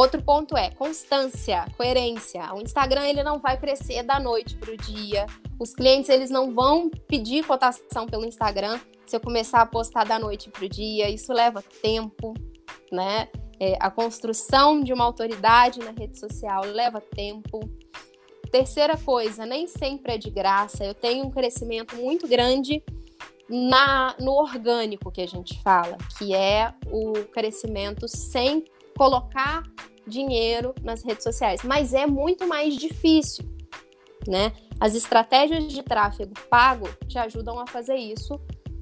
Outro 0.00 0.22
ponto 0.22 0.56
é 0.56 0.70
constância, 0.70 1.66
coerência. 1.76 2.54
O 2.54 2.62
Instagram 2.62 3.06
ele 3.06 3.22
não 3.22 3.38
vai 3.38 3.60
crescer 3.60 4.02
da 4.02 4.18
noite 4.18 4.56
para 4.56 4.72
o 4.72 4.76
dia. 4.78 5.26
Os 5.58 5.74
clientes 5.74 6.08
eles 6.08 6.30
não 6.30 6.54
vão 6.54 6.88
pedir 7.06 7.44
cotação 7.44 8.06
pelo 8.06 8.24
Instagram 8.24 8.80
se 9.04 9.14
eu 9.14 9.20
começar 9.20 9.60
a 9.60 9.66
postar 9.66 10.04
da 10.04 10.18
noite 10.18 10.48
para 10.48 10.64
o 10.64 10.68
dia. 10.70 11.10
Isso 11.10 11.34
leva 11.34 11.62
tempo, 11.82 12.32
né? 12.90 13.28
É, 13.60 13.76
a 13.78 13.90
construção 13.90 14.82
de 14.82 14.90
uma 14.90 15.04
autoridade 15.04 15.80
na 15.80 15.90
rede 15.90 16.18
social 16.18 16.64
leva 16.64 16.98
tempo. 16.98 17.60
Terceira 18.50 18.96
coisa, 18.96 19.44
nem 19.44 19.66
sempre 19.66 20.14
é 20.14 20.16
de 20.16 20.30
graça. 20.30 20.82
Eu 20.82 20.94
tenho 20.94 21.26
um 21.26 21.30
crescimento 21.30 21.94
muito 21.96 22.26
grande 22.26 22.82
na, 23.50 24.16
no 24.18 24.32
orgânico 24.32 25.12
que 25.12 25.20
a 25.20 25.28
gente 25.28 25.62
fala, 25.62 25.98
que 26.16 26.34
é 26.34 26.72
o 26.90 27.12
crescimento 27.26 28.08
sem 28.08 28.64
colocar 29.00 29.62
dinheiro 30.06 30.74
nas 30.82 31.02
redes 31.02 31.24
sociais, 31.24 31.62
mas 31.64 31.94
é 31.94 32.06
muito 32.06 32.46
mais 32.46 32.76
difícil, 32.76 33.46
né? 34.28 34.52
As 34.78 34.94
estratégias 34.94 35.72
de 35.72 35.82
tráfego 35.82 36.34
pago 36.50 36.86
te 37.08 37.16
ajudam 37.16 37.58
a 37.58 37.66
fazer 37.66 37.96
isso 37.96 38.38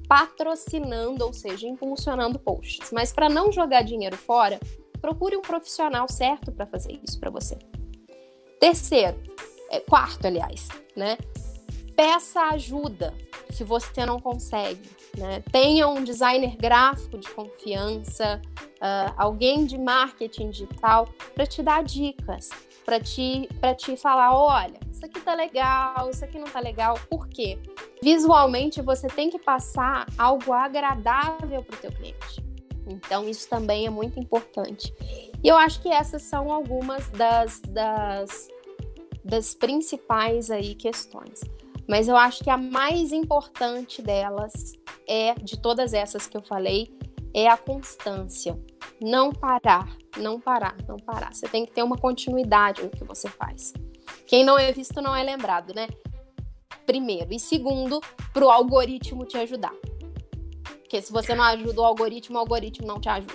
patrocinando, 0.09 1.25
ou 1.25 1.31
seja, 1.31 1.65
impulsionando 1.65 2.37
posts. 2.37 2.91
Mas 2.91 3.13
para 3.13 3.29
não 3.29 3.49
jogar 3.49 3.83
dinheiro 3.83 4.17
fora, 4.17 4.59
procure 4.99 5.37
um 5.37 5.41
profissional 5.41 6.05
certo 6.09 6.51
para 6.51 6.65
fazer 6.65 6.99
isso 7.01 7.17
para 7.17 7.29
você. 7.29 7.57
Terceiro, 8.59 9.17
é, 9.71 9.79
quarto, 9.79 10.27
aliás, 10.27 10.67
né? 10.97 11.17
Peça 11.99 12.43
ajuda 12.43 13.13
se 13.49 13.65
você 13.65 14.05
não 14.05 14.21
consegue. 14.21 14.89
Né? 15.17 15.43
Tenha 15.51 15.85
um 15.89 16.01
designer 16.01 16.55
gráfico 16.55 17.17
de 17.17 17.29
confiança, 17.31 18.41
uh, 18.55 19.13
alguém 19.17 19.65
de 19.65 19.77
marketing 19.77 20.49
digital 20.49 21.09
para 21.35 21.45
te 21.45 21.61
dar 21.61 21.83
dicas, 21.83 22.51
para 22.85 23.01
te, 23.01 23.49
te 23.75 23.97
falar: 23.97 24.33
olha, 24.33 24.79
isso 24.89 25.05
aqui 25.05 25.19
tá 25.19 25.35
legal, 25.35 26.09
isso 26.09 26.23
aqui 26.23 26.39
não 26.39 26.47
tá 26.47 26.61
legal. 26.61 26.97
Por 27.09 27.27
quê? 27.27 27.59
Visualmente 28.01 28.81
você 28.81 29.07
tem 29.07 29.29
que 29.29 29.37
passar 29.37 30.07
algo 30.17 30.53
agradável 30.53 31.61
para 31.61 31.75
o 31.75 31.79
teu 31.81 31.91
cliente. 31.91 32.41
Então, 32.87 33.27
isso 33.27 33.49
também 33.49 33.85
é 33.85 33.89
muito 33.89 34.17
importante. 34.17 34.93
E 35.43 35.49
eu 35.49 35.57
acho 35.57 35.81
que 35.81 35.89
essas 35.89 36.21
são 36.21 36.49
algumas 36.49 37.09
das, 37.09 37.59
das, 37.59 38.47
das 39.21 39.53
principais 39.53 40.49
aí 40.49 40.73
questões. 40.75 41.41
Mas 41.89 42.07
eu 42.07 42.15
acho 42.15 42.43
que 42.43 42.51
a 42.51 42.57
mais 42.57 43.11
importante 43.11 43.99
delas 43.99 44.73
é, 45.07 45.33
de 45.33 45.59
todas 45.59 45.91
essas 45.91 46.27
que 46.27 46.37
eu 46.37 46.41
falei, 46.43 46.95
é 47.33 47.47
a 47.47 47.57
constância. 47.57 48.55
Não 49.01 49.31
parar, 49.33 49.89
não 50.15 50.39
parar, 50.39 50.75
não 50.87 50.97
parar. 50.97 51.33
Você 51.33 51.47
tem 51.47 51.65
que 51.65 51.71
ter 51.71 51.81
uma 51.81 51.97
continuidade 51.97 52.83
no 52.83 52.91
que 52.91 53.03
você 53.03 53.27
faz. 53.27 53.73
Quem 54.27 54.43
não 54.43 54.59
é 54.59 54.71
visto 54.71 55.01
não 55.01 55.15
é 55.15 55.23
lembrado, 55.23 55.73
né? 55.73 55.87
Primeiro. 56.85 57.33
E 57.33 57.39
segundo, 57.39 57.99
para 58.31 58.45
o 58.45 58.51
algoritmo 58.51 59.25
te 59.25 59.37
ajudar. 59.37 59.73
Porque 60.81 61.01
se 61.01 61.11
você 61.11 61.33
não 61.33 61.43
ajuda 61.43 61.81
o 61.81 61.85
algoritmo, 61.85 62.37
o 62.37 62.39
algoritmo 62.39 62.85
não 62.85 62.99
te 62.99 63.09
ajuda. 63.09 63.33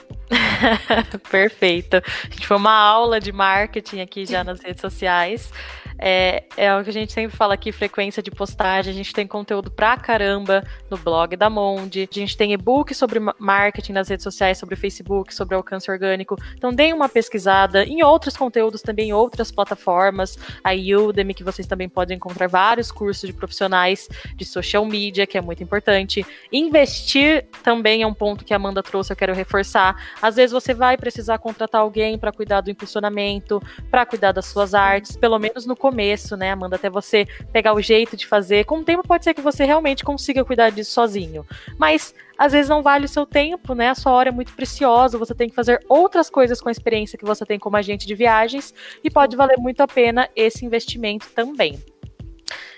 Perfeito. 1.29 1.97
A 1.97 2.31
gente 2.31 2.47
foi 2.47 2.57
uma 2.57 2.73
aula 2.73 3.19
de 3.19 3.33
marketing 3.33 4.01
aqui 4.01 4.25
já 4.25 4.45
nas 4.45 4.61
redes 4.61 4.81
sociais. 4.81 5.53
É, 5.99 6.45
é 6.57 6.74
o 6.76 6.82
que 6.82 6.90
a 6.90 6.92
gente 6.92 7.12
sempre 7.12 7.36
fala 7.36 7.55
aqui, 7.55 7.72
frequência 7.72 8.22
de 8.22 8.30
postagem. 8.30 8.92
A 8.92 8.97
gente 8.97 9.12
tem 9.12 9.26
conteúdo 9.26 9.70
pra 9.70 9.97
caramba 9.97 10.64
no 10.90 10.97
blog 10.97 11.36
da 11.36 11.49
Monde. 11.49 12.09
A 12.11 12.14
gente 12.14 12.36
tem 12.36 12.53
e-book 12.53 12.95
sobre 12.95 13.20
marketing 13.38 13.92
nas 13.92 14.09
redes 14.09 14.24
sociais, 14.24 14.59
sobre 14.59 14.76
Facebook, 14.76 15.34
sobre 15.34 15.55
alcance 15.55 15.90
orgânico. 15.90 16.36
Então 16.57 16.72
deem 16.72 16.92
uma 16.92 17.09
pesquisada 17.09 17.84
em 17.84 18.03
outros 18.03 18.36
conteúdos 18.36 18.82
também, 18.82 19.09
em 19.09 19.12
outras 19.12 19.51
plataformas. 19.51 20.38
A 20.62 20.72
Udemy, 20.72 21.34
que 21.34 21.45
vocês 21.45 21.66
também 21.66 21.88
podem 21.88 22.16
encontrar 22.16 22.49
vários 22.49 22.90
cursos 22.90 23.26
de 23.26 23.32
profissionais 23.32 24.09
de 24.34 24.45
social 24.45 24.84
media, 24.84 25.26
que 25.26 25.38
é 25.38 25.40
muito 25.40 25.62
importante. 25.62 26.26
Investir 26.53 27.47
também 27.62 28.03
é 28.03 28.07
um 28.07 28.14
ponto 28.14 28.45
que 28.45 28.53
a 28.53 28.57
Amanda 28.57 28.82
trouxe, 28.82 29.12
eu 29.12 29.16
quero 29.16 29.34
reforçar. 29.34 29.97
Às 30.20 30.36
vezes 30.36 30.53
você 30.53 30.74
vai 30.74 30.97
precisar 30.97 31.38
contratar 31.38 31.80
alguém 31.80 32.18
para 32.18 32.32
cuidar 32.32 32.61
do 32.61 32.70
impulsionamento, 32.70 33.62
para 33.90 34.07
cuidar 34.07 34.32
das 34.32 34.47
suas 34.47 34.74
artes, 34.74 35.16
pelo 35.16 35.38
menos 35.38 35.66
no 35.66 35.76
começo, 35.85 36.35
né, 36.35 36.51
Amanda, 36.51 36.76
até 36.76 36.89
você 36.89 37.26
pegar 37.53 37.74
o 37.74 37.80
jeito 37.82 38.16
de 38.16 38.26
fazer. 38.26 38.64
Com 38.64 38.78
o 38.78 38.85
tempo 38.85 39.07
pode 39.07 39.22
ser 39.22 39.35
que 39.35 39.43
você 39.43 39.66
realmente 39.66 40.03
consiga 40.03 40.43
cuidar 40.43 40.70
disso 40.70 40.93
sozinho, 40.93 41.45
mas 41.76 42.14
às 42.39 42.53
vezes 42.53 42.70
não 42.70 42.82
vale 42.82 43.05
o 43.05 43.09
seu 43.09 43.26
tempo, 43.26 43.74
né? 43.74 43.91
A 43.91 43.95
sua 43.95 44.12
hora 44.12 44.30
é 44.30 44.32
muito 44.32 44.55
preciosa, 44.55 45.18
você 45.18 45.35
tem 45.35 45.51
que 45.51 45.55
fazer 45.55 45.85
outras 45.87 46.30
coisas 46.30 46.59
com 46.59 46.70
a 46.70 46.72
experiência 46.72 47.18
que 47.18 47.24
você 47.26 47.45
tem 47.45 47.59
como 47.59 47.76
agente 47.76 48.07
de 48.07 48.14
viagens 48.14 48.72
e 49.05 49.11
pode 49.11 49.37
valer 49.37 49.59
muito 49.59 49.82
a 49.82 49.87
pena 49.87 50.26
esse 50.35 50.64
investimento 50.64 51.28
também. 51.35 51.78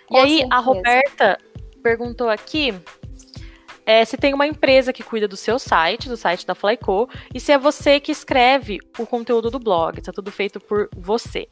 Com 0.08 0.16
e 0.16 0.18
aí, 0.18 0.38
certeza. 0.38 0.54
a 0.54 0.58
Roberta 0.58 1.38
perguntou 1.80 2.28
aqui 2.28 2.74
é, 3.86 4.04
se 4.04 4.16
tem 4.16 4.34
uma 4.34 4.48
empresa 4.48 4.92
que 4.92 5.04
cuida 5.04 5.28
do 5.28 5.36
seu 5.36 5.60
site, 5.60 6.08
do 6.08 6.16
site 6.16 6.44
da 6.44 6.56
Flyco, 6.56 7.08
e 7.32 7.38
se 7.38 7.52
é 7.52 7.58
você 7.58 8.00
que 8.00 8.10
escreve 8.10 8.80
o 8.98 9.06
conteúdo 9.06 9.48
do 9.48 9.60
blog, 9.60 9.96
está 9.96 10.12
tudo 10.12 10.32
feito 10.32 10.58
por 10.58 10.88
você. 10.96 11.46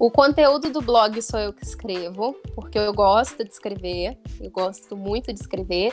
O 0.00 0.10
conteúdo 0.10 0.70
do 0.70 0.80
blog 0.80 1.20
sou 1.20 1.38
eu 1.38 1.52
que 1.52 1.62
escrevo, 1.62 2.34
porque 2.54 2.78
eu 2.78 2.90
gosto 2.90 3.44
de 3.44 3.50
escrever, 3.50 4.18
eu 4.40 4.50
gosto 4.50 4.96
muito 4.96 5.30
de 5.30 5.38
escrever, 5.38 5.92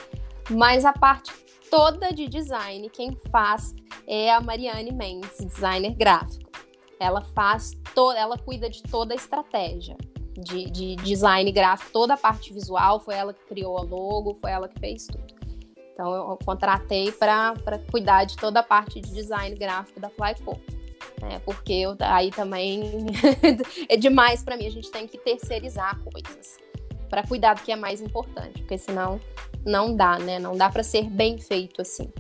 mas 0.50 0.86
a 0.86 0.94
parte 0.94 1.34
toda 1.70 2.14
de 2.14 2.26
design, 2.30 2.90
quem 2.90 3.18
faz 3.30 3.76
é 4.08 4.32
a 4.32 4.40
Mariane 4.40 4.94
Mendes, 4.94 5.46
designer 5.46 5.94
gráfico. 5.94 6.50
Ela 6.98 7.20
faz 7.36 7.74
toda, 7.94 8.18
ela 8.18 8.38
cuida 8.38 8.70
de 8.70 8.82
toda 8.82 9.14
a 9.14 9.18
estratégia 9.18 9.98
de, 10.38 10.70
de 10.72 10.96
design 10.96 11.52
gráfico, 11.52 11.92
toda 11.92 12.14
a 12.14 12.18
parte 12.18 12.54
visual, 12.54 13.02
foi 13.02 13.16
ela 13.16 13.34
que 13.34 13.44
criou 13.44 13.78
a 13.78 13.82
logo, 13.82 14.36
foi 14.36 14.52
ela 14.52 14.70
que 14.70 14.80
fez 14.80 15.06
tudo. 15.06 15.36
Então 15.94 16.16
eu 16.16 16.40
contratei 16.46 17.12
para 17.12 17.56
cuidar 17.92 18.24
de 18.24 18.38
toda 18.38 18.62
a 18.62 18.64
parte 18.64 19.02
de 19.02 19.12
design 19.12 19.54
gráfico 19.58 20.00
da 20.00 20.10
Flyco 20.10 20.58
né? 21.22 21.40
Porque 21.46 21.74
eu, 21.74 21.96
aí 22.02 22.32
também 22.32 23.06
é 23.90 23.98
demais 23.98 24.44
para 24.44 24.58
mim. 24.58 24.68
A 24.68 24.72
gente 24.72 24.92
tem 24.92 25.08
que 25.08 25.18
terceirizar 25.18 26.00
coisas 26.00 26.58
para 27.10 27.24
cuidar 27.24 27.54
do 27.56 27.62
que 27.62 27.72
é 27.72 27.76
mais 27.76 28.02
importante, 28.02 28.62
porque 28.62 28.78
senão 28.78 29.20
não 29.66 29.96
dá, 29.96 30.20
né? 30.20 30.40
Não 30.40 30.56
dá 30.56 30.70
para 30.70 30.84
ser 30.84 31.04
bem 31.10 31.38
feito 31.38 31.82
assim. 31.82 32.12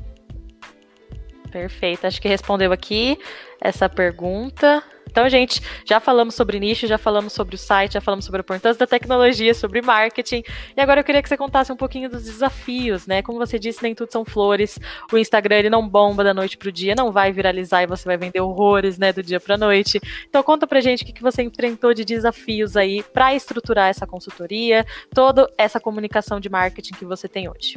Perfeito. 1.51 2.05
Acho 2.05 2.21
que 2.21 2.27
respondeu 2.27 2.71
aqui 2.71 3.17
essa 3.61 3.89
pergunta. 3.89 4.83
Então, 5.17 5.27
gente, 5.29 5.59
já 5.83 5.99
falamos 5.99 6.35
sobre 6.35 6.59
nicho, 6.59 6.85
já 6.85 6.99
falamos 6.99 7.33
sobre 7.33 7.55
o 7.55 7.57
site, 7.57 7.93
já 7.93 8.01
falamos 8.01 8.23
sobre 8.23 8.39
a 8.39 8.43
importância 8.43 8.77
da 8.77 8.85
tecnologia, 8.85 9.51
sobre 9.51 9.81
marketing. 9.81 10.43
E 10.77 10.79
agora 10.79 10.99
eu 10.99 11.03
queria 11.03 11.23
que 11.23 11.27
você 11.27 11.35
contasse 11.35 11.71
um 11.71 11.75
pouquinho 11.75 12.07
dos 12.07 12.25
desafios, 12.25 13.07
né? 13.07 13.23
Como 13.23 13.39
você 13.39 13.57
disse, 13.57 13.81
nem 13.81 13.95
tudo 13.95 14.11
são 14.11 14.23
flores. 14.23 14.77
O 15.11 15.17
Instagram 15.17 15.55
ele 15.55 15.69
não 15.71 15.89
bomba 15.89 16.23
da 16.23 16.35
noite 16.35 16.55
pro 16.55 16.71
dia, 16.71 16.93
não 16.95 17.11
vai 17.11 17.31
viralizar 17.31 17.81
e 17.81 17.87
você 17.87 18.05
vai 18.05 18.15
vender 18.15 18.41
horrores, 18.41 18.99
né, 18.99 19.11
do 19.11 19.23
dia 19.23 19.39
pra 19.39 19.57
noite. 19.57 19.99
Então, 20.29 20.43
conta 20.43 20.67
pra 20.67 20.79
gente 20.81 21.03
o 21.03 21.07
que 21.07 21.23
você 21.23 21.41
enfrentou 21.41 21.95
de 21.95 22.05
desafios 22.05 22.77
aí 22.77 23.01
para 23.01 23.33
estruturar 23.33 23.89
essa 23.89 24.05
consultoria, 24.05 24.85
toda 25.15 25.51
essa 25.57 25.79
comunicação 25.79 26.39
de 26.39 26.47
marketing 26.47 26.93
que 26.93 27.05
você 27.05 27.27
tem 27.27 27.49
hoje. 27.49 27.75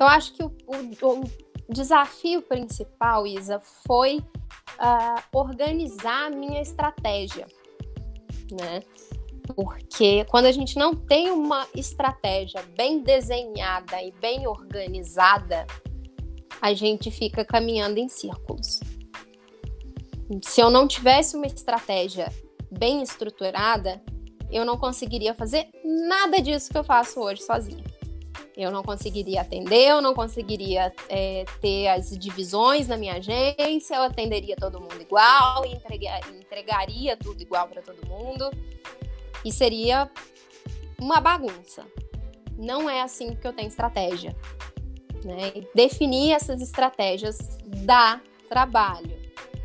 Eu 0.00 0.08
acho 0.08 0.34
que 0.34 0.42
o, 0.42 0.52
o, 0.66 1.20
o 1.20 1.72
desafio 1.72 2.42
principal, 2.42 3.24
Isa, 3.24 3.60
foi 3.86 4.20
uh, 4.78 5.22
organizar 5.32 6.26
a 6.26 6.30
minha 6.30 6.60
estratégia, 6.60 7.46
né? 8.50 8.82
Porque 9.54 10.24
quando 10.24 10.46
a 10.46 10.52
gente 10.52 10.76
não 10.76 10.94
tem 10.94 11.30
uma 11.30 11.66
estratégia 11.74 12.62
bem 12.76 13.02
desenhada 13.02 14.02
e 14.02 14.10
bem 14.12 14.46
organizada, 14.46 15.66
a 16.60 16.72
gente 16.72 17.10
fica 17.10 17.44
caminhando 17.44 17.98
em 17.98 18.08
círculos. 18.08 18.80
Se 20.42 20.60
eu 20.60 20.70
não 20.70 20.88
tivesse 20.88 21.36
uma 21.36 21.46
estratégia 21.46 22.32
bem 22.70 23.02
estruturada, 23.02 24.02
eu 24.50 24.64
não 24.64 24.78
conseguiria 24.78 25.34
fazer 25.34 25.68
nada 25.84 26.40
disso 26.40 26.70
que 26.70 26.78
eu 26.78 26.84
faço 26.84 27.20
hoje 27.20 27.42
sozinha. 27.42 27.84
Eu 28.56 28.70
não 28.70 28.82
conseguiria 28.84 29.40
atender, 29.40 29.88
eu 29.88 30.00
não 30.00 30.14
conseguiria 30.14 30.92
é, 31.08 31.44
ter 31.60 31.88
as 31.88 32.16
divisões 32.16 32.86
na 32.86 32.96
minha 32.96 33.14
agência, 33.14 33.96
eu 33.96 34.02
atenderia 34.02 34.54
todo 34.54 34.80
mundo 34.80 35.00
igual, 35.00 35.64
entregaria 35.66 37.16
tudo 37.16 37.42
igual 37.42 37.66
para 37.66 37.82
todo 37.82 38.06
mundo 38.06 38.48
e 39.44 39.52
seria 39.52 40.08
uma 41.00 41.20
bagunça. 41.20 41.84
Não 42.56 42.88
é 42.88 43.02
assim 43.02 43.34
que 43.34 43.46
eu 43.46 43.52
tenho 43.52 43.68
estratégia. 43.68 44.36
Né? 45.24 45.52
Definir 45.74 46.32
essas 46.32 46.60
estratégias 46.60 47.38
dá 47.64 48.20
trabalho, 48.48 49.18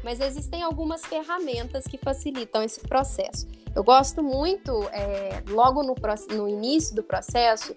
mas 0.03 0.19
existem 0.19 0.63
algumas 0.63 1.05
ferramentas 1.05 1.83
que 1.85 1.97
facilitam 1.97 2.63
esse 2.63 2.79
processo. 2.81 3.47
Eu 3.75 3.83
gosto 3.83 4.23
muito, 4.23 4.83
é, 4.91 5.43
logo 5.49 5.83
no, 5.83 5.95
no 6.35 6.49
início 6.49 6.95
do 6.95 7.03
processo, 7.03 7.75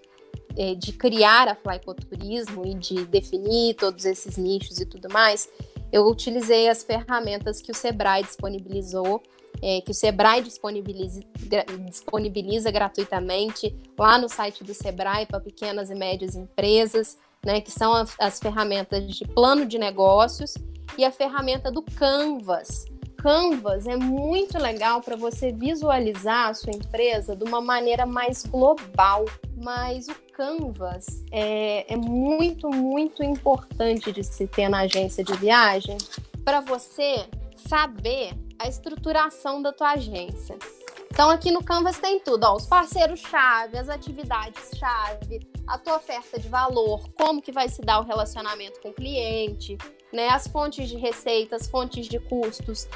de 0.74 0.92
criar 0.92 1.48
a 1.48 1.54
Flycoturismo 1.54 2.66
e 2.66 2.74
de 2.74 3.04
definir 3.06 3.74
todos 3.74 4.04
esses 4.04 4.36
nichos 4.36 4.78
e 4.78 4.86
tudo 4.86 5.08
mais, 5.10 5.48
eu 5.92 6.06
utilizei 6.06 6.68
as 6.68 6.82
ferramentas 6.82 7.60
que 7.60 7.70
o 7.70 7.74
Sebrae 7.74 8.22
disponibilizou, 8.22 9.22
é, 9.60 9.80
que 9.82 9.90
o 9.90 9.94
Sebrae 9.94 10.42
disponibiliza, 10.42 11.20
disponibiliza 11.86 12.70
gratuitamente 12.70 13.76
lá 13.98 14.18
no 14.18 14.28
site 14.28 14.64
do 14.64 14.72
Sebrae 14.72 15.26
para 15.26 15.38
pequenas 15.38 15.90
e 15.90 15.94
médias 15.94 16.34
empresas, 16.34 17.18
né, 17.44 17.60
que 17.60 17.70
são 17.70 17.92
as, 17.92 18.14
as 18.18 18.38
ferramentas 18.38 19.06
de 19.06 19.26
plano 19.28 19.66
de 19.66 19.78
negócios 19.78 20.54
e 20.96 21.04
a 21.04 21.10
ferramenta 21.10 21.70
do 21.70 21.82
Canvas, 21.82 22.86
Canvas 23.22 23.86
é 23.86 23.96
muito 23.96 24.58
legal 24.58 25.00
para 25.00 25.14
você 25.14 25.52
visualizar 25.52 26.48
a 26.48 26.54
sua 26.54 26.72
empresa 26.72 27.36
de 27.36 27.44
uma 27.44 27.60
maneira 27.60 28.04
mais 28.04 28.44
global. 28.44 29.24
Mas 29.56 30.08
o 30.08 30.14
Canvas 30.32 31.06
é, 31.30 31.92
é 31.92 31.96
muito, 31.96 32.68
muito 32.68 33.22
importante 33.22 34.10
de 34.10 34.24
se 34.24 34.48
ter 34.48 34.68
na 34.68 34.80
agência 34.80 35.22
de 35.22 35.34
viagem 35.34 35.96
para 36.44 36.60
você 36.60 37.24
saber 37.68 38.32
a 38.58 38.66
estruturação 38.66 39.62
da 39.62 39.72
tua 39.72 39.92
agência. 39.92 40.58
Então 41.12 41.30
aqui 41.30 41.52
no 41.52 41.62
Canvas 41.62 41.98
tem 41.98 42.18
tudo, 42.18 42.42
ó, 42.44 42.56
os 42.56 42.66
parceiros-chave, 42.66 43.78
as 43.78 43.88
atividades-chave, 43.88 45.46
a 45.66 45.78
tua 45.78 45.96
oferta 45.96 46.40
de 46.40 46.48
valor, 46.48 47.08
como 47.10 47.40
que 47.40 47.52
vai 47.52 47.68
se 47.68 47.82
dar 47.82 48.00
o 48.00 48.02
relacionamento 48.02 48.80
com 48.80 48.88
o 48.88 48.94
cliente, 48.94 49.76
né, 50.12 50.28
as 50.28 50.46
fontes 50.46 50.88
de 50.88 50.96
receitas, 50.96 51.66
fontes 51.66 52.06
de 52.06 52.18
custos. 52.18 52.88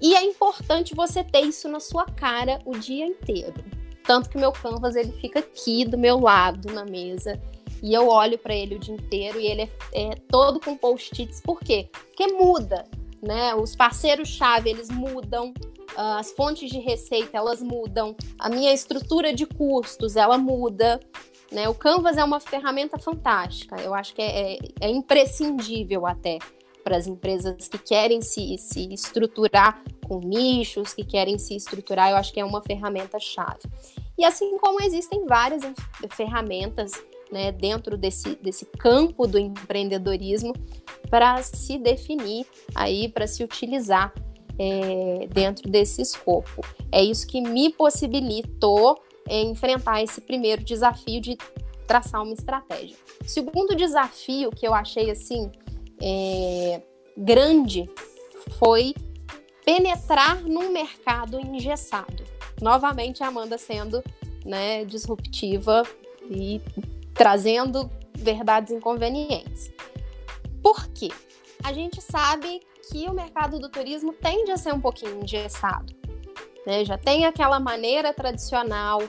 E 0.00 0.14
é 0.14 0.22
importante 0.22 0.94
você 0.94 1.24
ter 1.24 1.40
isso 1.40 1.68
na 1.68 1.80
sua 1.80 2.04
cara 2.06 2.60
o 2.64 2.76
dia 2.76 3.06
inteiro. 3.06 3.64
Tanto 4.04 4.30
que 4.30 4.38
meu 4.38 4.52
canvas 4.52 4.96
ele 4.96 5.12
fica 5.12 5.40
aqui 5.40 5.84
do 5.84 5.98
meu 5.98 6.18
lado 6.18 6.72
na 6.72 6.84
mesa 6.84 7.40
e 7.82 7.92
eu 7.92 8.08
olho 8.08 8.38
para 8.38 8.54
ele 8.54 8.76
o 8.76 8.78
dia 8.78 8.94
inteiro 8.94 9.38
e 9.38 9.46
ele 9.46 9.62
é, 9.62 9.68
é 9.92 10.14
todo 10.28 10.60
com 10.60 10.76
post-its. 10.76 11.40
Por 11.40 11.60
quê? 11.60 11.88
Porque 11.92 12.26
muda, 12.32 12.86
né? 13.22 13.54
Os 13.54 13.76
parceiros-chave 13.76 14.70
eles 14.70 14.88
mudam, 14.88 15.52
ah, 15.96 16.18
as 16.18 16.30
fontes 16.32 16.70
de 16.70 16.78
receita 16.78 17.36
elas 17.36 17.62
mudam, 17.62 18.16
a 18.38 18.48
minha 18.48 18.72
estrutura 18.72 19.32
de 19.32 19.46
custos 19.46 20.16
ela 20.16 20.38
muda. 20.38 21.00
Né? 21.50 21.68
O 21.68 21.74
Canvas 21.74 22.18
é 22.18 22.24
uma 22.24 22.40
ferramenta 22.40 22.98
fantástica, 22.98 23.76
eu 23.80 23.94
acho 23.94 24.14
que 24.14 24.20
é, 24.20 24.54
é, 24.54 24.58
é 24.82 24.90
imprescindível 24.90 26.06
até 26.06 26.38
para 26.88 26.96
as 26.96 27.06
empresas 27.06 27.68
que 27.68 27.76
querem 27.76 28.22
se, 28.22 28.56
se 28.56 28.94
estruturar 28.94 29.84
com 30.06 30.20
nichos, 30.20 30.94
que 30.94 31.04
querem 31.04 31.38
se 31.38 31.54
estruturar, 31.54 32.10
eu 32.10 32.16
acho 32.16 32.32
que 32.32 32.40
é 32.40 32.44
uma 32.44 32.62
ferramenta 32.62 33.20
chave. 33.20 33.60
E 34.16 34.24
assim 34.24 34.56
como 34.56 34.80
existem 34.80 35.26
várias 35.26 35.62
ferramentas 36.12 36.92
né, 37.30 37.52
dentro 37.52 37.98
desse, 37.98 38.36
desse 38.36 38.64
campo 38.64 39.26
do 39.26 39.38
empreendedorismo 39.38 40.54
para 41.10 41.42
se 41.42 41.76
definir 41.76 42.46
aí, 42.74 43.10
para 43.10 43.26
se 43.26 43.44
utilizar 43.44 44.14
é, 44.58 45.28
dentro 45.30 45.68
desse 45.68 46.00
escopo. 46.00 46.64
É 46.90 47.04
isso 47.04 47.26
que 47.26 47.42
me 47.42 47.70
possibilitou 47.70 48.98
é, 49.28 49.42
enfrentar 49.42 50.02
esse 50.02 50.22
primeiro 50.22 50.64
desafio 50.64 51.20
de 51.20 51.36
traçar 51.86 52.22
uma 52.22 52.32
estratégia. 52.32 52.96
Segundo 53.26 53.76
desafio 53.76 54.50
que 54.50 54.66
eu 54.66 54.72
achei 54.72 55.10
assim 55.10 55.50
é, 56.00 56.82
grande 57.16 57.90
foi 58.58 58.94
penetrar 59.64 60.42
num 60.42 60.70
mercado 60.70 61.38
engessado. 61.38 62.24
Novamente, 62.60 63.22
a 63.22 63.28
Amanda 63.28 63.58
sendo 63.58 64.02
né, 64.44 64.84
disruptiva 64.84 65.82
e 66.30 66.60
trazendo 67.14 67.90
verdades 68.16 68.72
inconvenientes. 68.72 69.70
Por 70.62 70.88
quê? 70.88 71.08
A 71.62 71.72
gente 71.72 72.00
sabe 72.00 72.60
que 72.90 73.06
o 73.06 73.12
mercado 73.12 73.58
do 73.58 73.68
turismo 73.68 74.12
tende 74.12 74.50
a 74.50 74.56
ser 74.56 74.72
um 74.72 74.80
pouquinho 74.80 75.22
engessado. 75.22 75.94
Né? 76.66 76.84
Já 76.84 76.96
tem 76.96 77.26
aquela 77.26 77.60
maneira 77.60 78.12
tradicional 78.12 79.02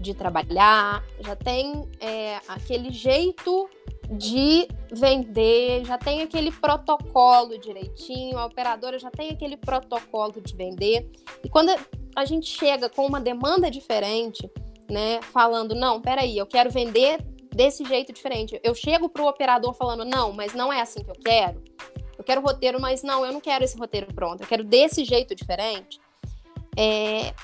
de 0.00 0.14
trabalhar, 0.14 1.02
já 1.20 1.36
tem 1.36 1.88
é, 2.00 2.40
aquele 2.48 2.90
jeito 2.90 3.68
de 4.12 4.68
vender, 4.90 5.84
já 5.84 5.96
tem 5.96 6.22
aquele 6.22 6.52
protocolo 6.52 7.58
direitinho, 7.58 8.38
a 8.38 8.46
operadora 8.46 8.98
já 8.98 9.10
tem 9.10 9.30
aquele 9.30 9.56
protocolo 9.56 10.40
de 10.40 10.54
vender. 10.54 11.10
E 11.42 11.48
quando 11.48 11.70
a 12.14 12.24
gente 12.24 12.46
chega 12.46 12.88
com 12.88 13.06
uma 13.06 13.20
demanda 13.20 13.70
diferente, 13.70 14.50
né, 14.90 15.20
falando, 15.22 15.74
não, 15.74 16.00
peraí, 16.00 16.36
eu 16.36 16.46
quero 16.46 16.70
vender 16.70 17.24
desse 17.54 17.84
jeito 17.84 18.12
diferente. 18.12 18.60
Eu 18.62 18.74
chego 18.74 19.08
para 19.08 19.22
o 19.22 19.28
operador 19.28 19.72
falando, 19.74 20.04
não, 20.04 20.32
mas 20.32 20.54
não 20.54 20.72
é 20.72 20.80
assim 20.80 21.02
que 21.02 21.10
eu 21.10 21.16
quero. 21.22 21.62
Eu 22.16 22.24
quero 22.24 22.40
roteiro, 22.40 22.80
mas 22.80 23.02
não, 23.02 23.24
eu 23.24 23.32
não 23.32 23.40
quero 23.40 23.64
esse 23.64 23.76
roteiro 23.76 24.06
pronto. 24.14 24.42
Eu 24.42 24.46
quero 24.46 24.64
desse 24.64 25.04
jeito 25.04 25.34
diferente. 25.34 26.00
É, 26.76 27.34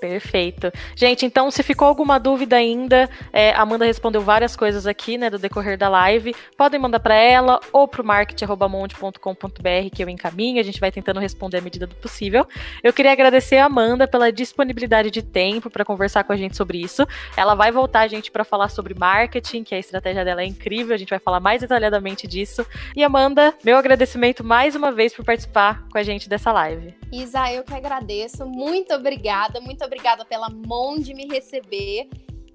Perfeito. 0.00 0.70
Gente, 0.94 1.24
então, 1.24 1.50
se 1.50 1.62
ficou 1.62 1.88
alguma 1.88 2.18
dúvida 2.18 2.56
ainda, 2.56 3.08
é, 3.32 3.52
Amanda 3.52 3.84
respondeu 3.84 4.20
várias 4.20 4.54
coisas 4.56 4.86
aqui, 4.86 5.16
né, 5.18 5.30
do 5.30 5.38
decorrer 5.38 5.78
da 5.78 5.88
live. 5.88 6.34
Podem 6.56 6.80
mandar 6.80 7.00
para 7.00 7.14
ela 7.14 7.60
ou 7.72 7.88
para 7.88 8.02
o 8.02 8.04
marketing.monte.com.br 8.04 9.90
que 9.94 10.02
eu 10.02 10.08
encaminho. 10.08 10.60
A 10.60 10.64
gente 10.64 10.80
vai 10.80 10.90
tentando 10.92 11.20
responder 11.20 11.58
à 11.58 11.60
medida 11.60 11.86
do 11.86 11.94
possível. 11.96 12.46
Eu 12.82 12.92
queria 12.92 13.12
agradecer 13.12 13.56
a 13.56 13.66
Amanda 13.66 14.06
pela 14.06 14.30
disponibilidade 14.30 15.10
de 15.10 15.22
tempo 15.22 15.70
para 15.70 15.84
conversar 15.84 16.24
com 16.24 16.32
a 16.32 16.36
gente 16.36 16.56
sobre 16.56 16.78
isso. 16.78 17.06
Ela 17.36 17.54
vai 17.54 17.72
voltar 17.72 18.00
a 18.00 18.08
gente 18.08 18.30
para 18.30 18.44
falar 18.44 18.68
sobre 18.68 18.94
marketing, 18.94 19.64
que 19.64 19.74
a 19.74 19.78
estratégia 19.78 20.24
dela 20.24 20.42
é 20.42 20.46
incrível. 20.46 20.94
A 20.94 20.98
gente 20.98 21.10
vai 21.10 21.18
falar 21.18 21.40
mais 21.40 21.60
detalhadamente 21.60 22.26
disso. 22.26 22.66
E 22.94 23.02
Amanda, 23.02 23.54
meu 23.64 23.76
agradecimento 23.76 24.44
mais 24.44 24.74
uma 24.74 24.92
vez 24.92 25.14
por 25.14 25.24
participar 25.24 25.86
com 25.90 25.98
a 25.98 26.02
gente 26.02 26.28
dessa 26.28 26.52
live. 26.52 26.94
Isa, 27.12 27.52
eu 27.52 27.64
que 27.64 27.74
agradeço. 27.74 28.46
Muito 28.46 28.92
obrigada. 28.92 29.60
Muito 29.60 29.84
obrigada 29.86 30.24
pela 30.24 30.48
mão 30.50 30.98
de 30.98 31.14
me 31.14 31.26
receber 31.26 32.08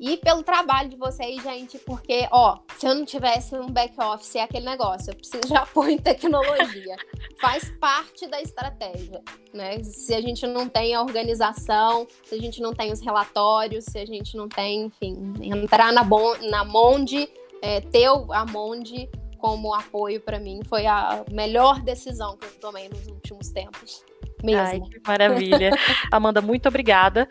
e 0.04 0.18
pelo 0.18 0.42
trabalho 0.42 0.90
de 0.90 0.96
vocês, 0.96 1.44
gente, 1.44 1.78
porque, 1.78 2.28
ó, 2.32 2.58
se 2.76 2.88
eu 2.88 2.96
não 2.96 3.06
tivesse 3.06 3.56
um 3.56 3.68
back-office, 3.68 4.36
é 4.36 4.42
aquele 4.42 4.66
negócio, 4.66 5.12
eu 5.12 5.16
preciso 5.16 5.48
de 5.48 5.54
apoio 5.54 5.92
em 5.92 6.00
tecnologia. 6.00 6.96
Faz 7.40 7.70
parte 7.80 8.26
da 8.26 8.42
estratégia, 8.42 9.22
né? 9.54 9.84
Se 9.84 10.16
a 10.16 10.20
gente 10.20 10.48
não 10.48 10.68
tem 10.68 10.96
a 10.96 11.04
organização, 11.04 12.08
se 12.24 12.34
a 12.34 12.40
gente 12.40 12.60
não 12.62 12.74
tem 12.74 12.92
os 12.92 13.00
relatórios, 13.00 13.86
se 13.86 14.00
a 14.00 14.06
gente 14.06 14.36
não 14.36 14.50
tem, 14.50 14.86
enfim, 14.86 15.34
entrar 15.40 15.94
na, 15.94 16.04
bon 16.04 16.36
na 16.50 16.66
Monde, 16.66 17.30
é, 17.62 17.80
ter 17.80 18.08
a 18.08 18.44
Monde 18.44 19.08
como 19.38 19.72
apoio 19.72 20.20
para 20.20 20.40
mim 20.40 20.62
foi 20.68 20.88
a 20.88 21.24
melhor 21.32 21.80
decisão 21.80 22.36
que 22.38 22.46
eu 22.46 22.60
tomei 22.60 22.90
nos 22.90 23.06
últimos 23.06 23.52
tempos 23.52 24.04
mesmo. 24.46 24.62
Ai, 24.62 24.80
que 24.80 25.02
maravilha. 25.06 25.72
Amanda, 26.12 26.42
muito 26.42 26.68
obrigada. 26.68 27.28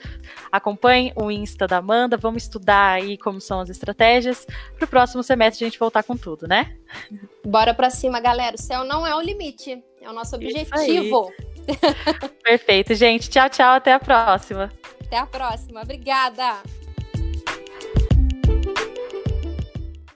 Acompanhe 0.51 1.13
o 1.17 1.31
Insta 1.31 1.67
da 1.67 1.79
Amanda, 1.79 2.17
vamos 2.17 2.43
estudar 2.45 2.93
aí 2.93 3.17
como 3.19 3.41
são 3.41 3.61
as 3.61 3.69
estratégias. 3.69 4.47
Para 4.77 4.85
o 4.85 4.89
próximo 4.89 5.23
semestre 5.23 5.65
a 5.65 5.69
gente 5.69 5.79
voltar 5.79 6.03
com 6.03 6.17
tudo, 6.17 6.47
né? 6.47 6.77
Bora 7.45 7.75
para 7.75 7.91
cima, 7.91 8.21
galera. 8.21 8.57
O 8.57 8.61
céu 8.61 8.85
não 8.85 9.07
é 9.07 9.15
o 9.15 9.21
limite, 9.21 9.83
é 10.01 10.09
o 10.09 10.13
nosso 10.13 10.37
objetivo. 10.37 11.33
Perfeito, 12.43 12.95
gente. 12.95 13.29
Tchau, 13.29 13.49
tchau. 13.49 13.75
Até 13.75 13.93
a 13.93 14.01
próxima. 14.01 14.73
Até 15.05 15.19
a 15.19 15.27
próxima. 15.27 15.83
Obrigada. 15.83 16.63